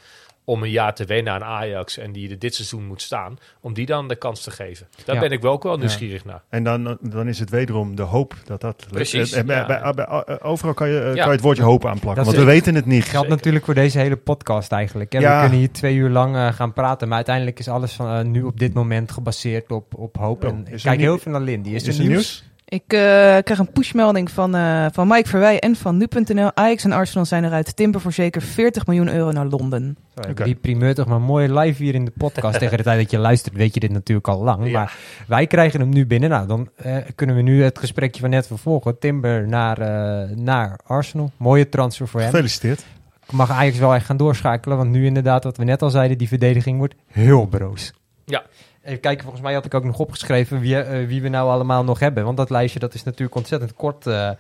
om 0.46 0.62
een 0.62 0.70
jaar 0.70 0.94
te 0.94 1.04
wennen 1.04 1.32
aan 1.32 1.44
Ajax 1.44 1.98
en 1.98 2.12
die 2.12 2.30
er 2.30 2.38
dit 2.38 2.54
seizoen 2.54 2.86
moet 2.86 3.02
staan, 3.02 3.38
om 3.60 3.72
die 3.74 3.86
dan 3.86 4.08
de 4.08 4.16
kans 4.16 4.42
te 4.42 4.50
geven. 4.50 4.86
Daar 5.04 5.14
Ja. 5.14 5.20
ben 5.20 5.30
ik 5.30 5.40
wel 5.40 5.52
ook 5.52 5.62
wel 5.62 5.76
nieuwsgierig 5.76 6.24
naar. 6.24 6.42
En 6.48 6.64
dan, 6.64 6.98
dan 7.00 7.28
is 7.28 7.38
het 7.38 7.50
wederom 7.50 7.96
de 7.96 8.02
hoop 8.02 8.34
dat 8.44 8.60
dat... 8.60 8.76
lukt. 8.80 8.92
Precies, 8.92 9.32
Eh, 9.32 9.44
bij, 9.44 9.56
ja. 9.56 9.66
bij- 9.66 9.92
bij- 9.94 10.04
eh, 10.04 10.36
overal 10.40 10.74
kan 10.74 10.88
je, 10.88 10.98
eh, 11.00 11.06
Ja. 11.06 11.14
kan 11.14 11.24
je 11.24 11.30
het 11.30 11.40
woordje 11.40 11.62
hoop 11.62 11.84
aanplakken, 11.86 12.24
Dat 12.24 12.24
want 12.24 12.36
is- 12.36 12.42
we 12.44 12.50
weten 12.50 12.74
het 12.74 12.86
niet. 12.86 13.04
Geldt 13.04 13.28
natuurlijk 13.28 13.64
voor 13.64 13.74
deze 13.74 13.98
hele 13.98 14.16
podcast 14.16 14.72
eigenlijk. 14.72 15.12
Hè? 15.12 15.18
We 15.18 15.38
kunnen 15.40 15.58
hier 15.58 15.72
twee 15.72 15.94
uur 15.94 16.10
lang 16.10 16.36
eh, 16.36 16.52
gaan 16.52 16.72
praten, 16.72 17.06
maar 17.08 17.16
uiteindelijk 17.16 17.58
is 17.58 17.68
alles 17.68 17.92
van, 17.92 18.18
eh, 18.18 18.24
nu 18.24 18.42
op 18.42 18.58
dit 18.58 18.74
moment 18.74 19.10
gebaseerd 19.12 19.70
op, 19.70 19.94
op 19.94 20.16
hoop. 20.16 20.44
Oh, 20.44 20.50
en 20.50 20.66
ik 20.70 20.82
kijk 20.82 21.00
heel 21.00 21.18
veel 21.18 21.32
naar 21.32 21.40
Lindy. 21.40 21.68
Is, 21.70 21.86
Is 21.86 21.96
er 21.98 22.02
er 22.04 22.08
nieuws? 22.10 22.44
Ik 22.64 22.92
eh, 22.92 22.98
krijg 23.42 23.58
een 23.58 23.72
pushmelding 23.72 24.30
van, 24.30 24.54
eh, 24.54 24.86
van 24.92 25.08
Mike 25.08 25.28
Verwij 25.28 25.58
en 25.58 25.76
van 25.76 25.96
nu.nl. 25.96 26.50
Ajax 26.54 26.84
en 26.84 26.92
Arsenal 26.92 27.24
zijn 27.24 27.44
eruit. 27.44 27.76
Timber 27.76 28.00
voor 28.00 28.12
zeker 28.12 28.42
40 28.42 28.86
miljoen 28.86 29.08
euro 29.08 29.32
naar 29.32 29.46
Londen. 29.46 29.96
Die 30.44 30.54
primeur 30.54 30.94
toch 30.94 31.06
maar 31.06 31.20
mooi 31.20 31.52
live 31.52 31.82
hier 31.82 31.94
in 31.94 32.04
de 32.04 32.12
podcast. 32.16 32.58
Tegen 32.64 32.76
de 32.76 32.82
tijd 32.82 33.00
dat 33.00 33.10
je 33.10 33.18
luistert 33.18 33.54
weet 33.54 33.74
je 33.74 33.80
dit 33.80 33.90
natuurlijk 33.90 34.28
al 34.28 34.42
lang. 34.42 34.66
Ja. 34.66 34.72
Maar 34.72 34.96
wij 35.26 35.46
krijgen 35.46 35.80
hem 35.80 35.88
nu 35.88 36.06
binnen. 36.06 36.30
Nou, 36.30 36.46
dan 36.46 36.68
eh, 36.76 36.96
kunnen 37.14 37.36
we 37.36 37.42
nu 37.42 37.62
het 37.62 37.78
gesprekje 37.78 38.20
van 38.20 38.30
net 38.30 38.46
vervolgen. 38.46 38.98
Timber 38.98 39.48
naar, 39.48 39.78
eh, 39.78 40.36
naar 40.36 40.78
Arsenal. 40.86 41.30
Mooie 41.36 41.68
transfer 41.68 42.08
voor 42.08 42.20
hem. 42.20 42.30
Gefeliciteerd. 42.30 42.84
Mag 43.30 43.50
Ajax 43.50 43.78
wel 43.78 43.94
echt 43.94 44.06
gaan 44.06 44.16
doorschakelen. 44.16 44.76
Want 44.76 44.90
nu 44.90 45.06
inderdaad, 45.06 45.44
wat 45.44 45.56
we 45.56 45.64
net 45.64 45.82
al 45.82 45.90
zeiden, 45.90 46.18
die 46.18 46.28
verdediging 46.28 46.78
wordt 46.78 46.94
heel 47.06 47.46
broos. 47.46 47.92
Ja. 48.24 48.42
Even 48.84 49.00
kijken, 49.00 49.22
volgens 49.22 49.42
mij 49.42 49.54
had 49.54 49.64
ik 49.64 49.74
ook 49.74 49.84
nog 49.84 49.98
opgeschreven 49.98 50.60
wie, 50.60 50.80
eh, 50.80 51.06
wie 51.06 51.22
we 51.22 51.28
nou 51.28 51.50
allemaal 51.50 51.84
nog 51.84 51.98
hebben. 51.98 52.24
Want 52.24 52.36
dat 52.36 52.50
lijstje 52.50 52.78
dat 52.78 52.94
is 52.94 53.02
natuurlijk 53.02 53.36
ontzettend 53.36 53.74
kort, 53.74 54.06
eh, 54.06 54.28
eh, 54.28 54.36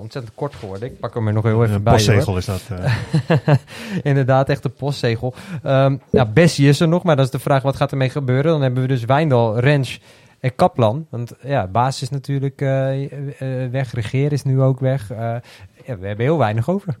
ontzettend 0.00 0.34
kort 0.34 0.54
geworden. 0.54 0.88
Ik 0.88 1.00
pak 1.00 1.14
hem 1.14 1.26
er 1.26 1.32
nog 1.32 1.44
heel 1.44 1.64
even 1.64 1.82
bij. 1.82 1.92
hoor. 1.92 2.14
postzegel 2.14 2.36
is 2.36 2.44
dat. 2.44 2.62
Inderdaad, 4.02 4.48
echt 4.48 4.64
een 4.64 4.72
postzegel. 4.72 5.34
Ehm 5.62 5.96
nou, 6.10 6.28
Bessie 6.28 6.68
is 6.68 6.80
er 6.80 6.88
nog, 6.88 7.02
maar 7.02 7.16
dat 7.16 7.24
is 7.24 7.30
de 7.30 7.38
vraag 7.38 7.62
wat 7.62 7.76
gaat 7.76 7.90
ermee 7.90 8.10
gebeuren. 8.10 8.52
Dan 8.52 8.62
hebben 8.62 8.82
we 8.82 8.88
dus 8.88 9.04
Wijndal, 9.04 9.58
Rens 9.58 10.00
en 10.40 10.54
Kaplan. 10.54 11.06
Want 11.10 11.32
ja, 11.42 11.66
Baas 11.66 12.02
is 12.02 12.10
natuurlijk 12.10 12.60
weg, 13.70 13.92
Regeer 13.92 14.32
is 14.32 14.42
nu 14.42 14.60
ook 14.60 14.80
weg. 14.80 15.08
Ja, 15.86 15.98
we 15.98 16.06
hebben 16.06 16.24
heel 16.24 16.38
weinig 16.38 16.68
over. 16.68 16.98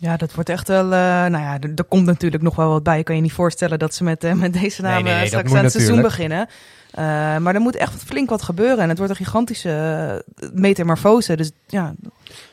Ja, 0.00 0.16
dat 0.16 0.34
wordt 0.34 0.48
echt 0.48 0.68
wel... 0.68 0.84
eh, 0.84 0.90
nou 1.00 1.38
ja, 1.38 1.58
er, 1.60 1.72
er 1.74 1.84
komt 1.84 2.06
natuurlijk 2.06 2.42
nog 2.42 2.56
wel 2.56 2.68
wat 2.68 2.82
bij. 2.82 2.98
Ik 2.98 3.04
kan 3.04 3.14
je 3.14 3.22
niet 3.22 3.32
voorstellen 3.32 3.78
dat 3.78 3.94
ze 3.94 4.04
met, 4.04 4.24
eh, 4.24 4.32
met 4.32 4.52
deze 4.52 4.82
namen 4.82 5.04
nee, 5.04 5.12
nee, 5.12 5.20
dat 5.20 5.28
straks 5.28 5.54
aan 5.54 5.64
het 5.64 5.72
seizoen 5.72 6.00
beginnen. 6.00 6.48
Eh, 6.90 7.04
maar 7.36 7.54
er 7.54 7.60
moet 7.60 7.76
echt 7.76 8.02
flink 8.04 8.30
wat 8.30 8.42
gebeuren. 8.42 8.78
En 8.78 8.88
het 8.88 8.98
wordt 8.98 9.12
een 9.12 9.24
gigantische 9.24 10.22
eh, 10.36 10.48
metamorfose. 10.52 11.36
Dus 11.36 11.50
ja, 11.66 11.94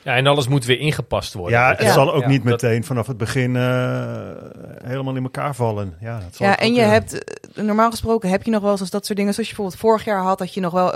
Ja, 0.02 0.16
en 0.16 0.26
alles 0.26 0.48
moet 0.48 0.64
weer 0.64 0.78
ingepast 0.78 1.34
worden. 1.34 1.58
ja, 1.58 1.68
het 1.70 1.82
Ja. 1.82 1.92
zal 1.92 2.12
ook 2.14 2.22
Ja, 2.22 2.28
niet 2.28 2.44
meteen 2.44 2.84
vanaf 2.84 3.06
het 3.06 3.16
begin 3.16 3.56
eh, 3.56 3.62
helemaal 4.84 5.16
in 5.16 5.22
elkaar 5.22 5.54
vallen. 5.54 5.94
Ja, 6.00 6.18
dat 6.20 6.36
zal 6.36 6.46
Ja, 6.46 6.56
en 6.58 6.74
je 6.74 6.80
hebt, 6.80 7.18
normaal 7.54 7.90
gesproken 7.90 8.30
heb 8.30 8.42
je 8.42 8.50
nog 8.50 8.62
wel 8.62 8.70
eens 8.78 8.90
dat 8.90 9.06
soort 9.06 9.18
dingen, 9.18 9.34
zoals 9.34 9.48
je 9.48 9.54
bijvoorbeeld 9.54 9.84
vorig 9.86 10.04
jaar 10.04 10.22
had, 10.22 10.38
dat 10.38 10.54
je 10.54 10.60
nog 10.60 10.72
wel 10.72 10.94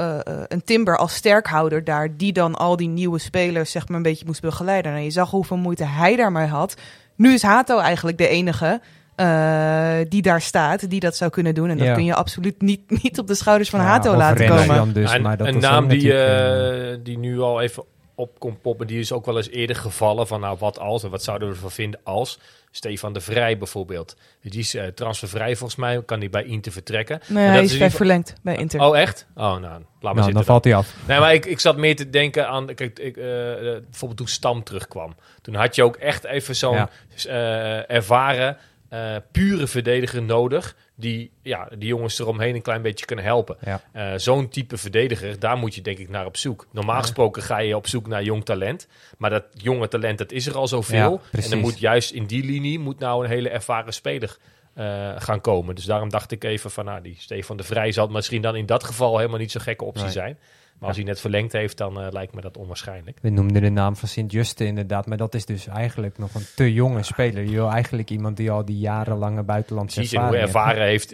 een 0.49 0.65
Timber 0.65 0.97
als 0.97 1.15
sterkhouder 1.15 1.85
daar, 1.85 2.17
die 2.17 2.33
dan 2.33 2.55
al 2.55 2.77
die 2.77 2.89
nieuwe 2.89 3.19
spelers 3.19 3.71
zeg 3.71 3.89
maar 3.89 3.97
een 3.97 4.03
beetje 4.03 4.27
moest 4.27 4.41
begeleiden. 4.41 4.93
En 4.93 5.05
je 5.05 5.11
zag 5.11 5.31
hoeveel 5.31 5.57
moeite 5.57 5.85
hij 5.85 6.17
daarmee 6.17 6.47
had. 6.47 6.75
Nu 7.17 7.33
is 7.33 7.43
Hato 7.43 7.79
eigenlijk 7.79 8.19
de 8.19 8.29
enige 8.29 8.81
eh, 9.15 9.97
die 10.09 10.23
daar 10.23 10.41
staat, 10.41 10.91
die 10.91 11.01
dat 11.01 11.17
zou 11.17 11.31
kunnen 11.31 11.55
doen. 11.55 11.71
En 11.71 11.77
dat 11.79 11.87
Ja. 11.87 11.95
kun 11.95 12.05
je 12.05 12.15
absoluut 12.15 12.61
niet, 12.63 12.81
niet 13.03 13.19
op 13.19 13.27
de 13.27 13.35
schouders 13.35 13.71
van 13.71 13.81
Ja, 13.81 13.87
Hato 13.87 14.17
laten 14.17 14.47
komen. 14.49 14.93
dus, 14.93 15.11
Ja, 15.11 15.17
een 15.17 15.23
maar 15.23 15.37
dat 15.37 15.47
een 15.47 15.57
is 15.57 15.63
naam 15.63 15.89
die, 15.89 16.13
eh, 16.13 16.93
eh, 16.93 16.99
die 17.03 17.19
nu 17.19 17.41
al 17.41 17.61
even 17.61 17.85
op 18.15 18.39
komt 18.39 18.63
poppen, 18.63 18.87
die 18.87 18.99
is 19.01 19.13
ook 19.13 19.27
wel 19.27 19.37
eens 19.37 19.51
eerder 19.51 19.77
gevallen 19.77 20.27
van 20.27 20.41
nou 20.41 20.57
wat 20.59 20.79
als 20.79 21.03
en 21.05 21.11
wat 21.11 21.23
zouden 21.23 21.49
we 21.49 21.55
ervan 21.55 21.71
vinden 21.71 22.01
als 22.05 22.39
Stefan 22.71 23.13
de 23.13 23.21
Vrij 23.21 23.59
bijvoorbeeld. 23.59 24.17
Die 24.43 24.61
is 24.61 24.75
eh, 24.75 24.87
transfervrij 24.87 25.57
volgens 25.57 25.79
mij, 25.79 26.03
kan 26.07 26.19
hij 26.19 26.31
bij 26.31 26.45
Inter 26.45 26.73
vertrekken. 26.73 27.21
Nee, 27.27 27.45
Maar 27.45 27.53
hij 27.53 27.63
dat 27.69 27.81
is 27.81 27.95
verlengd 27.95 28.35
bij 28.43 28.57
Inter. 28.57 28.81
Oh 28.81 28.99
echt? 28.99 29.27
Oh 29.35 29.43
nou, 29.43 29.61
laat 29.61 29.81
maar 30.01 30.15
nou, 30.15 30.17
zitten. 30.17 30.35
dan 30.35 30.45
valt 30.45 30.65
hij 30.65 30.75
af. 30.75 30.95
Nee, 31.09 31.19
maar 31.19 31.35
ik, 31.35 31.47
ik 31.47 31.61
zat 31.61 31.77
meer 31.77 31.97
te 31.97 32.11
denken 32.11 32.49
aan, 32.49 32.67
kijk, 32.75 32.99
ik, 32.99 33.15
bijvoorbeeld 33.15 34.17
toen 34.17 34.29
Stam 34.29 34.63
terugkwam. 34.63 35.15
Toen 35.43 35.55
had 35.55 35.75
je 35.75 35.83
ook 35.83 35.97
echt 35.97 36.25
even 36.25 36.57
zo'n 36.57 36.75
Ja. 36.75 36.89
eh, 37.27 37.97
ervaren, 37.97 38.57
eh, 38.93 39.17
pure 39.31 39.67
verdediger 39.67 40.23
nodig. 40.23 40.77
Die 40.95 41.31
ja, 41.43 41.69
die 41.79 41.89
jongens 41.89 42.19
eromheen 42.19 42.55
een 42.55 42.63
klein 42.63 42.83
beetje 42.83 43.05
kunnen 43.07 43.25
helpen. 43.25 43.57
Ja. 43.65 43.81
Eh, 43.93 44.13
Zo'n 44.17 44.49
type 44.49 44.77
verdediger, 44.77 45.39
daar 45.39 45.57
moet 45.57 45.75
je 45.75 45.81
denk 45.83 45.99
ik 45.99 46.09
naar 46.09 46.27
op 46.27 46.37
zoek. 46.37 46.67
Normaal 46.73 47.01
gesproken 47.01 47.43
ga 47.43 47.59
je 47.59 47.77
op 47.77 47.87
zoek 47.87 48.07
naar 48.07 48.23
jong 48.23 48.45
talent. 48.45 48.87
Maar 49.19 49.31
dat 49.31 49.45
jonge 49.53 49.89
talent, 49.89 50.19
dat 50.19 50.33
is 50.33 50.47
er 50.47 50.57
al 50.57 50.69
zoveel. 50.69 51.21
Ja, 51.33 51.41
en 51.43 51.51
dan 51.51 51.59
moet 51.59 51.79
juist 51.79 52.11
in 52.11 52.27
die 52.27 52.45
linie 52.45 52.79
moet 52.79 52.99
nou 52.99 53.25
een 53.25 53.31
hele 53.31 53.49
ervaren 53.49 53.93
speler 53.93 54.37
eh, 54.75 55.11
gaan 55.17 55.41
komen. 55.41 55.75
Dus 55.75 55.85
daarom 55.85 56.09
dacht 56.11 56.31
ik 56.33 56.45
even 56.45 56.71
van, 56.71 56.85
nou, 56.85 57.03
die 57.03 57.17
Stefan 57.19 57.57
de 57.57 57.63
Vrij 57.63 57.93
zal 57.93 58.09
misschien 58.09 58.43
dan 58.43 58.57
in 58.57 58.67
dat 58.67 58.85
geval 58.85 59.17
helemaal 59.19 59.39
niet 59.39 59.51
zo'n 59.53 59.61
gekke 59.61 59.85
optie 59.85 60.03
Nee. 60.05 60.13
zijn. 60.13 60.39
Maar 60.83 60.91
als 60.91 61.01
hij 61.01 61.11
net 61.11 61.21
verlengd 61.21 61.53
heeft, 61.53 61.79
dan 61.79 62.01
eh, 62.01 62.07
lijkt 62.11 62.35
me 62.35 62.41
dat 62.41 62.57
onwaarschijnlijk. 62.57 63.19
We 63.23 63.31
noemden 63.31 63.63
de 63.63 63.71
naam 63.71 63.97
van 63.97 64.09
Sint-Juste 64.09 64.65
inderdaad, 64.65 65.07
maar 65.07 65.17
dat 65.17 65.35
is 65.35 65.45
dus 65.45 65.67
eigenlijk 65.67 66.19
nog 66.19 66.35
een 66.35 66.47
te 66.55 66.73
jonge 66.73 67.03
speler. 67.03 67.45
Je 67.45 67.51
wil 67.51 67.71
eigenlijk 67.71 68.11
iemand 68.11 68.37
die 68.37 68.51
al 68.51 68.65
die 68.65 68.79
jarenlange 68.79 69.43
buitenlandse 69.43 70.01
hoe 70.01 70.09
ervaring 70.09 70.35
heeft. 70.35 70.47
ervaren 70.47 70.87
heeft, 70.87 71.13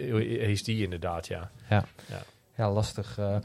is 0.49 0.65
die 0.65 0.83
inderdaad, 0.83 1.27
ja. 1.27 1.51
Ja, 1.69 1.85
lastig. 2.67 3.19
eh. 3.19 3.37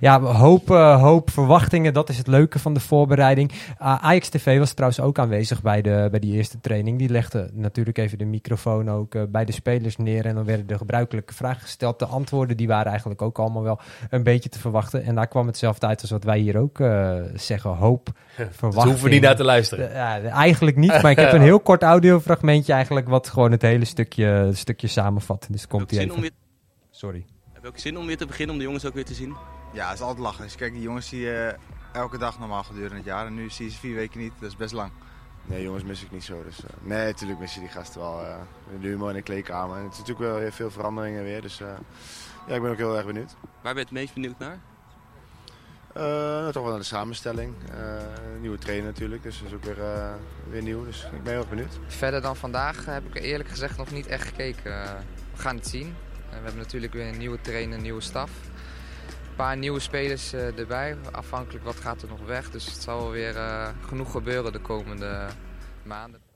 ja, 0.00 0.20
hoop, 0.20 0.68
hoop 1.00 1.30
verwachtingen, 1.30 1.92
dat 1.92 2.08
is 2.08 2.18
het 2.18 2.26
leuke 2.26 2.58
van 2.58 2.74
de 2.74 2.80
voorbereiding. 2.80 3.52
Ah, 3.78 4.04
Ajax 4.04 4.28
TV 4.28 4.58
was 4.58 4.72
trouwens 4.72 5.00
ook 5.00 5.18
aanwezig 5.18 5.62
bij, 5.62 5.82
de, 5.82 6.08
bij 6.10 6.20
die 6.20 6.34
eerste 6.34 6.60
training. 6.60 6.98
Die 6.98 7.08
legde 7.08 7.50
natuurlijk 7.52 7.98
even 7.98 8.18
de 8.18 8.24
microfoon 8.24 8.90
ook 8.90 9.14
eh, 9.14 9.22
bij 9.28 9.44
de 9.44 9.52
spelers 9.52 9.96
neer. 9.96 10.26
En 10.26 10.34
dan 10.34 10.44
werden 10.44 10.66
de 10.66 10.76
gebruikelijke 10.76 11.34
vragen 11.34 11.60
gesteld. 11.62 11.98
De 11.98 12.06
antwoorden 12.06 12.56
die 12.56 12.66
waren 12.68 12.86
eigenlijk 12.90 13.22
ook 13.22 13.38
allemaal 13.38 13.62
wel 13.62 13.80
een 14.10 14.22
beetje 14.22 14.48
te 14.48 14.58
verwachten. 14.58 15.04
En 15.04 15.14
daar 15.14 15.26
kwam 15.28 15.46
hetzelfde 15.46 15.86
uit 15.86 16.00
als 16.00 16.10
wat 16.10 16.24
wij 16.24 16.38
hier 16.38 16.58
ook 16.58 16.80
eh, 16.80 17.14
zeggen. 17.34 17.70
Hoop, 17.70 18.06
Daar 18.36 18.46
verwachting. 18.50 18.84
hoeven 18.84 19.04
we 19.04 19.10
niet 19.14 19.22
naar 19.22 19.36
te 19.36 19.44
luisteren. 19.44 19.90
Ja, 19.92 20.20
eigenlijk 20.20 20.76
niet, 20.76 21.02
maar 21.02 21.10
ik 21.10 21.18
heb 21.18 21.32
een 21.38 21.40
heel 21.40 21.60
kort 21.60 21.82
audiofragmentje 21.82 22.72
eigenlijk 22.72 23.08
wat 23.08 23.28
gewoon 23.28 23.50
het 23.50 23.62
hele 23.62 23.84
stukje, 23.84 24.50
stukje 24.52 24.86
samenvat. 24.86 25.46
Dus 25.50 25.66
komt 25.66 25.92
even. 25.92 26.14
om 26.14 26.20
weer- 26.20 26.30
Sorry. 26.90 27.24
Heb 27.60 27.70
je 27.70 27.76
ook 27.76 27.78
zin 27.78 27.98
om 27.98 28.06
weer 28.06 28.16
te 28.16 28.26
beginnen, 28.26 28.52
om 28.54 28.58
de 28.58 28.66
jongens 28.66 28.84
ook 28.86 28.94
weer 28.94 29.04
te 29.04 29.14
zien? 29.14 29.36
Ja, 29.72 29.86
het 29.88 29.94
is 29.94 30.00
altijd 30.00 30.18
lachen. 30.24 30.42
Als 30.42 30.52
je 30.52 30.58
kijkt, 30.58 30.74
die 30.74 30.82
jongens 30.82 31.08
zie 31.08 31.20
je 31.20 31.54
elke 31.92 32.18
dag 32.18 32.38
normaal 32.38 32.62
gedurende 32.62 32.96
het 32.96 33.04
jaar. 33.04 33.26
En 33.26 33.34
nu 33.34 33.50
zie 33.50 33.64
je 33.64 33.70
ze 33.70 33.78
vier 33.78 33.94
weken 33.94 34.20
niet, 34.20 34.32
dat 34.40 34.48
is 34.50 34.56
best 34.56 34.72
lang. 34.72 34.90
Nee, 35.44 35.62
jongens 35.62 35.84
mis 35.84 36.02
ik 36.02 36.10
niet 36.10 36.24
zo. 36.24 36.42
Dus, 36.44 36.64
eh, 36.64 36.70
nee, 36.80 37.06
natuurlijk 37.06 37.40
mis 37.40 37.54
je 37.54 37.60
die 37.60 37.68
gasten 37.68 38.00
wel. 38.00 38.20
eh 38.24 38.34
in 38.74 38.80
de 38.80 38.88
humor 38.88 39.08
in 39.08 39.14
de 39.14 39.22
kleedkamer. 39.22 39.76
En 39.76 39.82
het 39.82 39.92
is 39.92 39.98
natuurlijk 39.98 40.30
wel 40.30 40.38
heel 40.38 40.50
veel 40.52 40.70
veranderingen 40.70 41.22
weer. 41.24 41.42
Dus 41.42 41.60
eh, 41.60 41.68
ja, 42.46 42.54
ik 42.54 42.62
ben 42.62 42.70
ook 42.70 42.76
heel 42.76 42.96
erg 42.96 43.06
benieuwd. 43.06 43.34
Waar 43.42 43.74
ben 43.74 43.74
je 43.74 43.80
het 43.80 43.90
meest 43.90 44.14
benieuwd 44.14 44.38
naar? 44.38 44.58
Eh, 45.94 46.02
nou, 46.02 46.52
toch 46.52 46.62
wel 46.62 46.70
naar 46.70 46.80
de 46.80 46.86
samenstelling. 46.86 47.54
Eh, 47.70 48.02
nieuwe 48.40 48.58
trainer 48.58 48.86
natuurlijk, 48.86 49.22
dus 49.22 49.38
dat 49.38 49.46
is 49.48 49.54
ook 49.54 49.64
weer, 49.64 49.82
eh, 49.82 50.12
weer 50.50 50.62
nieuw. 50.62 50.84
Dus 50.84 51.04
ik 51.04 51.22
ben 51.22 51.32
heel 51.32 51.40
erg 51.40 51.48
benieuwd. 51.50 51.78
Verder 51.86 52.20
dan 52.22 52.36
vandaag 52.36 52.84
heb 52.84 53.14
ik 53.14 53.22
eerlijk 53.22 53.48
gezegd 53.48 53.76
nog 53.76 53.90
niet 53.90 54.06
echt 54.06 54.28
gekeken. 54.28 54.82
Eh, 54.82 54.90
we 55.34 55.40
gaan 55.42 55.56
het 55.56 55.66
zien. 55.68 55.94
We 56.30 56.36
hebben 56.36 56.56
natuurlijk 56.56 56.92
weer 56.92 57.08
een 57.08 57.18
nieuwe 57.18 57.40
trainer, 57.40 57.80
nieuwe 57.80 58.00
staf. 58.00 58.30
Een 59.28 59.36
paar 59.36 59.56
nieuwe 59.56 59.80
spelers 59.80 60.32
eh, 60.32 60.58
erbij. 60.58 60.96
Afhankelijk 61.12 61.64
wat 61.64 61.76
gaat 61.76 62.02
er 62.02 62.08
nog 62.08 62.26
weg. 62.26 62.50
Dus 62.50 62.64
het 62.66 62.82
zal 62.82 63.10
weer 63.10 63.36
eh, 63.36 63.68
genoeg 63.86 64.10
gebeuren 64.10 64.52
de 64.52 64.60
komende 64.60 65.26
maanden. 65.82 66.29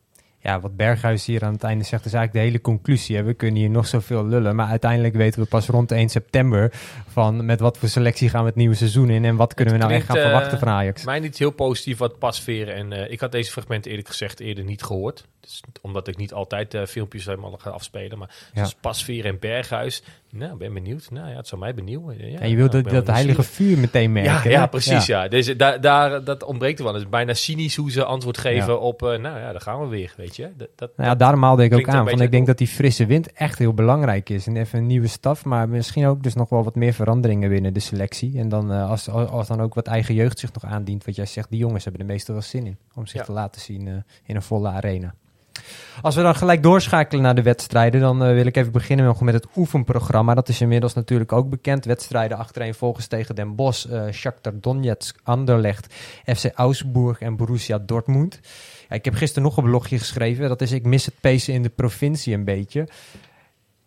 Ja, 0.45 0.61
wat 0.61 0.77
Berghuis 0.77 1.27
hier 1.27 1.45
aan 1.45 1.53
het 1.53 1.63
einde 1.63 1.85
zegt, 1.85 2.05
is 2.05 2.13
eigenlijk 2.13 2.45
de 2.45 2.51
hele 2.51 2.61
conclusie. 2.61 3.17
Hè. 3.17 3.23
We 3.23 3.35
kunnen 3.35 3.61
hier 3.61 3.71
nog 3.71 3.87
zoveel 3.87 4.27
lullen, 4.27 4.57
maar 4.57 4.69
uiteindelijk 4.69 5.15
weten 5.15 5.41
we 5.41 5.47
pas 5.47 5.67
rond 5.67 5.93
1 5.93 6.09
september 6.09 6.73
van 7.09 7.47
met 7.47 7.61
wat 7.61 7.79
voor 7.79 7.89
selectie 7.89 8.29
gaan 8.29 8.41
we 8.41 8.47
het 8.47 8.57
nieuwe 8.57 8.75
seizoen 8.75 9.11
in 9.11 9.25
en 9.25 9.37
wat 9.37 9.55
kunnen 9.55 9.75
we 9.75 9.81
nou 9.81 9.93
echt 9.93 10.07
gaan 10.07 10.17
eh, 10.17 10.23
verwachten 10.23 10.59
van 10.59 10.69
Ajax. 10.69 11.05
Mij 11.05 11.21
niet 11.21 11.39
heel 11.39 11.51
positief 11.51 11.99
wat 11.99 12.19
pasveren. 12.19 12.75
En 12.75 12.93
eh, 12.93 13.11
ik 13.11 13.21
had 13.21 13.33
deze 13.33 13.51
fragmenten 13.51 13.91
eerlijk 13.91 14.09
gezegd 14.09 14.41
eerder 14.41 14.65
niet 14.65 14.83
gehoord. 14.83 15.25
Dus, 15.41 15.61
omdat 15.81 16.09
ik 16.09 16.17
niet 16.17 16.33
altijd 16.33 16.75
eh, 16.75 16.85
filmpjes 16.87 17.25
helemaal 17.25 17.57
ga 17.59 17.71
afspelen. 17.71 18.19
Maar 18.19 18.35
Ja. 18.53 18.69
Pasveer 18.81 19.25
en 19.25 19.39
Berghuis. 19.39 20.03
Nou, 20.37 20.57
ben 20.57 20.75
benieuwd. 20.75 21.11
Nou 21.11 21.29
ja, 21.31 21.37
het 21.37 21.49
zou 21.49 21.61
mij 21.61 21.75
benieuwen. 21.75 22.31
Ja, 22.31 22.39
en 22.39 22.51
je 22.51 22.57
wilt 22.57 22.73
nou, 22.73 22.83
dat, 22.83 22.93
dat 22.93 23.15
heilige 23.15 23.43
vuur 23.43 23.79
meteen 23.79 24.13
merken. 24.13 24.51
Ja, 24.51 24.67
precies. 24.67 25.07
Ja. 25.07 25.29
Dus 25.29 25.57
daar, 25.57 25.81
daar, 25.81 26.25
dat 26.25 26.43
ontbreekt 26.45 26.79
er 26.79 26.85
wel. 26.85 26.95
Het 26.95 27.03
is 27.03 27.09
bijna 27.09 27.35
cynisch 27.35 27.77
hoe 27.77 27.91
ze 27.91 28.05
antwoord 28.05 28.39
geven 28.39 28.81
op... 28.81 29.03
eh, 29.03 29.09
nou 29.09 29.39
ja, 29.39 29.53
daar 29.53 29.61
gaan 29.61 29.81
we 29.81 29.87
weer, 29.87 30.15
weet 30.17 30.37
je. 30.37 30.51
Dat, 30.57 30.69
dat, 30.75 30.97
Nou 30.97 31.09
ja, 31.09 31.15
daarom 31.15 31.43
haalde 31.43 31.65
ik 31.65 31.75
ook 31.75 31.89
aan. 31.89 31.95
Van, 31.95 32.05
beetje 32.05 32.25
ik 32.25 32.31
denk 32.31 32.47
dat 32.47 32.59
die 32.59 32.67
frisse 32.67 33.07
wind 33.07 33.33
echt 33.33 33.59
heel 33.59 33.75
belangrijk 33.75 34.29
is. 34.29 34.47
En 34.47 34.57
even 34.57 34.79
een 34.79 34.87
nieuwe 34.87 35.07
staf, 35.07 35.45
maar 35.45 35.69
misschien 35.69 36.07
ook 36.07 36.23
dus 36.23 36.35
nog 36.35 36.49
wel 36.49 36.65
wat 36.65 36.75
meer 36.75 36.93
veranderingen 36.93 37.49
binnen 37.49 37.73
de 37.73 37.81
selectie. 37.81 38.39
En 38.39 38.49
dan 38.49 38.73
eh, 38.73 38.91
als, 38.91 39.09
als, 39.09 39.49
dan 39.49 39.61
ook 39.61 39.75
wat 39.75 39.87
eigen 39.87 40.15
jeugd 40.15 40.39
zich 40.39 40.53
nog 40.53 40.65
aandient, 40.65 41.05
wat 41.05 41.17
jij 41.17 41.27
zegt, 41.27 41.51
die 41.51 41.59
jongens 41.59 41.85
hebben 41.85 42.03
er 42.03 42.09
meestal 42.09 42.35
wel 42.35 42.43
zin 42.43 42.67
in. 42.67 42.79
Om 42.95 43.07
zich 43.07 43.25
te 43.25 43.33
laten 43.33 43.61
zien 43.61 43.89
eh, 43.89 43.95
in 44.25 44.37
een 44.37 44.43
volle 44.43 44.69
arena. 44.69 45.15
Als 46.03 46.15
we 46.15 46.23
dan 46.23 46.35
gelijk 46.35 46.63
doorschakelen 46.63 47.23
naar 47.23 47.35
de 47.35 47.43
wedstrijden, 47.43 48.01
dan 48.01 48.25
eh, 48.25 48.33
wil 48.33 48.47
ik 48.47 48.57
even 48.57 48.73
beginnen 48.73 49.17
met 49.21 49.35
het 49.35 49.47
oefenprogramma. 49.57 50.35
Dat 50.35 50.49
is 50.49 50.61
inmiddels 50.61 50.95
natuurlijk 50.95 51.33
ook 51.33 51.51
bekend. 51.51 51.85
Wedstrijden 51.85 52.39
achterin 52.39 52.75
volgens 52.75 53.07
tegen 53.07 53.35
Den 53.35 53.55
Bosch, 53.55 53.87
eh 53.87 54.03
Shakhtar 54.13 54.53
Donetsk, 54.61 55.19
Anderlecht, 55.23 55.95
FC 56.25 56.51
Augsburg 56.55 57.21
en 57.21 57.37
Borussia 57.37 57.79
Dortmund. 57.79 58.41
Ik 58.89 59.05
heb 59.05 59.15
gisteren 59.15 59.43
nog 59.43 59.57
een 59.57 59.65
blogje 59.65 59.99
geschreven. 59.99 60.49
Dat 60.49 60.61
is 60.61 60.73
ik 60.73 60.85
mis 60.85 61.05
het 61.05 61.15
pacen 61.21 61.55
in 61.55 61.63
de 61.63 61.69
provincie 61.69 62.35
een 62.35 62.45
beetje. 62.45 62.89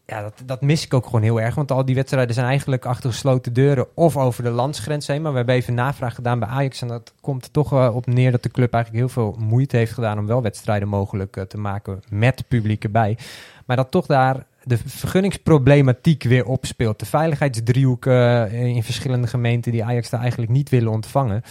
Ja, 0.09 0.21
dat, 0.21 0.41
dat 0.45 0.61
mis 0.61 0.85
ik 0.85 0.93
ook 0.93 1.05
gewoon 1.05 1.21
heel 1.21 1.41
erg. 1.41 1.55
Want 1.55 1.71
al 1.71 1.85
die 1.85 1.95
wedstrijden 1.95 2.33
zijn 2.33 2.47
eigenlijk 2.47 2.85
achter 2.85 3.09
gesloten 3.09 3.53
deuren 3.53 3.87
of 3.93 4.17
over 4.17 4.43
de 4.43 4.49
landsgrens 4.49 5.07
heen. 5.07 5.21
Maar 5.21 5.31
we 5.31 5.37
hebben 5.37 5.55
even 5.55 5.73
navraag 5.73 6.15
gedaan 6.15 6.39
bij 6.39 6.47
Ajax. 6.47 6.81
En 6.81 6.87
dat 6.87 7.13
komt 7.21 7.45
er 7.45 7.51
toch 7.51 7.93
op 7.93 8.05
neer 8.05 8.31
dat 8.31 8.43
de 8.43 8.49
club 8.49 8.73
eigenlijk 8.73 9.03
heel 9.03 9.13
veel 9.13 9.35
moeite 9.39 9.77
heeft 9.77 9.93
gedaan 9.93 10.19
om 10.19 10.27
wel 10.27 10.41
wedstrijden 10.41 10.87
mogelijk 10.87 11.37
eh, 11.37 11.43
te 11.43 11.57
maken 11.57 12.01
met 12.09 12.43
publiek 12.47 12.83
erbij. 12.83 13.17
Maar 13.65 13.75
dat 13.75 13.91
toch 13.91 14.05
daar 14.05 14.45
de 14.63 14.77
vergunningsproblematiek 14.85 16.23
weer 16.23 16.45
opspeelt. 16.45 16.99
De 16.99 17.05
veiligheidsdriehoek 17.05 18.05
eh, 18.05 18.53
in 18.53 18.83
verschillende 18.83 19.27
gemeenten 19.27 19.71
die 19.71 19.83
Ajax 19.83 20.09
daar 20.09 20.21
eigenlijk 20.21 20.51
niet 20.51 20.69
willen 20.69 20.91
ontvangen. 20.91 21.43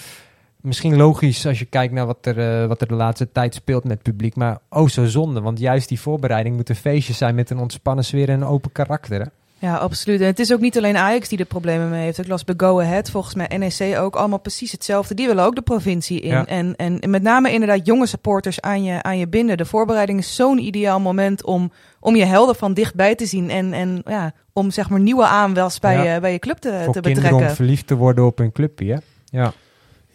Misschien 0.66 0.96
logisch 0.96 1.46
als 1.46 1.58
je 1.58 1.64
kijkt 1.64 1.92
naar 1.92 2.06
wat 2.06 2.26
er, 2.26 2.38
eh, 2.62 2.66
wat 2.68 2.80
er 2.80 2.88
de 2.88 2.94
laatste 2.94 3.32
tijd 3.32 3.54
speelt 3.54 3.84
met 3.84 4.02
publiek. 4.02 4.36
Maar 4.36 4.58
oh 4.70 4.88
zo 4.88 5.04
zonde, 5.04 5.40
want 5.40 5.58
juist 5.58 5.88
die 5.88 6.00
voorbereiding 6.00 6.54
moeten 6.56 6.76
feestjes 6.76 7.18
zijn 7.18 7.34
met 7.34 7.50
een 7.50 7.58
ontspannen 7.58 8.04
sfeer 8.04 8.28
en 8.28 8.40
een 8.40 8.46
open 8.48 8.72
karakter. 8.72 9.20
Hè? 9.20 9.26
Ja, 9.58 9.76
absoluut. 9.76 10.20
En 10.20 10.26
het 10.26 10.38
is 10.38 10.52
ook 10.52 10.60
niet 10.60 10.76
alleen 10.76 10.96
Ajax 10.96 11.28
die 11.28 11.38
er 11.38 11.44
problemen 11.44 11.90
mee 11.90 12.02
heeft. 12.04 12.18
Ik 12.18 12.28
las 12.28 12.44
bij 12.44 12.54
Go 12.56 12.80
Ahead, 12.80 13.10
volgens 13.10 13.34
mij 13.34 13.58
NEC 13.58 13.98
ook, 13.98 14.16
allemaal 14.16 14.38
precies 14.38 14.72
hetzelfde. 14.72 15.14
Die 15.14 15.26
willen 15.26 15.44
ook 15.44 15.54
de 15.54 15.62
provincie 15.62 16.20
in. 16.20 16.30
Ja. 16.30 16.46
En, 16.46 16.76
en 16.76 17.10
met 17.10 17.22
name 17.22 17.52
inderdaad 17.52 17.86
jonge 17.86 18.06
supporters 18.06 18.60
aan 18.60 18.84
je, 18.84 19.02
aan 19.02 19.18
je 19.18 19.28
binden. 19.28 19.56
De 19.56 19.64
voorbereiding 19.64 20.18
is 20.18 20.34
zo'n 20.34 20.58
ideaal 20.58 21.00
moment 21.00 21.44
om, 21.44 21.72
om 22.00 22.16
je 22.16 22.24
helden 22.24 22.56
van 22.56 22.74
dichtbij 22.74 23.14
te 23.14 23.26
zien. 23.26 23.50
En, 23.50 23.72
en 23.72 24.02
ja, 24.04 24.32
om 24.52 24.70
zeg 24.70 24.88
maar 24.90 25.00
nieuwe 25.00 25.26
aanwels 25.26 25.78
bij, 25.78 26.04
Ja. 26.04 26.14
je, 26.14 26.20
bij 26.20 26.32
je 26.32 26.38
club 26.38 26.58
te, 26.58 26.80
Voor 26.84 26.92
te 26.92 27.00
betrekken. 27.00 27.36
om 27.36 27.48
verliefd 27.48 27.86
te 27.86 27.96
worden 27.96 28.24
op 28.26 28.38
hun 28.38 28.52
clubje. 28.52 28.92
Hè? 28.92 28.98
Ja. 29.38 29.52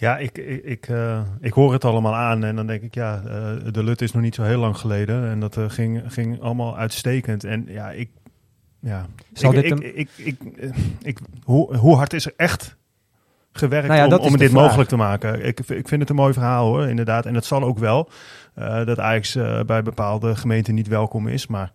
Ja, 0.01 0.17
ik, 0.17 0.37
ik, 0.37 0.63
ik, 0.63 0.87
eh, 0.87 1.21
ik 1.41 1.53
hoor 1.53 1.73
het 1.73 1.85
allemaal 1.85 2.15
aan 2.15 2.43
en 2.43 2.55
dan 2.55 2.67
denk 2.67 2.81
ik, 2.81 2.93
ja, 2.93 3.21
eh, 3.25 3.71
de 3.71 3.83
Lut 3.83 4.01
is 4.01 4.11
nog 4.11 4.21
niet 4.21 4.35
zo 4.35 4.43
heel 4.43 4.59
lang 4.59 4.77
geleden. 4.77 5.29
En 5.29 5.39
dat 5.39 5.57
eh, 5.57 5.65
ging, 5.67 6.01
ging 6.07 6.41
allemaal 6.41 6.77
uitstekend. 6.77 7.43
En 7.43 7.65
ja, 7.67 7.91
ik... 7.91 8.09
Ja, 8.79 9.05
Zal 9.33 9.53
ik, 9.53 9.61
dit 9.61 9.79
ik, 9.83 9.93
ik, 9.93 10.09
ik, 10.17 10.37
ik- 11.01 11.19
hoe, 11.43 11.75
hoe 11.75 11.95
hard 11.95 12.13
is 12.13 12.25
er 12.25 12.33
echt 12.37 12.75
gewerkt 13.51 13.87
Nou 13.87 14.09
ja, 14.09 14.17
om, 14.17 14.37
dit 14.37 14.49
vraag. 14.51 14.63
mogelijk 14.63 14.89
te 14.89 14.95
maken? 14.95 15.45
Ik, 15.45 15.59
ik 15.59 15.87
vind 15.87 16.01
het 16.01 16.09
een 16.09 16.15
mooi 16.15 16.33
verhaal 16.33 16.65
hoor, 16.67 16.87
inderdaad. 16.87 17.25
En 17.25 17.33
dat 17.33 17.45
zal 17.45 17.63
ook 17.63 17.77
wel, 17.79 18.09
dat 18.85 18.99
Ajax 18.99 19.37
bij 19.65 19.83
bepaalde 19.83 20.35
gemeenten 20.35 20.73
niet 20.75 20.87
welkom 20.87 21.27
is. 21.27 21.47
Maar 21.47 21.71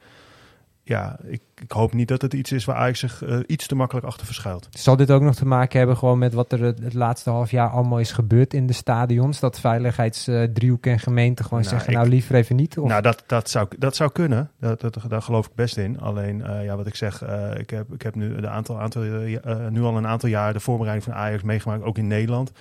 ja, 0.88 1.18
ik, 1.25 1.40
ik 1.62 1.72
hoop 1.72 1.92
niet 1.94 2.09
dat 2.09 2.22
het 2.22 2.33
iets 2.35 2.53
is 2.53 2.64
waar 2.64 2.77
Ajax 2.77 2.99
zich 2.99 3.22
eh, 3.25 3.38
iets 3.46 3.66
te 3.66 3.75
makkelijk 3.75 4.07
achter 4.07 4.27
verschuilt. 4.27 4.68
Zal 4.70 4.96
dit 4.96 5.11
ook 5.11 5.22
nog 5.22 5.35
te 5.35 5.46
maken 5.46 5.79
hebben 5.79 5.96
gewoon 5.96 6.18
met 6.18 6.35
wat 6.35 6.53
er 6.53 6.62
het, 6.62 6.79
het 6.83 6.94
laatste 6.94 7.31
half 7.31 7.51
jaar 7.51 7.68
allemaal 7.68 7.99
is 8.01 8.12
gebeurd 8.12 8.55
in 8.55 8.66
de 8.66 8.72
stadions? 8.72 9.40
Dat 9.40 9.61
veiligheidsdriehoek 9.61 10.87
en 10.87 10.99
gemeente 10.99 11.42
gewoon 11.42 11.59
Nou, 11.59 11.70
zeggen, 11.72 11.90
ik- 11.90 11.96
nou 11.96 12.09
liever 12.09 12.35
even 12.35 12.57
niet? 12.57 12.79
Of? 12.79 12.88
Nou, 12.88 13.03
dat, 13.03 13.22
dat, 13.27 13.51
zou, 13.51 13.68
dat 13.79 13.96
zou 13.96 14.11
kunnen. 14.12 14.51
Dat, 14.61 14.81
dat, 14.81 14.96
daar 15.09 15.22
geloof 15.22 15.46
ik 15.46 15.55
best 15.55 15.77
in. 15.77 16.01
Alleen, 16.01 16.44
eh, 16.44 16.64
ja, 16.64 16.77
wat 16.77 16.87
ik 16.87 16.94
zeg, 16.94 17.22
eh, 17.22 17.51
ik, 17.59 17.70
heb, 17.70 17.92
ik 17.92 18.03
heb 18.03 18.14
nu, 18.14 18.40
de 18.40 18.49
aantal, 18.49 18.81
aantal, 18.81 19.03
nu 19.70 19.83
al 19.83 19.96
een 19.96 20.07
aantal 20.07 20.29
jaar 20.29 20.53
de 20.53 20.61
voorbereiding 20.61 21.05
van 21.11 21.14
Ajax 21.22 21.42
meegemaakt, 21.42 21.83
ook 21.83 21.99
in 21.99 22.07
Nederland. 22.07 22.53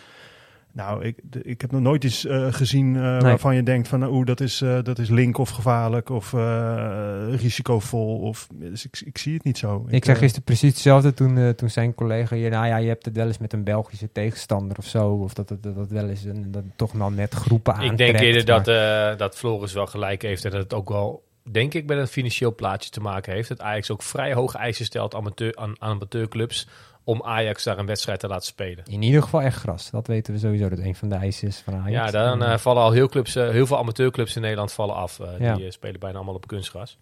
Nou, 0.76 1.04
ik, 1.06 1.18
ik 1.42 1.62
heb 1.62 1.72
nog 1.72 1.82
nooit 1.82 2.04
iets 2.04 2.26
eh, 2.26 2.54
gezien 2.54 2.96
eh, 2.96 3.02
waarvan 3.22 3.56
je 3.56 3.64
denkt 3.64 3.88
van, 3.88 4.04
oeh, 4.04 4.26
dat 4.26 4.40
is, 4.40 4.62
eh, 4.62 4.78
dat 4.84 5.00
is 5.00 5.10
link 5.10 5.38
of 5.38 5.50
gevaarlijk 5.50 6.10
of 6.10 6.34
eh, 6.34 7.24
risicovol. 7.30 8.18
Of, 8.20 8.48
dus 8.54 8.86
ik, 8.86 9.02
ik 9.06 9.18
zie 9.18 9.34
het 9.34 9.44
niet 9.44 9.58
zo. 9.58 9.86
Ik 9.90 10.04
zei 10.04 10.16
eh, 10.16 10.22
gisteren 10.22 10.46
precies 10.46 10.70
hetzelfde 10.70 11.14
toen, 11.14 11.56
toen 11.56 11.70
zijn 11.70 11.94
collega 11.96 12.36
hier, 12.36 12.50
nou 12.50 12.68
ja, 12.68 12.78
je 12.78 12.88
hebt 12.88 13.06
het 13.06 13.16
wel 13.16 13.28
eens 13.28 13.38
met 13.38 13.54
een 13.54 13.64
Belgische 13.64 14.12
tegenstander 14.12 14.78
of 14.78 14.86
zo, 14.86 15.08
of 15.12 15.34
dat 15.34 15.50
het 15.50 15.64
dat, 15.64 15.76
het 15.76 15.92
wel 15.92 16.10
eens 16.10 16.24
een, 16.24 16.52
dat 16.52 16.64
toch 16.76 16.92
wel 16.92 17.10
net 17.12 17.34
groepen 17.34 17.74
Ik 17.74 17.80
aantrekt. 17.80 17.98
denk 17.98 18.20
eerder 18.20 18.54
maar- 18.56 18.64
dat, 18.64 19.12
eh, 19.12 19.18
dat 19.18 19.36
Floris 19.38 19.74
wel 19.74 19.86
gelijk 19.88 20.22
heeft 20.22 20.46
en 20.46 20.52
dat 20.52 20.64
het 20.64 20.74
ook 20.74 20.90
wel, 20.90 21.24
denk 21.52 21.74
ik, 21.74 21.86
met 21.86 21.98
een 21.98 22.08
financieel 22.08 22.56
plaatje 22.56 22.90
te 22.90 23.00
maken 23.00 23.34
heeft. 23.34 23.50
Dat 23.50 23.62
Ajax 23.62 23.92
ook 23.92 24.02
vrij 24.04 24.34
hoge 24.34 24.58
eisen 24.58 24.86
stelt 24.86 25.16
amateur, 25.16 25.56
aan, 25.56 25.76
aan 25.82 25.90
amateurclubs 25.90 26.68
om 27.04 27.24
Ajax 27.24 27.64
daar 27.64 27.78
een 27.78 27.86
wedstrijd 27.86 28.20
te 28.20 28.28
laten 28.28 28.46
spelen. 28.46 28.84
In 28.90 29.02
ieder 29.02 29.22
geval 29.24 29.42
echt 29.42 29.58
gras. 29.58 29.90
Dat 29.90 30.08
weten 30.08 30.34
we 30.34 30.40
sowieso 30.40 30.70
dat 30.70 30.80
een 30.80 30.96
van 30.96 31.10
de 31.10 31.16
eisen 31.16 31.48
is 31.48 31.58
van 31.58 31.74
Ajax. 31.76 32.12
Ja, 32.12 32.26
dan 32.26 32.44
eh, 32.44 32.58
vallen 32.58 32.84
al 32.84 32.92
heel, 32.92 33.08
clubs, 33.08 33.36
eh, 33.36 33.50
heel 33.50 33.66
veel 33.68 33.78
amateurclubs 33.78 34.36
in 34.36 34.42
Nederland 34.42 34.72
vallen 34.72 34.96
af. 34.96 35.20
Eh, 35.20 35.40
Ja. 35.40 35.56
Die 35.56 35.72
spelen 35.72 36.00
bijna 36.00 36.16
allemaal 36.16 36.36
op 36.36 36.48
kunstgras. 36.48 36.98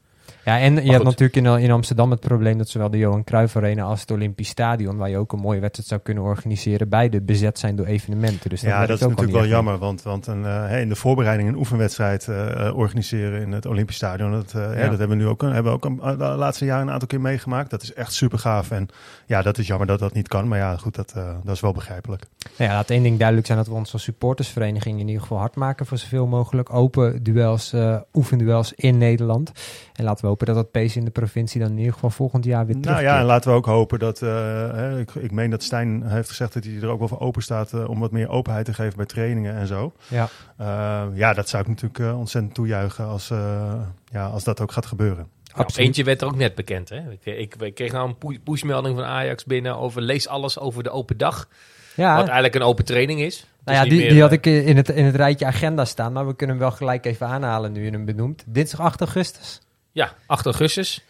Ja, 0.46 0.60
en 0.60 0.86
je 0.86 0.92
hebt 0.92 1.04
natuurlijk 1.04 1.36
in, 1.36 1.46
in 1.46 1.72
Amsterdam 1.72 2.12
het 2.12 2.20
probleem 2.20 2.58
dat 2.58 2.70
zowel 2.70 2.90
de 2.90 2.98
Johan 2.98 3.24
Cruijff 3.24 3.56
Arena 3.56 3.84
als 3.84 4.02
het 4.02 4.12
Olympisch 4.12 4.48
Stadion, 4.48 4.98
waar 4.98 5.10
je 5.10 5.18
ook 5.18 5.34
een 5.34 5.40
mooie 5.40 5.60
wedstrijd 5.60 5.88
zou 5.90 6.02
kunnen 6.02 6.24
organiseren, 6.24 6.90
beide 6.90 7.22
bezet 7.22 7.60
zijn 7.60 7.76
door 7.76 7.86
evenementen. 7.86 8.50
Dus 8.50 8.62
ja, 8.62 8.86
dat 8.86 9.02
is 9.02 9.08
natuurlijk 9.08 9.32
wel 9.32 9.46
jammer. 9.46 9.78
Want, 9.78 10.02
want 10.02 10.28
een, 10.28 10.46
eh, 10.46 10.82
in 10.82 10.90
de 10.90 10.96
voorbereiding 10.96 11.50
een 11.50 11.56
oefenwedstrijd 11.56 12.28
eh, 12.28 12.68
eh, 12.68 12.78
organiseren 12.78 13.42
in 13.42 13.52
het 13.52 13.66
Olympisch 13.66 13.96
Stadion. 13.96 14.32
Dat, 14.32 14.52
hè, 14.52 14.82
Ja. 14.82 14.90
dat 14.90 15.00
hebben 15.00 15.18
we 15.18 15.24
nu 15.24 15.28
ook, 15.28 15.42
hebben 15.42 15.64
we 15.64 15.70
ook 15.70 15.86
een, 15.86 16.18
de 16.18 16.24
laatste 16.24 16.66
jaren 16.66 16.88
een 16.88 16.94
aantal 16.94 17.08
keer 17.08 17.22
meegemaakt. 17.22 17.70
Dat 17.70 17.82
is 17.82 17.94
echt 17.94 18.14
super 18.14 18.40
gaaf. 18.40 18.72
En 18.72 18.88
ja, 19.26 19.42
dat 19.42 19.58
is 19.58 19.68
jammer 19.68 19.88
dat 19.88 20.00
dat 20.00 20.14
niet 20.14 20.28
kan. 20.28 20.48
Maar 20.48 20.58
ja, 20.58 20.78
goed, 20.78 20.96
dat, 20.96 21.14
dat 21.44 21.56
is 21.56 21.62
wel 21.62 21.72
begrijpelijk. 21.74 22.24
Nou 22.58 22.70
ja, 22.70 22.76
laat 22.76 22.90
één 22.90 23.04
ding 23.04 23.18
duidelijk 23.18 23.48
zijn 23.48 23.58
dat 23.58 23.68
we 23.68 23.74
ons 23.74 23.94
als 23.94 24.04
supportersvereniging 24.04 25.00
in 25.00 25.08
ieder 25.08 25.22
geval 25.22 25.38
hard 25.38 25.56
maken 25.56 25.86
voor 25.86 25.98
zoveel 25.98 26.28
mogelijk 26.28 26.74
open 26.74 27.24
duels, 27.24 27.74
oefenduels 28.14 28.74
in 28.74 28.98
Nederland. 28.98 29.52
En 29.94 30.04
laten 30.04 30.22
we 30.24 30.28
hopen 30.28 30.46
dat 30.46 30.56
dat 30.56 30.72
pace 30.72 31.00
in 31.00 31.06
de 31.06 31.12
provincie 31.12 31.62
dan 31.62 31.70
in 31.70 31.78
ieder 31.78 31.94
geval 31.94 32.10
volgend 32.10 32.46
jaar 32.46 32.66
weer 32.66 32.76
Nou 32.76 32.82
terugkeert. 32.86 33.12
ja, 33.14 33.20
en 33.20 33.26
laten 33.26 33.52
we 33.52 33.58
ook 33.58 33.66
hopen 33.66 34.00
dat. 34.00 34.22
eh, 34.22 34.30
hè, 34.74 35.00
ik, 35.00 35.16
ik 35.16 35.32
meen 35.32 35.50
dat 35.50 35.64
Stijn 35.64 36.04
heeft 36.08 36.30
gezegd 36.30 36.54
dat 36.54 36.64
hij 36.64 36.74
er 36.82 36.88
ook 36.88 37.00
wel 37.00 37.08
voor 37.08 37.20
open 37.20 37.42
staat. 37.42 37.74
eh, 37.74 37.90
om 37.90 38.00
wat 38.00 38.12
meer 38.12 38.30
openheid 38.30 38.66
te 38.66 38.74
geven 38.74 38.98
bij 38.98 39.06
trainingen 39.06 39.56
en 39.56 39.68
zo. 39.68 39.94
Ja. 40.08 40.28
Eh, 40.58 41.04
ja, 41.14 41.34
dat 41.34 41.50
zou 41.50 41.64
ik 41.64 41.70
natuurlijk 41.70 42.18
ontzettend 42.18 42.54
toejuichen 42.54 43.06
als, 43.06 43.30
eh, 43.30 43.74
ja, 44.12 44.26
als 44.28 44.44
dat 44.44 44.62
ook 44.62 44.72
gaat 44.72 44.86
gebeuren. 44.86 45.28
Nou, 45.56 45.70
eentje 45.76 46.04
werd 46.04 46.22
er 46.22 46.28
ook 46.28 46.36
net 46.36 46.56
bekend. 46.56 46.90
Hè? 46.90 46.98
Ik, 47.12 47.26
ik, 47.26 47.56
ik 47.56 47.76
kreeg 47.76 47.92
nou 47.92 48.08
een 48.08 48.18
pu- 48.18 48.40
pushmelding 48.44 48.96
van 48.96 49.06
Ajax 49.06 49.44
binnen 49.46 49.78
over 49.78 50.02
lees 50.02 50.28
alles 50.28 50.60
over 50.60 50.84
de 50.84 50.90
open 50.90 51.18
dag. 51.18 51.48
Ja. 51.96 52.16
Wat 52.16 52.24
eigenlijk 52.26 52.56
een 52.56 52.62
open 52.62 52.86
training 52.86 53.20
is. 53.22 53.48
Nou 53.66 53.78
ja, 53.78 53.84
die, 53.84 54.00
meer, 54.00 54.10
die 54.10 54.22
had 54.22 54.32
ik 54.32 54.46
in 54.46 54.78
het, 54.78 54.90
in 54.90 55.06
het 55.06 55.16
rijtje 55.16 55.46
agenda 55.46 55.86
staan, 55.86 56.14
maar 56.14 56.28
we 56.28 56.36
kunnen 56.36 56.56
hem 56.56 56.66
wel 56.66 56.76
gelijk 56.76 57.06
even 57.06 57.28
aanhalen 57.28 57.72
nu 57.72 57.86
je 57.86 57.92
hem 57.92 58.06
benoemt. 58.06 58.44
Dinsdag 58.48 58.80
8 58.80 59.00
augustus. 59.00 59.62
Ja, 59.94 60.14
8 60.26 60.46
augustus. 60.46 61.04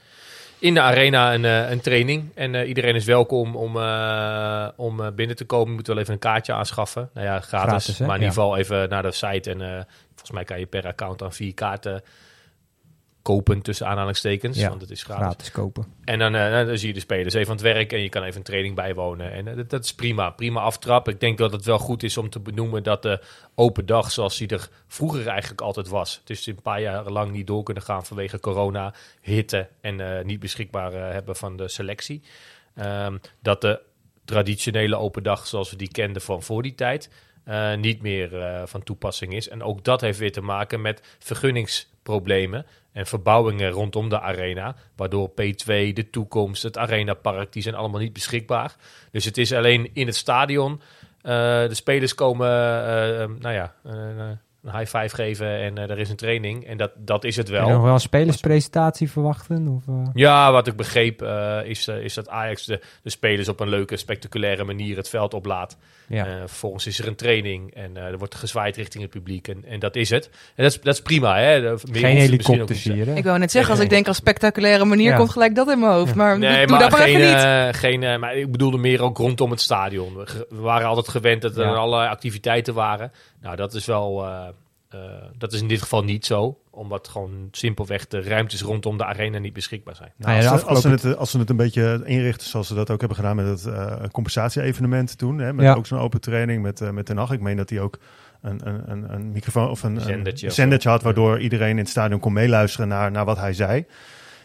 In 0.60 0.74
de 0.74 0.82
arena 0.82 1.34
een, 1.34 1.46
eh, 1.46 1.70
een 1.70 1.82
training. 1.82 2.32
En 2.36 2.56
eh, 2.56 2.68
iedereen 2.68 2.96
is 2.96 3.06
welkom 3.06 3.56
om, 3.56 3.78
eh, 3.78 4.68
om 4.76 5.16
binnen 5.16 5.36
te 5.36 5.46
komen. 5.46 5.70
Je 5.70 5.74
moet 5.74 5.88
wel 5.88 5.98
even 5.98 6.14
een 6.14 6.20
kaartje 6.20 6.54
aanschaffen. 6.54 7.10
Nou 7.14 7.28
ja, 7.28 7.40
gratis. 7.40 7.98
Maar 7.98 8.08
in 8.08 8.14
ieder 8.14 8.28
geval 8.28 8.58
even 8.58 8.90
naar 8.90 9.04
de 9.04 9.12
site. 9.12 9.52
En 9.52 9.88
volgens 10.08 10.32
mij 10.32 10.44
kan 10.44 10.60
je 10.60 10.66
per 10.66 10.88
account 10.88 11.20
dan 11.20 11.34
vier 11.34 11.54
kaarten 11.54 12.04
kopen 13.24 13.62
tussen 13.62 13.88
aanhalingstekens. 13.88 14.58
Ja, 14.58 14.70
want 14.70 14.82
het 14.82 14.92
is 14.92 15.04
gratis. 15.04 15.24
gratis 15.24 15.52
kopen. 15.52 15.86
En 16.04 16.20
dan, 16.20 16.36
eh, 16.36 16.66
dan 16.66 16.78
zie 16.78 16.88
je 16.88 16.94
de 16.94 17.00
spelers 17.00 17.34
even 17.34 17.48
aan 17.48 17.56
het 17.56 17.66
werk 17.66 17.92
en 17.92 18.02
je 18.02 18.10
kan 18.10 18.24
even 18.24 18.38
een 18.38 18.44
training 18.44 18.76
bijwonen. 18.76 19.32
En 19.32 19.48
eh, 19.48 19.56
dat, 19.56 19.70
dat 19.70 19.84
is 19.84 19.94
prima, 19.94 20.30
prima 20.30 20.62
aftrap. 20.62 21.08
Ik 21.08 21.20
denk 21.20 21.38
dat 21.38 21.52
het 21.52 21.66
wel 21.66 21.80
goed 21.80 22.04
is 22.04 22.18
om 22.18 22.30
te 22.30 22.40
benoemen 22.40 22.84
dat 22.84 23.02
de 23.02 23.22
open 23.56 23.86
dag 23.86 24.12
zoals 24.12 24.38
die 24.38 24.48
er 24.48 24.70
vroeger 24.88 25.28
eigenlijk 25.28 25.62
altijd 25.62 25.88
was. 25.88 26.18
Het 26.20 26.30
is 26.30 26.46
een 26.46 26.62
paar 26.62 26.82
jaar 26.82 27.10
lang 27.10 27.32
niet 27.32 27.48
door 27.48 27.64
kunnen 27.64 27.84
gaan 27.84 28.06
vanwege 28.06 28.40
corona, 28.40 28.94
hitte 29.22 29.70
en 29.82 30.18
eh, 30.18 30.26
niet 30.26 30.40
beschikbaar 30.40 30.92
hebben 30.92 31.36
van 31.36 31.58
de 31.58 31.68
selectie. 31.68 32.22
Ehm, 32.76 33.18
dat 33.42 33.62
de 33.62 33.82
traditionele 34.26 34.96
open 34.96 35.24
dag 35.24 35.48
zoals 35.48 35.70
we 35.70 35.76
die 35.76 35.92
kenden 35.92 36.22
van 36.22 36.44
voor 36.44 36.62
die 36.62 36.76
tijd 36.76 37.10
niet 37.78 38.02
meer 38.02 38.62
van 38.68 38.84
toepassing 38.84 39.34
is. 39.34 39.50
En 39.50 39.64
ook 39.64 39.84
dat 39.84 40.02
heeft 40.02 40.20
weer 40.20 40.32
te 40.32 40.42
maken 40.42 40.82
met 40.82 41.18
vergunningsproblemen 42.04 42.66
en 42.92 43.06
verbouwingen 43.06 43.70
rondom 43.70 44.10
de 44.10 44.20
arena. 44.20 44.76
Waardoor 44.96 45.30
P2, 45.30 45.94
de 45.94 46.08
toekomst, 46.12 46.64
het 46.64 46.78
arenapark, 46.78 47.54
die 47.54 47.62
zijn 47.62 47.76
allemaal 47.76 48.00
niet 48.00 48.14
beschikbaar. 48.14 48.76
Dus 49.12 49.26
het 49.26 49.38
is 49.38 49.54
alleen 49.54 49.90
in 49.94 50.06
het 50.06 50.16
stadion. 50.16 50.82
Eh, 51.22 51.34
de 51.68 51.74
spelers 51.74 52.16
komen, 52.16 52.48
eh, 52.48 53.22
eh, 53.22 53.30
nou 53.40 53.54
ja, 53.54 53.74
een 54.64 54.78
high 54.78 54.98
five 54.98 55.16
geven 55.16 55.48
en 55.60 55.78
eh, 55.78 55.90
er 55.90 56.00
is 56.00 56.10
een 56.10 56.16
training. 56.16 56.66
En 56.68 56.78
dat, 56.78 56.92
dat 56.98 57.24
is 57.24 57.36
het 57.36 57.46
Kun 57.50 57.56
je 57.56 57.62
wel. 57.62 57.72
nog 57.72 57.84
wel 57.84 57.94
een 57.94 58.00
spelerspresentatie 58.00 59.12
verwachten? 59.12 59.68
Of, 59.68 59.88
eh? 59.88 60.10
Ja, 60.14 60.52
wat 60.52 60.68
ik 60.68 60.76
begreep 60.76 61.22
eh, 61.22 61.60
is, 61.64 61.88
is 61.88 62.14
dat 62.14 62.30
Ajax 62.30 62.66
de, 62.66 62.80
de 63.04 63.10
spelers 63.10 63.48
op 63.50 63.60
een 63.60 63.70
leuke, 63.70 63.98
spectaculaire 63.98 64.64
manier 64.64 64.98
het 64.98 65.10
veld 65.10 65.34
oplaat. 65.34 65.78
Ja. 66.08 66.26
Eh, 66.26 66.34
vervolgens 66.40 66.88
is 66.88 67.00
er 67.00 67.08
een 67.08 67.16
training 67.16 67.74
en 67.74 67.98
eh, 67.98 68.04
er 68.04 68.18
wordt 68.18 68.36
gezwaaid 68.36 68.76
richting 68.76 69.04
het 69.04 69.12
publiek. 69.12 69.48
En, 69.48 69.64
en 69.68 69.80
dat 69.80 69.96
is 69.96 70.10
het. 70.10 70.30
En 70.56 70.64
dat 70.64 70.72
is, 70.74 70.82
dat 70.82 70.94
is 70.94 71.02
prima. 71.02 71.38
Hè? 71.38 71.62
Meer 71.62 71.78
Geen 71.92 72.18
helikopters 72.18 72.86
niet. 72.86 72.94
hier? 72.94 73.18
Ik 73.18 73.24
wou 73.24 73.40
net 73.40 73.52
zeggen, 73.52 73.72
als 73.72 73.80
ik 73.80 73.90
denk 73.90 74.08
aan 74.08 74.16
spectaculaire 74.16 74.86
manier, 74.86 75.10
Ja. 75.10 75.16
komt 75.18 75.30
gelijk 75.30 75.56
dat 75.56 75.70
in 75.70 75.80
mijn 75.80 75.92
hoofd. 75.92 76.16
Maar 76.16 76.40
doe, 76.40 76.50
Nee, 76.50 76.58
doe 76.68 76.70
maar, 76.70 76.80
dat 76.80 76.92
maar 76.92 77.08
geen, 77.08 77.16
even 77.22 77.66
niet. 77.66 77.76
geen 77.76 78.20
maar 78.20 78.36
ik 78.36 78.52
bedoelde 78.52 78.78
meer 78.78 79.02
ook 79.02 79.18
rondom 79.18 79.52
het 79.52 79.62
stadion. 79.62 80.14
We, 80.16 80.26
waren 80.50 80.88
altijd 80.88 81.08
gewend 81.08 81.42
dat 81.42 81.58
er 81.58 81.66
Ja. 81.66 81.74
allerlei 81.74 82.10
activiteiten 82.10 82.74
waren. 82.74 83.12
Nou, 83.42 83.56
dat 83.56 83.74
is 83.74 83.86
wel, 83.86 84.26
dat 85.38 85.54
is 85.54 85.62
in 85.62 85.68
dit 85.68 85.82
geval 85.82 86.04
niet 86.04 86.26
zo. 86.26 86.60
omdat 86.70 87.08
gewoon 87.08 87.48
simpelweg 87.52 88.08
de 88.08 88.22
ruimtes 88.22 88.62
rondom 88.62 88.98
de 88.98 89.06
arena 89.06 89.38
niet 89.38 89.54
beschikbaar 89.54 89.96
zijn. 89.96 90.12
Nou, 90.18 90.46
als, 90.46 90.62
ze, 90.62 90.68
als, 90.68 90.82
ze 90.82 90.90
het, 90.90 91.18
als 91.18 91.32
ze 91.32 91.40
het 91.40 91.50
een 91.50 91.56
beetje 91.56 92.02
inrichten 92.06 92.48
zoals 92.48 92.68
ze 92.68 92.74
dat 92.74 92.90
ook 92.90 93.00
hebben 93.00 93.18
gedaan 93.18 93.36
met 93.36 93.48
het 93.48 93.66
uh, 93.66 93.96
compensatie-evenement 94.12 95.18
toen. 95.18 95.40
Hè, 95.40 95.54
met 95.54 95.76
ook 95.76 95.86
zo'n 95.86 96.00
open 96.00 96.22
training 96.22 96.62
met, 96.62 96.82
uh, 96.82 96.90
met 96.90 97.06
Ten 97.06 97.18
Hag. 97.18 97.32
Ik 97.32 97.42
meen 97.42 97.58
dat 97.58 97.70
hij 97.70 97.80
ook 97.80 98.00
een, 98.42 98.68
een, 98.68 98.92
een, 98.92 99.14
een 99.14 99.32
microfoon 99.32 99.70
of 99.70 99.84
een, 99.84 100.02
zendertje, 100.02 100.46
een 100.46 100.52
zendertje 100.52 100.90
had, 100.90 101.02
waardoor 101.02 101.40
iedereen 101.40 101.70
in 101.70 101.78
het 101.78 101.90
stadion 101.90 102.20
kon 102.20 102.34
meeluisteren 102.34 102.88
naar, 102.88 103.12
naar 103.12 103.26
wat 103.26 103.38
hij 103.38 103.54
zei. 103.54 103.86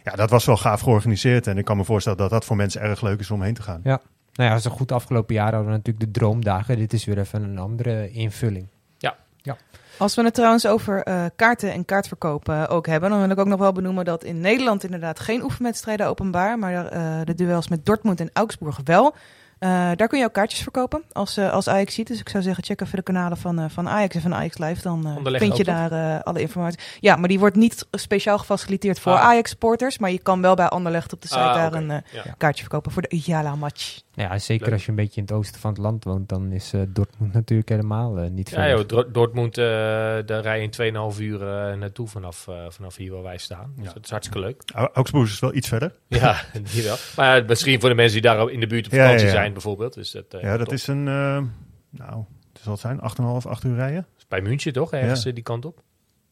Ja, 0.05 0.13
dat 0.13 0.31
was 0.31 0.45
wel 0.45 0.57
gaaf 0.57 0.81
georganiseerd. 0.81 1.47
En 1.47 1.59
ik 1.59 1.65
kan 1.65 1.77
me 1.77 1.85
voorstellen 1.85 2.19
dat 2.19 2.31
dat 2.31 2.45
voor 2.45 2.57
mensen 2.57 2.81
erg 2.81 3.03
leuk 3.03 3.21
is 3.21 3.31
om 3.31 3.43
heen 3.43 3.55
te 3.55 3.63
gaan. 3.63 3.81
Ja, 3.85 4.01
nou 4.39 4.51
ja, 4.51 4.65
een 4.65 4.71
goed 4.71 4.93
afgelopen 4.93 5.35
jaar 5.35 5.53
hadden 5.53 5.71
we 5.71 5.77
natuurlijk 5.77 6.05
de 6.05 6.21
droomdagen. 6.21 6.77
Dit 6.77 6.93
is 6.93 7.05
weer 7.05 7.19
even 7.19 7.43
een 7.43 7.59
andere 7.59 8.11
invulling. 8.11 8.67
Ja. 8.99 9.17
ja. 9.37 9.57
Als 9.99 10.15
we 10.15 10.23
het 10.23 10.35
trouwens 10.35 10.67
over 10.67 11.09
uh, 11.09 11.25
kaarten 11.37 11.73
en 11.73 11.85
kaartverkopen 11.85 12.69
ook 12.69 12.87
hebben, 12.87 13.11
dan 13.11 13.21
wil 13.21 13.31
ik 13.31 13.39
ook 13.39 13.47
nog 13.47 13.59
wel 13.59 13.73
benoemen 13.73 14.05
dat 14.05 14.25
in 14.25 14.41
Nederland 14.41 14.85
inderdaad 14.85 15.21
geen 15.21 15.43
oefenwedstrijden 15.43 16.07
openbaar, 16.07 16.59
maar 16.59 16.73
uh, 16.73 17.21
de 17.25 17.35
duels 17.35 17.69
met 17.69 17.87
Dortmund 17.87 18.21
en 18.21 18.31
Augsburg 18.33 18.81
wel. 18.85 19.15
Daar 19.59 20.09
kun 20.09 20.19
je 20.19 20.25
ook 20.25 20.33
kaartjes 20.33 20.61
verkopen 20.63 21.03
als, 21.13 21.39
als 21.39 21.69
Ajax 21.69 21.95
ziet. 21.95 22.07
Dus 22.07 22.21
ik 22.21 22.29
zou 22.29 22.43
zeggen, 22.43 22.65
check 22.65 22.81
even 22.81 22.97
de 22.97 23.03
kanalen 23.03 23.37
van, 23.37 23.71
van 23.71 23.89
Ajax 23.89 24.15
en 24.15 24.21
van 24.21 24.35
Ajax 24.35 24.59
Live. 24.59 24.83
Dan 24.83 25.19
vind 25.23 25.57
je 25.57 25.65
daar 25.65 26.23
alle 26.23 26.41
informatie. 26.41 26.81
Ja, 27.01 27.17
maar 27.17 27.29
die 27.29 27.39
wordt 27.39 27.57
niet 27.57 27.87
speciaal 27.91 28.39
gefaciliteerd 28.39 29.01
voor 29.01 29.13
ah. 29.13 29.21
Ajax-sporters. 29.21 29.99
Maar 29.99 30.11
je 30.11 30.19
kan 30.19 30.41
wel 30.41 30.55
bij 30.55 30.69
Anderlecht 30.69 31.13
op 31.13 31.23
de 31.23 31.29
site 31.29 31.41
ah, 31.41 31.55
daar 31.55 31.67
okay. 31.67 31.83
een 31.83 32.03
ja. 32.13 32.35
kaartje 32.37 32.63
verkopen 32.63 32.93
voor 32.93 33.03
de 33.03 33.09
Ijala 33.09 33.55
match. 33.55 34.01
Ja, 34.19 34.39
zeker 34.39 34.65
Leuk. 34.65 34.75
als 34.75 34.85
je 34.85 34.91
een 34.91 34.97
beetje 34.97 35.21
in 35.21 35.27
het 35.27 35.33
oosten 35.33 35.61
van 35.61 35.71
het 35.71 35.79
land 35.79 36.05
woont, 36.05 36.29
dan 36.29 36.53
is 36.53 36.75
uh, 36.75 36.83
Dortmund 36.89 37.33
natuurlijk 37.33 37.69
helemaal 37.69 38.23
uh, 38.25 38.31
niet 38.31 38.49
veel. 38.49 38.63
Ja, 38.63 38.69
joh, 38.69 39.13
Dortmund, 39.13 39.59
uh, 39.59 39.65
daar 39.65 40.41
rij 40.41 40.61
je 40.61 40.69
in 40.71 41.13
2,5 41.15 41.21
uur 41.21 41.39
naartoe 41.77 42.09
vanaf, 42.09 42.49
vanaf 42.69 42.97
hier 42.97 43.13
waar 43.13 43.23
wij 43.23 43.39
staan. 43.39 43.73
Dus 43.77 43.93
dat 43.93 44.05
is 44.05 44.11
hartstikke 44.11 44.41
leuk. 44.47 44.63
Augsburg 44.93 45.29
is 45.29 45.41
wel 45.41 45.55
iets 45.55 45.69
verder. 45.69 45.93
Ja, 46.09 46.41
die 46.73 46.83
wel. 46.83 46.97
Maar 47.17 47.45
misschien 47.45 47.81
voor 47.81 47.89
de 47.89 47.95
mensen 47.95 48.23
die 48.23 48.31
daar 48.31 48.51
in 48.51 48.61
de 48.61 48.67
buurt 48.67 48.87
op 48.87 48.93
vakantie 48.93 49.19
ja, 49.19 49.27
ja, 49.27 49.31
zijn 49.31 49.53
bijvoorbeeld. 49.53 49.95
Dus 49.95 50.11
dat, 50.11 50.25
ja, 50.41 50.57
dat 50.57 50.67
top. 50.67 50.75
is 50.75 50.87
een, 50.87 51.05
nou, 51.05 52.25
het 52.53 52.63
zal 52.63 52.73
het 52.73 52.81
zijn, 52.81 53.01
8,5, 53.43 53.49
8 53.49 53.65
uur 53.65 53.75
rijden. 53.75 54.07
bij 54.29 54.41
München 54.41 54.73
toch, 54.73 54.93
ergens 54.93 55.23
die 55.23 55.43
kant 55.43 55.65
op. 55.65 55.83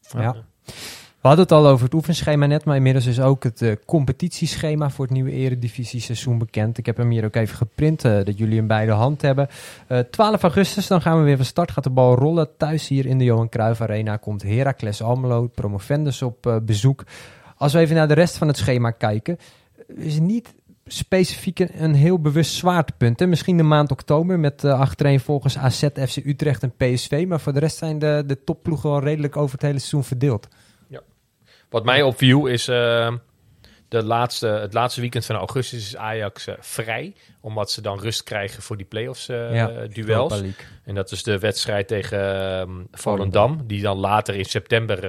ja. 0.01 0.35
We 1.27 1.33
hadden 1.33 1.57
het 1.57 1.65
al 1.65 1.71
over 1.71 1.85
het 1.85 1.93
oefenschema 1.93 2.45
net, 2.45 2.65
maar 2.65 2.75
inmiddels 2.75 3.05
is 3.05 3.19
ook 3.19 3.43
het 3.43 3.61
uh, 3.61 3.71
competitieschema 3.85 4.89
voor 4.89 5.05
het 5.05 5.13
nieuwe 5.13 5.31
eredivisie 5.31 5.99
seizoen 5.99 6.37
bekend. 6.37 6.77
Ik 6.77 6.85
heb 6.85 6.97
hem 6.97 7.09
hier 7.09 7.25
ook 7.25 7.35
even 7.35 7.55
geprint, 7.55 8.05
uh, 8.05 8.23
dat 8.23 8.37
jullie 8.37 8.57
hem 8.57 8.67
bij 8.67 8.85
de 8.85 8.91
hand 8.91 9.21
hebben. 9.21 9.47
Uh, 9.89 9.99
12 9.99 10.41
augustus, 10.41 10.87
dan 10.87 11.01
gaan 11.01 11.17
we 11.17 11.23
weer 11.23 11.35
van 11.35 11.45
start, 11.45 11.71
gaat 11.71 11.83
de 11.83 11.89
bal 11.89 12.15
rollen. 12.15 12.49
Thuis 12.57 12.87
hier 12.87 13.05
in 13.05 13.17
de 13.17 13.23
Johan 13.23 13.49
Cruijff 13.49 13.81
Arena 13.81 14.17
komt 14.17 14.43
Heracles 14.43 15.01
Almelo, 15.01 15.47
promovendus 15.47 16.21
op 16.21 16.61
bezoek. 16.65 17.03
Als 17.57 17.73
we 17.73 17.79
even 17.79 17.95
naar 17.95 18.07
de 18.07 18.13
rest 18.13 18.37
van 18.37 18.47
het 18.47 18.57
schema 18.57 18.91
kijken, 18.91 19.37
is 19.95 20.19
niet 20.19 20.53
specifiek 20.85 21.59
een 21.59 21.93
heel 21.93 22.19
bewust 22.19 22.53
zwaartepunt. 22.53 23.19
Hè? 23.19 23.27
Misschien 23.27 23.57
de 23.57 23.63
maand 23.63 23.91
oktober 23.91 24.39
met 24.39 24.63
uh, 24.63 24.79
achtereen 24.79 25.19
volgens 25.19 25.57
AZ, 25.57 25.87
FC 25.93 26.15
Utrecht 26.25 26.63
en 26.63 26.73
PSV. 26.77 27.25
Maar 27.27 27.39
voor 27.39 27.53
de 27.53 27.59
rest 27.59 27.77
zijn 27.77 27.99
de, 27.99 28.23
de 28.27 28.43
topploegen 28.43 28.89
wel 28.89 28.99
redelijk 28.99 29.37
over 29.37 29.51
het 29.51 29.61
hele 29.61 29.79
seizoen 29.79 30.03
verdeeld. 30.03 30.47
Wat 31.69 31.85
mij 31.85 32.01
opviel 32.01 32.45
is 32.45 32.67
uh, 32.67 33.13
de 33.87 34.03
laatste, 34.03 34.47
het 34.47 34.73
laatste 34.73 35.01
weekend 35.01 35.25
van 35.25 35.35
augustus 35.35 35.79
is 35.79 35.95
Ajax 35.95 36.47
uh, 36.47 36.55
vrij. 36.59 37.13
Omdat 37.41 37.71
ze 37.71 37.81
dan 37.81 37.99
rust 37.99 38.23
krijgen 38.23 38.63
voor 38.63 38.77
die 38.77 38.85
play-offs 38.85 39.29
uh, 39.29 39.53
ja, 39.53 39.67
duels. 39.93 40.41
En 40.83 40.95
dat 40.95 41.11
is 41.11 41.23
de 41.23 41.39
wedstrijd 41.39 41.87
tegen 41.87 42.19
um, 42.59 42.87
Volendam. 42.91 43.67
Die 43.67 43.81
dan 43.81 43.97
later 43.97 44.35
in 44.35 44.45
september, 44.45 45.05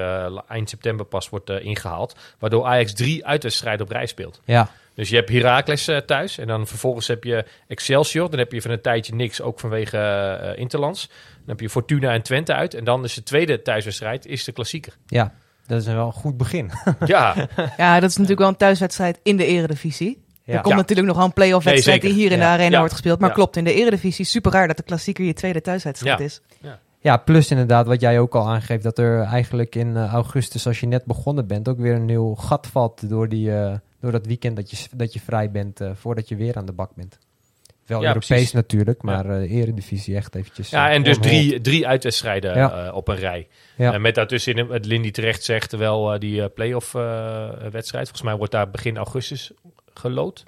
eind 0.49 0.69
september 0.69 1.07
pas 1.07 1.29
wordt 1.29 1.51
ingehaald. 1.51 2.17
Waardoor 2.39 2.65
Ajax 2.65 2.93
drie 2.93 3.27
uitwedstrijden 3.27 3.87
op 3.87 3.93
rij 3.93 4.07
speelt. 4.07 4.41
Ja. 4.45 4.71
Dus 4.95 5.09
je 5.09 5.17
hebt 5.17 5.29
Heracles 5.29 5.91
thuis. 6.07 6.39
En 6.39 6.47
dan 6.47 6.67
vervolgens 6.67 7.07
heb 7.07 7.25
je 7.25 7.45
Excelsior. 7.69 8.31
Dan 8.31 8.39
heb 8.39 8.53
je 8.53 8.63
van 8.63 8.71
een 8.71 8.81
tijdje 8.81 9.15
niks, 9.15 9.41
ook 9.41 9.61
vanwege 9.61 10.55
Interlands. 10.57 11.07
Dan 11.07 11.47
heb 11.47 11.61
je 11.61 11.71
Fortuna 11.71 12.13
en 12.13 12.23
Twente 12.23 12.55
uit. 12.55 12.75
En 12.75 12.85
dan 12.85 13.05
is 13.05 13.15
de 13.15 13.23
tweede 13.23 13.63
thuiswedstrijd 13.63 14.27
is 14.27 14.45
de 14.45 14.53
klassieker. 14.53 14.97
Ja. 15.07 15.35
Dat 15.69 15.81
is 15.81 15.87
wel 15.87 16.07
een 16.07 16.13
goed 16.13 16.37
begin. 16.37 16.71
Ja. 17.07 17.35
ja, 17.77 18.01
dat 18.01 18.11
is 18.11 18.15
natuurlijk 18.15 18.39
wel 18.39 18.49
een 18.49 18.57
thuiswedstrijd 18.57 19.21
in 19.23 19.37
de 19.37 19.47
eredivisie. 19.47 20.25
Ja. 20.43 20.55
Er 20.55 20.61
komt 20.61 20.75
ja. 20.75 20.81
natuurlijk 20.81 21.07
nog 21.07 21.17
wel 21.17 21.27
een 21.27 21.33
play-off 21.33 21.65
wedstrijd 21.65 22.03
nee, 22.03 22.13
die 22.13 22.21
hier 22.23 22.33
in 22.33 22.39
de 22.39 22.45
arena 22.45 22.71
ja. 22.71 22.79
wordt 22.79 22.93
gespeeld. 22.93 23.21
Maar 23.21 23.33
klopt, 23.33 23.57
in 23.57 23.65
de 23.65 23.75
eredivisie 23.75 24.25
super 24.25 24.53
raar 24.53 24.67
dat 24.67 24.77
de 24.77 24.83
klassieker 24.83 25.25
je 25.25 25.33
tweede 25.33 25.61
thuiswedstrijd 25.61 26.21
is. 26.21 26.41
Ja. 27.01 27.17
plus 27.17 27.51
inderdaad 27.51 27.87
wat 27.87 28.01
jij 28.01 28.21
ook 28.21 28.35
al 28.35 28.49
aangeeft. 28.49 28.83
Dat 28.83 28.99
er 28.99 29.23
eigenlijk 29.23 29.75
in 29.75 29.89
uh, 29.89 30.13
augustus, 30.13 30.67
als 30.67 30.81
je 30.81 30.87
net 30.87 31.05
begonnen 31.05 31.47
bent, 31.47 31.69
ook 31.69 31.79
weer 31.79 31.95
een 31.95 32.05
nieuw 32.05 32.35
gat 32.35 32.67
valt 32.67 33.09
door, 33.09 33.29
die, 33.29 33.51
uh, 33.51 33.75
door 34.01 34.13
dat 34.13 34.27
weekend 34.27 34.57
dat 34.57 34.71
je, 34.71 34.87
dat 34.97 35.13
je 35.13 35.21
vrij 35.21 35.51
bent 35.51 35.81
uh, 35.81 35.91
voordat 35.95 36.29
je 36.29 36.37
weer 36.37 36.57
aan 36.57 36.67
de 36.67 36.73
bak 36.73 36.95
bent. 36.95 37.19
Wel 37.89 38.03
Europees 38.03 38.27
precies. 38.27 38.53
natuurlijk, 38.53 39.03
maar 39.03 39.27
ja. 39.27 39.39
uh, 39.39 39.53
eredivisie 39.53 40.17
echt 40.17 40.35
eventjes. 40.35 40.71
Ja, 40.71 40.91
en 40.91 41.03
dus 41.03 41.19
drie, 41.19 41.61
drie 41.61 41.87
uitwedstrijden 41.87 42.57
ja. 42.57 42.87
uh, 42.87 42.95
op 42.95 43.09
een 43.09 43.17
rij. 43.17 43.49
Ja. 43.77 43.93
En 43.93 44.01
met 44.01 44.15
daartussenin, 44.15 44.67
wat 44.67 44.85
Lindy 44.85 45.11
terecht 45.11 45.45
zegt, 45.45 45.73
wel 45.73 46.15
uh, 46.15 46.21
die 46.21 46.49
play-off 46.49 46.93
wedstrijd. 46.93 48.05
Volgens 48.05 48.23
mij 48.23 48.37
wordt 48.37 48.53
daar 48.53 48.71
begin 48.71 48.97
augustus 48.97 49.53
gelood. 49.95 50.45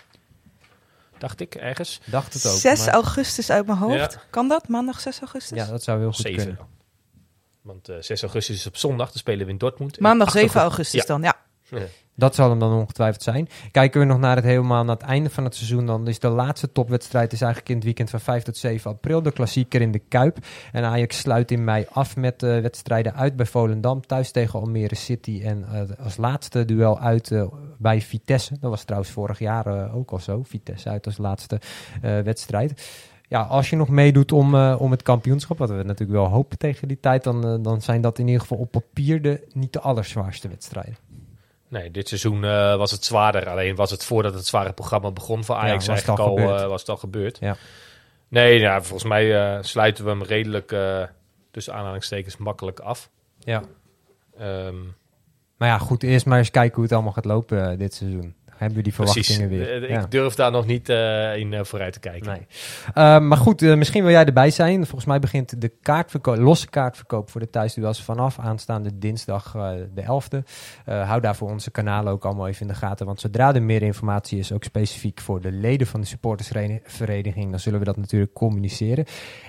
Dacht 1.19 1.41
ik 1.41 1.55
ergens. 1.55 2.01
Dacht 2.05 2.35
het 2.35 2.47
ook. 2.47 2.57
6 2.59 2.85
maar... 2.85 2.95
augustus 2.95 3.51
uit 3.51 3.67
mijn 3.67 3.79
hoofd. 3.79 4.19
Kan 4.31 4.49
dat? 4.49 4.69
Maandag 4.69 5.01
6 5.01 5.21
augustus? 5.21 5.59
Ja, 5.59 5.67
dat 5.67 5.83
zou 5.83 5.99
heel 5.99 6.13
goed 6.13 6.27
7. 6.27 6.45
kunnen. 6.45 6.59
Want 7.63 7.89
6 8.01 8.23
augustus 8.23 8.57
is 8.57 8.67
op 8.67 8.77
zondag, 8.77 9.09
dan 9.09 9.19
spelen 9.19 9.47
we 9.47 9.53
in 9.53 9.59
Dortmund. 9.59 10.01
Maandag 10.01 10.31
7 10.31 10.61
augustus 10.61 11.07
dan, 11.07 11.23
ja. 11.23 11.37
Dat 12.21 12.35
zal 12.35 12.51
hem 12.51 12.59
dan 12.59 12.73
ongetwijfeld 12.73 13.23
zijn. 13.23 13.49
Kijken 13.71 14.01
we 14.01 14.07
nog 14.07 14.19
naar 14.19 14.37
het 14.37 14.45
helemaal 14.45 14.85
naar 14.85 14.97
het 14.97 15.05
einde 15.05 15.31
van 15.31 15.45
het 15.45 15.55
seizoen, 15.55 15.87
dan 15.87 16.09
is 16.09 16.19
de 16.19 16.29
laatste 16.29 16.73
topwedstrijd 16.73 17.33
is 17.33 17.41
eigenlijk 17.41 17.71
in 17.71 17.77
het 17.77 17.85
weekend 17.85 18.11
van 18.11 18.21
5 18.21 18.43
tot 18.43 18.57
7 18.57 18.91
april. 18.91 19.23
De 19.23 19.33
klassieker 19.33 19.81
in 19.81 19.93
de 19.93 19.99
Kuip. 19.99 20.39
En 20.73 20.85
Ajax 20.85 21.19
sluit 21.19 21.51
in 21.51 21.65
mei 21.65 21.87
af 21.93 22.17
met 22.17 22.43
uh, 22.43 22.61
wedstrijden 22.61 23.15
uit 23.15 23.37
bij 23.37 23.47
Volendam, 23.47 24.07
thuis 24.07 24.31
tegen 24.31 24.61
Almere 24.61 24.95
City. 24.95 25.41
En 25.45 25.65
uh, 25.73 26.05
als 26.05 26.17
laatste 26.17 26.65
duel 26.65 26.99
uit 26.99 27.31
uh, 27.31 27.45
bij 27.79 28.01
Vitesse. 28.01 28.57
Dat 28.61 28.71
was 28.71 28.85
trouwens 28.85 29.13
vorig 29.13 29.39
jaar 29.39 29.95
ook 29.95 30.11
al 30.11 30.19
zo. 30.19 30.43
Vitesse 30.43 30.89
uit 30.89 31.07
als 31.07 31.19
laatste 31.19 31.61
wedstrijd 32.01 32.83
ja, 33.29 33.43
als 33.43 33.71
je 33.71 33.77
nog 33.77 33.89
meedoet 33.89 34.33
om, 34.33 34.55
om 34.55 34.91
het 34.91 35.03
kampioenschap, 35.03 35.59
wat 35.59 35.69
we 35.69 35.75
natuurlijk 35.75 36.19
wel 36.19 36.29
hopen 36.29 36.59
tegen 36.59 36.89
die 36.89 37.01
tijd, 37.01 37.25
dan, 37.25 37.63
dan 37.63 37.81
zijn 37.83 38.01
dat 38.01 38.19
in 38.19 38.27
ieder 38.27 38.41
geval 38.41 38.59
op 38.59 38.71
papier 38.71 39.23
de 39.23 39.47
niet 39.53 39.73
de 39.73 39.81
allerzwaarste 39.81 40.49
wedstrijden. 40.49 40.97
Nee, 41.71 41.91
dit 41.91 42.09
seizoen 42.09 42.43
uh, 42.43 42.77
was 42.77 42.91
het 42.91 43.05
zwaarder. 43.05 43.49
Alleen 43.49 43.75
was 43.75 43.91
het 43.91 44.05
voordat 44.05 44.35
het 44.35 44.47
zware 44.47 44.73
programma 44.73 45.11
begon 45.11 45.45
voor 45.45 45.55
Ajax 45.55 45.85
ja, 45.85 45.93
eigenlijk 45.93 46.21
al, 46.21 46.39
al 46.39 46.69
was 46.69 46.81
het 46.81 46.91
al 46.91 46.97
gebeurd. 46.97 47.39
Ja. 47.41 47.57
Nee, 48.29 48.59
ja, 48.59 48.83
volgens 48.83 49.09
mij 49.09 49.59
sluiten 49.63 50.05
we 50.05 50.11
hem 50.11 50.23
redelijk 50.23 50.75
tussen 51.51 51.75
aanhalingstekens 51.75 52.37
makkelijk 52.37 52.81
af. 52.81 53.11
Ja. 53.39 53.63
Um, 54.41 54.97
maar 55.57 55.69
ja, 55.69 55.79
goed, 55.79 56.03
eerst 56.03 56.27
maar 56.27 56.39
eens 56.39 56.51
kijken 56.51 56.75
hoe 56.75 56.85
het 56.85 56.93
allemaal 56.93 57.13
gaat 57.13 57.25
lopen 57.25 57.79
dit 57.79 57.95
seizoen 57.95 58.35
hebben 58.61 58.79
we 58.79 58.85
die 58.85 58.95
verwachtingen 58.95 59.49
Precies. 59.49 59.69
weer. 59.69 59.91
Uh, 59.91 60.03
ik 60.03 60.11
durf 60.11 60.35
daar 60.35 60.51
nog 60.51 60.67
niet 60.67 60.89
uh, 60.89 61.37
in 61.37 61.53
uh, 61.53 61.61
vooruit 61.63 61.93
te 61.93 62.01
kijken. 62.01 62.47
Nee. 62.95 63.21
maar 63.21 63.39
goed, 63.39 63.61
misschien 63.61 64.03
wil 64.03 64.13
jij 64.13 64.25
erbij 64.25 64.51
zijn. 64.51 64.87
Volgens 64.87 65.05
mij 65.05 65.19
begint 65.19 65.61
de 65.61 65.73
kaartverkoop, 65.83 66.37
losse 66.37 66.69
kaartverkoop 66.69 67.31
voor 67.31 67.41
de 67.41 67.51
thuisduels 67.51 68.03
vanaf 68.03 68.39
aanstaande 68.39 68.99
dinsdag 68.99 69.53
de 69.95 70.03
11e. 70.03 70.39
hou 70.85 71.21
daarvoor 71.21 71.51
onze 71.51 71.71
kanalen 71.71 72.13
ook 72.13 72.25
allemaal 72.25 72.49
even 72.49 72.61
in 72.61 72.69
de 72.69 72.75
gaten. 72.75 73.07
Want 73.07 73.21
zodra 73.21 73.55
er 73.55 73.63
meer 73.63 73.83
informatie 73.83 74.39
is, 74.39 74.53
ook 74.53 74.65
specifiek 74.65 75.21
voor 75.21 75.41
de 75.41 75.53
leden 75.53 75.87
van 75.87 76.01
de 76.01 76.07
supportersvereniging, 76.07 77.51
dan 77.51 77.61
zullen 77.61 77.79
we 77.79 77.85
dat 77.85 77.97
natuurlijk 77.97 78.33
communiceren. 78.33 79.05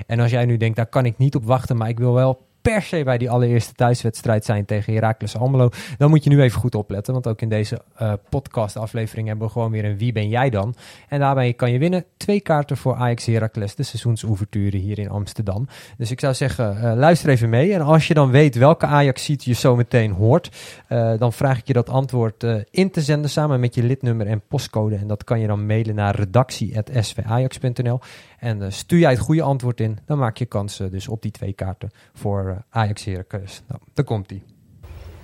En 0.07 0.19
als 0.19 0.31
jij 0.31 0.45
nu 0.45 0.57
denkt, 0.57 0.75
daar 0.75 0.85
kan 0.85 1.05
ik 1.05 1.17
niet 1.17 1.35
op 1.35 1.45
wachten, 1.45 1.77
maar 1.77 1.89
ik 1.89 1.99
wil 1.99 2.13
wel 2.13 2.49
per 2.61 2.81
se 2.81 3.03
bij 3.03 3.17
die 3.17 3.29
allereerste 3.29 3.73
thuiswedstrijd 3.73 4.45
zijn 4.45 4.65
tegen 4.65 4.93
Heracles 4.93 5.37
Almelo, 5.37 5.69
dan 5.97 6.09
moet 6.09 6.23
je 6.23 6.29
nu 6.29 6.41
even 6.41 6.59
goed 6.59 6.75
opletten. 6.75 7.13
Want 7.13 7.27
ook 7.27 7.41
in 7.41 7.49
deze 7.49 7.81
uh, 8.01 8.13
podcast-aflevering 8.29 9.27
hebben 9.27 9.45
we 9.45 9.51
gewoon 9.51 9.71
weer 9.71 9.85
een 9.85 9.97
Wie 9.97 10.11
ben 10.11 10.29
jij 10.29 10.49
dan? 10.49 10.75
En 11.07 11.19
daarbij 11.19 11.53
kan 11.53 11.71
je 11.71 11.79
winnen 11.79 12.05
twee 12.17 12.41
kaarten 12.41 12.77
voor 12.77 12.95
Ajax 12.95 13.25
Heracles, 13.25 13.75
de 13.75 13.83
seizoensouverture 13.83 14.77
hier 14.77 14.99
in 14.99 15.09
Amsterdam. 15.09 15.67
Dus 15.97 16.11
ik 16.11 16.19
zou 16.19 16.33
zeggen, 16.33 16.77
uh, 16.77 16.93
luister 16.95 17.29
even 17.29 17.49
mee. 17.49 17.73
En 17.73 17.81
als 17.81 18.07
je 18.07 18.13
dan 18.13 18.31
weet 18.31 18.55
welke 18.55 18.85
ajax 18.85 19.25
ziet 19.25 19.43
je 19.43 19.53
zo 19.53 19.75
meteen 19.75 20.11
hoort, 20.11 20.49
uh, 20.89 21.13
dan 21.17 21.33
vraag 21.33 21.57
ik 21.57 21.67
je 21.67 21.73
dat 21.73 21.89
antwoord 21.89 22.45
in 22.71 22.91
te 22.91 23.01
zenden 23.01 23.29
samen 23.29 23.59
met 23.59 23.75
je 23.75 23.83
lidnummer 23.83 24.27
en 24.27 24.41
postcode. 24.47 24.95
En 24.95 25.07
dat 25.07 25.23
kan 25.23 25.39
je 25.39 25.47
dan 25.47 25.65
mailen 25.65 25.95
naar 25.95 26.15
redactie.svajax.nl. 26.15 27.99
En 28.41 28.61
uh, 28.61 28.69
stuur 28.69 28.99
jij 28.99 29.11
het 29.11 29.19
goede 29.19 29.41
antwoord 29.41 29.79
in, 29.79 29.97
dan 30.05 30.17
maak 30.17 30.37
je 30.37 30.45
kansen 30.45 30.91
dus 30.91 31.07
op 31.07 31.21
die 31.21 31.31
twee 31.31 31.53
kaarten 31.53 31.89
voor 32.13 32.45
uh, 32.45 32.55
Ajax 32.69 33.03
Heracles. 33.03 33.61
Nou, 33.67 33.81
daar 33.93 34.05
komt 34.05 34.29
die. 34.29 34.43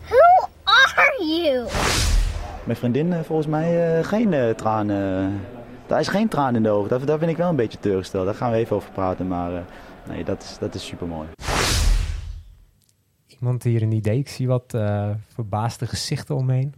Who 0.02 0.50
are 0.64 1.26
you? 1.26 1.68
Mijn 2.66 2.78
vriendin 2.78 3.08
uh, 3.08 3.20
volgens 3.22 3.48
mij 3.48 4.04
geen 4.04 4.56
tranen. 4.56 5.42
Daar 5.88 6.00
is 6.00 6.08
geen 6.08 6.28
traan 6.28 6.56
in 6.56 6.64
de 6.64 6.70
ogen. 6.70 6.90
Daar, 6.90 7.06
daar 7.06 7.20
ben 7.20 7.30
ik 7.30 7.38
wel 7.38 7.50
een 7.50 7.56
beetje 7.56 7.80
teleurgesteld. 7.80 8.26
Daar 8.26 8.36
gaan 8.36 8.52
we 8.52 8.58
even 8.58 8.76
over 8.76 8.92
praten. 8.92 9.28
Maar 9.28 9.66
nee, 10.08 10.24
dat 10.24 10.44
is, 10.44 10.58
dat 10.60 10.76
is 10.76 10.86
super 10.86 11.08
mooi. 11.08 11.28
Iemand 13.28 13.64
hier 13.64 13.82
een 13.82 13.92
idee? 13.92 14.18
Ik 14.18 14.30
zie 14.30 14.48
wat 14.48 14.74
eh, 14.74 15.10
verbaasde 15.28 15.88
gezichten 15.88 16.36
omheen. 16.36 16.74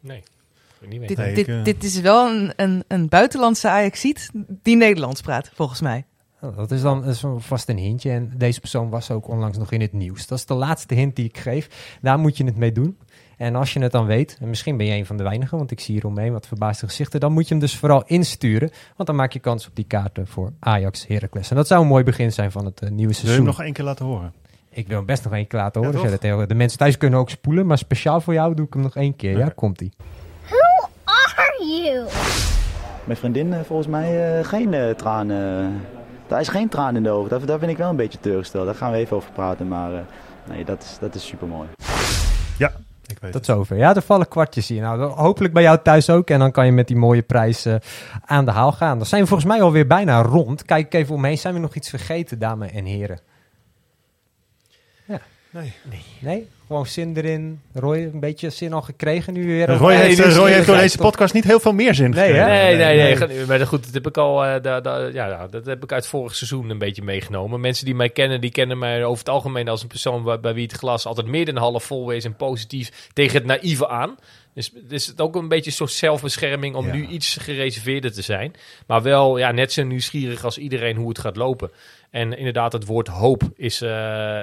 Nee, 0.00 0.22
Dit, 0.88 1.10
ik, 1.18 1.34
dit, 1.34 1.48
eh, 1.48 1.64
dit 1.64 1.84
is 1.84 2.00
wel 2.00 2.28
een, 2.30 2.52
een, 2.56 2.84
een 2.88 3.08
buitenlandse 3.08 3.68
Ajaxiet 3.68 4.30
die 4.62 4.76
Nederlands 4.76 5.20
praat, 5.20 5.50
volgens 5.54 5.80
mij. 5.80 6.04
Dat 6.56 6.70
is 6.70 6.80
dan 6.82 7.00
dat 7.00 7.14
is 7.14 7.20
wel 7.22 7.40
vast 7.40 7.68
een 7.68 7.78
hintje. 7.78 8.10
En 8.10 8.32
deze 8.36 8.60
persoon 8.60 8.88
was 8.88 9.10
ook 9.10 9.28
onlangs 9.28 9.58
nog 9.58 9.72
in 9.72 9.80
het 9.80 9.92
nieuws. 9.92 10.26
Dat 10.26 10.38
is 10.38 10.46
de 10.46 10.54
laatste 10.54 10.94
hint 10.94 11.16
die 11.16 11.24
ik 11.24 11.38
geef. 11.38 11.96
Daar 12.02 12.18
moet 12.18 12.36
je 12.36 12.44
het 12.44 12.56
mee 12.56 12.72
doen. 12.72 12.98
En 13.36 13.54
als 13.54 13.72
je 13.72 13.80
het 13.80 13.92
dan 13.92 14.06
weet, 14.06 14.36
en 14.40 14.48
misschien 14.48 14.76
ben 14.76 14.86
je 14.86 14.92
een 14.94 15.06
van 15.06 15.16
de 15.16 15.22
weinigen, 15.22 15.58
want 15.58 15.70
ik 15.70 15.80
zie 15.80 15.94
hier 15.94 16.06
omheen 16.06 16.32
wat 16.32 16.46
verbaasde 16.46 16.86
gezichten, 16.86 17.20
dan 17.20 17.32
moet 17.32 17.42
je 17.44 17.50
hem 17.50 17.58
dus 17.62 17.76
vooral 17.76 18.02
insturen. 18.06 18.70
Want 18.96 19.08
dan 19.08 19.16
maak 19.16 19.32
je 19.32 19.38
kans 19.38 19.66
op 19.66 19.74
die 19.76 19.84
kaarten 19.84 20.26
voor 20.26 20.52
Ajax 20.58 21.06
Heracles. 21.06 21.50
En 21.50 21.56
dat 21.56 21.66
zou 21.66 21.82
een 21.82 21.88
mooi 21.88 22.04
begin 22.04 22.32
zijn 22.32 22.50
van 22.50 22.64
het 22.64 22.80
eh, 22.80 22.88
nieuwe 22.88 23.00
Wil 23.00 23.08
je 23.08 23.14
seizoen. 23.14 23.36
hem 23.36 23.46
nog 23.46 23.62
één 23.62 23.72
keer 23.72 23.84
laten 23.84 24.04
horen? 24.04 24.32
Ik 24.70 24.86
wil 24.88 24.96
hem 24.96 25.06
best 25.06 25.24
nog 25.24 25.32
één 25.32 25.46
keer 25.46 25.60
laten 25.60 25.80
Ja, 25.82 26.30
horen. 26.30 26.48
de 26.48 26.54
mensen 26.54 26.78
thuis 26.78 26.96
kunnen 26.96 27.18
ook 27.18 27.30
spoelen, 27.30 27.66
maar 27.66 27.78
speciaal 27.78 28.20
voor 28.20 28.34
jou 28.34 28.54
doe 28.54 28.66
ik 28.66 28.72
hem 28.72 28.82
nog 28.82 28.96
één 28.96 29.16
keer. 29.16 29.38
Ja, 29.38 29.44
Oké. 29.44 29.54
komt-ie. 29.54 29.92
You? 31.84 32.06
Mijn 33.04 33.18
vriendin 33.18 33.52
eh, 33.52 33.60
volgens 33.60 33.88
mij 33.88 34.38
eh, 34.38 34.44
geen 34.44 34.74
eh, 34.74 34.90
tranen. 34.90 35.80
Daar 36.26 36.40
is 36.40 36.48
geen 36.48 36.68
traan 36.68 36.96
in 36.96 37.02
de 37.02 37.10
ogen. 37.10 37.30
Daar, 37.30 37.46
daar 37.46 37.58
ben 37.58 37.68
ik 37.68 37.76
wel 37.76 37.90
een 37.90 37.96
beetje 37.96 38.20
teleurgesteld. 38.20 38.66
Daar 38.66 38.74
gaan 38.74 38.92
we 38.92 38.98
even 38.98 39.16
over 39.16 39.30
praten. 39.32 39.68
Maar 39.68 39.92
eh, 39.92 40.00
nee, 40.48 40.64
dat 40.64 40.82
is, 40.82 40.96
dat 41.00 41.14
is 41.14 41.26
super 41.26 41.48
mooi. 41.48 41.68
Ja, 42.58 42.72
ik 43.06 43.18
weet 43.20 43.32
Tot 43.32 43.44
zover. 43.44 43.76
Ja, 43.76 43.94
er 43.94 44.02
vallen 44.02 44.28
kwartjes 44.28 44.68
hier. 44.68 44.82
Nou, 44.82 45.02
hopelijk 45.02 45.54
bij 45.54 45.62
jou 45.62 45.78
thuis 45.82 46.10
ook. 46.10 46.30
En 46.30 46.38
dan 46.38 46.52
kan 46.52 46.66
je 46.66 46.72
met 46.72 46.86
die 46.86 46.96
mooie 46.96 47.22
prijs 47.22 47.66
aan 48.24 48.44
de 48.44 48.50
haal 48.50 48.72
gaan. 48.72 48.96
Dan 48.98 49.06
zijn 49.06 49.22
we 49.22 49.28
volgens 49.28 49.48
mij 49.48 49.62
alweer 49.62 49.86
bijna 49.86 50.22
rond. 50.22 50.64
Kijk 50.64 50.94
even 50.94 51.14
omheen. 51.14 51.38
Zijn 51.38 51.54
we 51.54 51.60
nog 51.60 51.74
iets 51.74 51.90
vergeten, 51.90 52.38
dames 52.38 52.70
en 52.70 52.84
heren? 52.84 53.20
Nee. 55.50 55.72
Nee? 56.20 56.48
Gewoon 56.66 56.86
zin 56.86 57.16
erin. 57.16 57.60
Roy, 57.74 57.96
een 57.98 58.20
beetje 58.20 58.50
zin 58.50 58.72
al 58.72 58.82
gekregen 58.82 59.32
nu 59.32 59.46
weer? 59.46 59.68
Roy 59.70 59.94
Nee, 59.94 60.02
heeft, 60.14 60.36
Roy 60.36 60.50
heeft 60.50 60.66
door 60.66 60.76
deze 60.76 60.98
podcast 60.98 61.34
niet 61.34 61.44
heel 61.44 61.60
veel 61.60 61.72
meer 61.72 61.94
zin 61.94 62.10
Nee, 62.10 62.32
hè? 62.32 62.46
Nee, 62.46 62.76
nee, 62.76 62.96
nee. 62.96 63.16
ga- 63.16 63.28
Maar 63.46 63.66
goed, 63.66 63.84
dat 63.84 63.94
heb 63.94 64.06
ik 64.06 64.16
al. 64.16 64.44
eh, 64.44 64.62
da- 64.62 64.80
da- 64.80 64.98
ja, 65.06 65.26
ja, 65.28 65.46
dat 65.46 65.66
heb 65.66 65.82
ik 65.82 65.92
uit 65.92 66.06
vorig 66.06 66.34
seizoen 66.34 66.70
een 66.70 66.78
beetje 66.78 67.02
meegenomen. 67.02 67.60
Mensen 67.60 67.84
die 67.84 67.94
mij 67.94 68.10
kennen, 68.10 68.40
die 68.40 68.50
kennen 68.50 68.78
mij 68.78 69.04
over 69.04 69.18
het 69.18 69.28
algemeen 69.28 69.68
als 69.68 69.82
een 69.82 69.88
persoon 69.88 70.22
bij, 70.24 70.40
bij 70.40 70.54
wie 70.54 70.62
het 70.62 70.72
glas 70.72 71.06
altijd 71.06 71.26
meer 71.26 71.44
dan 71.44 71.56
half 71.56 71.84
vol 71.84 72.10
is 72.10 72.24
en 72.24 72.36
positief 72.36 73.08
tegen 73.12 73.36
het 73.36 73.46
naïeve 73.46 73.88
aan. 73.88 74.14
Dus 74.54 74.70
het 74.82 74.92
is 74.92 75.06
het 75.06 75.20
ook 75.20 75.36
een 75.36 75.48
beetje 75.48 75.70
een 75.70 75.76
soort 75.76 75.90
zelfbescherming 75.92 76.74
om 76.74 76.86
Ja. 76.86 76.92
nu 76.92 77.06
iets 77.06 77.36
gereserveerder 77.40 78.12
te 78.12 78.22
zijn. 78.22 78.52
Maar 78.86 79.02
wel 79.02 79.38
ja, 79.38 79.52
net 79.52 79.72
zo 79.72 79.82
nieuwsgierig 79.84 80.44
als 80.44 80.58
iedereen 80.58 80.96
hoe 80.96 81.08
het 81.08 81.18
gaat 81.18 81.36
lopen. 81.36 81.70
En 82.10 82.38
inderdaad, 82.38 82.72
het 82.72 82.86
woord 82.86 83.08
hoop 83.08 83.42
is, 83.56 83.80
eh, 83.82 84.40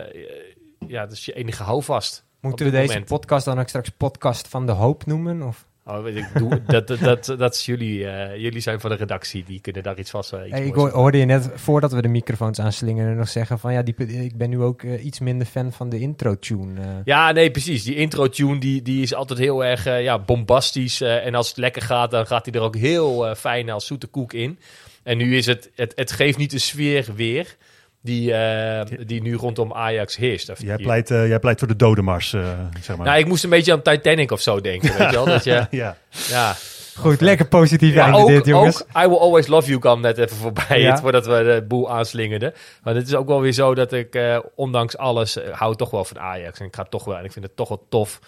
ja, 0.88 1.01
dat 1.01 1.11
is 1.11 1.25
je 1.25 1.34
enige 1.34 1.63
houvast. 1.63 2.23
Moeten 2.39 2.65
we 2.65 2.71
deze 2.71 2.88
moment. 2.88 3.05
podcast 3.07 3.45
dan 3.45 3.59
ook 3.59 3.67
straks 3.67 3.89
podcast 3.89 4.47
van 4.47 4.65
de 4.65 4.71
hoop 4.71 5.05
noemen? 5.05 5.41
Of? 5.41 5.65
Oh, 5.86 6.01
weet 6.01 6.15
ik, 6.15 6.27
doe, 6.34 6.61
dat, 6.67 6.88
dat, 6.88 6.99
dat, 6.99 7.25
dat 7.38 7.53
is 7.53 7.65
jullie. 7.65 8.07
eh, 8.07 8.41
jullie 8.41 8.59
zijn 8.59 8.79
van 8.79 8.89
de 8.89 8.95
redactie, 8.95 9.43
die 9.43 9.59
kunnen 9.61 9.84
daar 9.84 9.99
iets 9.99 10.09
vast. 10.09 10.34
iets 10.34 10.41
Hey, 10.51 10.65
ik 10.65 10.73
hoorde 10.73 11.17
je 11.17 11.25
net, 11.25 11.49
voordat 11.55 11.91
we 11.91 12.01
de 12.01 12.07
microfoons 12.07 12.59
aanslingeren, 12.59 13.15
nog 13.15 13.29
zeggen 13.29 13.59
van 13.59 13.73
ja, 13.73 13.81
die, 13.81 13.95
ik 14.23 14.38
ben 14.38 14.49
nu 14.49 14.61
ook 14.61 14.84
eh, 14.84 15.05
iets 15.05 15.19
minder 15.19 15.47
fan 15.47 15.71
van 15.71 15.89
de 15.89 15.99
intro-tune. 15.99 17.01
Ja, 17.05 17.31
nee, 17.31 17.51
precies. 17.51 17.84
Die 17.84 17.95
intro-tune 17.95 18.59
die, 18.59 18.81
die 18.81 19.01
is 19.01 19.13
altijd 19.13 19.39
heel 19.39 19.65
erg 19.65 19.84
ja, 19.84 20.19
bombastisch. 20.19 21.01
en 21.01 21.36
als 21.36 21.47
het 21.47 21.57
lekker 21.57 21.81
gaat, 21.81 22.11
dan 22.11 22.27
gaat 22.27 22.45
hij 22.45 22.53
er 22.53 22.61
ook 22.61 22.75
heel 22.75 23.36
fijn 23.36 23.69
als 23.69 23.86
zoete 23.86 24.07
koek 24.07 24.34
in. 24.34 24.59
En 25.03 25.17
nu 25.17 25.38
is 25.38 25.45
het, 25.45 25.69
het, 25.75 25.93
het 25.95 26.11
geeft 26.11 26.38
niet 26.38 26.51
de 26.51 26.59
sfeer 26.59 27.07
weer 27.15 27.57
die, 28.04 28.34
eh, 28.34 29.06
die 29.06 29.22
nu 29.22 29.36
rondom 29.36 29.74
Ajax 29.74 30.16
heerst. 30.16 30.51
Jij 30.58 30.78
pleit, 30.78 31.12
eh, 31.12 31.28
jij 31.28 31.39
pleit 31.39 31.60
voor 31.60 31.68
de 31.68 31.76
dodenmars, 31.76 32.34
eh, 32.34 32.60
zeg 32.82 32.97
maar. 32.97 33.06
Nou, 33.06 33.20
ik 33.20 33.26
moest 33.28 33.43
een 33.43 33.49
beetje 33.49 33.72
aan 33.72 33.82
Titanic 33.82 34.32
of 34.32 34.41
zo 34.41 34.62
denken, 34.62 34.97
weet 34.97 35.10
je 35.10 35.16
wel? 35.16 35.26
Dat 35.26 35.43
je, 35.43 35.68
ja. 35.72 35.97
ja. 36.10 36.56
Goed, 36.95 37.22
lekker 37.22 37.47
positief 37.47 37.93
Ja, 37.93 38.04
einde 38.04 38.18
ook, 38.18 38.28
dit, 38.28 38.45
jongens. 38.45 38.84
ook 38.84 39.04
I 39.04 39.08
Will 39.08 39.18
Always 39.18 39.47
Love 39.47 39.68
You 39.68 39.80
kwam 39.80 40.01
net 40.01 40.18
even 40.18 40.38
voorbij, 40.38 40.80
Ja. 40.82 40.91
het, 40.91 40.99
voordat 41.04 41.26
we 41.26 41.43
de 41.43 41.66
boel 41.68 41.91
aanslingerden. 41.91 42.54
Maar 42.84 42.95
het 42.95 43.08
is 43.08 43.16
ook 43.16 43.28
wel 43.28 43.41
weer 43.41 43.51
zo 43.51 43.76
dat 43.76 43.93
ik, 43.93 44.16
eh, 44.16 44.39
ondanks 44.56 44.97
alles, 44.97 45.38
hou 45.51 45.76
toch 45.76 45.89
wel 45.89 46.06
van 46.06 46.20
Ajax. 46.20 46.60
En 46.60 46.66
ik 46.66 46.76
ga 46.76 46.84
toch 46.84 47.06
wel, 47.06 47.18
en 47.18 47.26
ik 47.26 47.32
vind 47.32 47.45
het 47.45 47.56
toch 47.56 47.70
wel 47.70 47.86
tof 47.89 48.20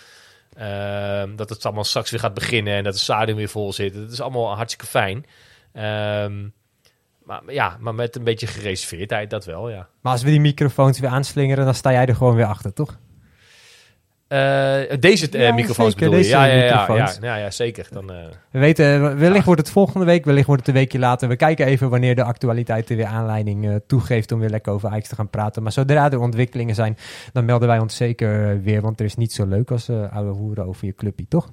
ehm, 0.58 1.36
dat 1.36 1.50
het 1.50 1.66
allemaal 1.66 1.84
straks 1.84 2.12
weer 2.12 2.20
gaat 2.20 2.34
beginnen 2.34 2.74
en 2.74 2.84
dat 2.84 2.94
het 2.94 3.02
stadion 3.02 3.38
weer 3.38 3.50
vol 3.50 3.74
zit. 3.74 3.96
Het 3.96 4.12
is 4.12 4.22
allemaal 4.22 4.56
hartstikke 4.56 4.86
fijn. 4.86 5.26
Ehm, 5.74 6.34
maar 7.26 7.42
ja, 7.48 7.78
maar 7.80 7.96
met 7.96 8.16
een 8.16 8.24
beetje 8.24 8.48
gereserveerdheid, 8.48 9.30
dat 9.30 9.46
wel, 9.46 9.70
ja. 9.70 9.88
Maar 10.02 10.12
als 10.12 10.24
we 10.24 10.30
die 10.30 10.40
microfoons 10.40 11.00
weer 11.00 11.10
aanslingeren, 11.10 11.66
dan 11.66 11.74
sta 11.74 11.92
jij 11.92 12.06
er 12.06 12.16
gewoon 12.16 12.36
weer 12.36 12.46
achter, 12.46 12.74
toch? 12.74 12.98
Eh, 14.28 14.82
deze 15.00 15.30
eh, 15.30 15.42
Ja, 15.42 15.54
microfoons 15.54 15.92
zeker, 15.94 16.10
bedoel 16.10 16.24
je? 16.24 16.24
deze 16.24 16.30
Ja, 16.38 16.46
ja, 16.46 16.54
ja, 16.54 16.64
ja, 16.64 16.80
microfoons. 16.80 17.18
ja, 17.22 17.36
ja, 17.36 17.52
zeker. 17.52 17.88
Dan, 17.92 18.12
eh, 18.12 18.26
We 18.52 18.60
weten, 18.60 19.18
wellicht 19.20 19.46
wordt 19.46 19.62
het 19.62 19.70
volgende 19.70 20.06
week, 20.06 20.26
wellicht 20.26 20.46
wordt 20.48 20.62
het 20.66 20.70
een 20.70 20.82
weekje 20.82 21.00
later. 21.00 21.28
We 21.28 21.36
kijken 21.36 21.66
even 21.66 21.90
wanneer 21.90 22.16
de 22.16 22.24
actualiteit 22.24 22.90
er 22.90 22.96
weer 22.96 23.06
aanleiding 23.06 23.82
toegeeft 23.88 24.32
om 24.32 24.40
weer 24.40 24.50
lekker 24.50 24.74
over 24.74 24.90
Ajax 24.90 25.10
te 25.10 25.16
gaan 25.16 25.30
praten. 25.30 25.64
Maar 25.64 25.72
zodra 25.72 26.12
er 26.12 26.20
ontwikkelingen 26.20 26.76
zijn, 26.76 26.98
dan 27.34 27.46
melden 27.46 27.68
wij 27.68 27.80
ons 27.80 27.96
zeker 27.96 28.62
weer. 28.62 28.82
Want 28.82 29.00
er 29.00 29.06
is 29.06 29.16
niet 29.16 29.34
zo 29.34 29.46
leuk 29.46 29.72
als 29.72 29.90
oude 29.90 30.30
hoeren 30.32 30.66
over 30.66 30.86
je 30.86 30.94
clubje, 30.96 31.28
toch? 31.28 31.52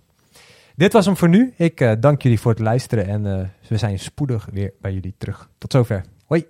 Dit 0.77 0.93
was 0.93 1.07
hem 1.07 1.17
voor 1.17 1.29
nu. 1.29 1.53
Ik 1.57 1.81
eh, 1.81 1.93
dank 2.01 2.23
jullie 2.23 2.41
voor 2.41 2.51
het 2.51 2.61
luisteren 2.61 3.07
en 3.07 3.27
eh, 3.27 3.69
we 3.69 3.77
zijn 3.77 3.99
spoedig 3.99 4.49
weer 4.53 4.73
bij 4.81 4.93
jullie 4.93 5.15
terug. 5.19 5.49
Tot 5.59 5.73
zover. 5.73 6.05
Hoi. 6.27 6.47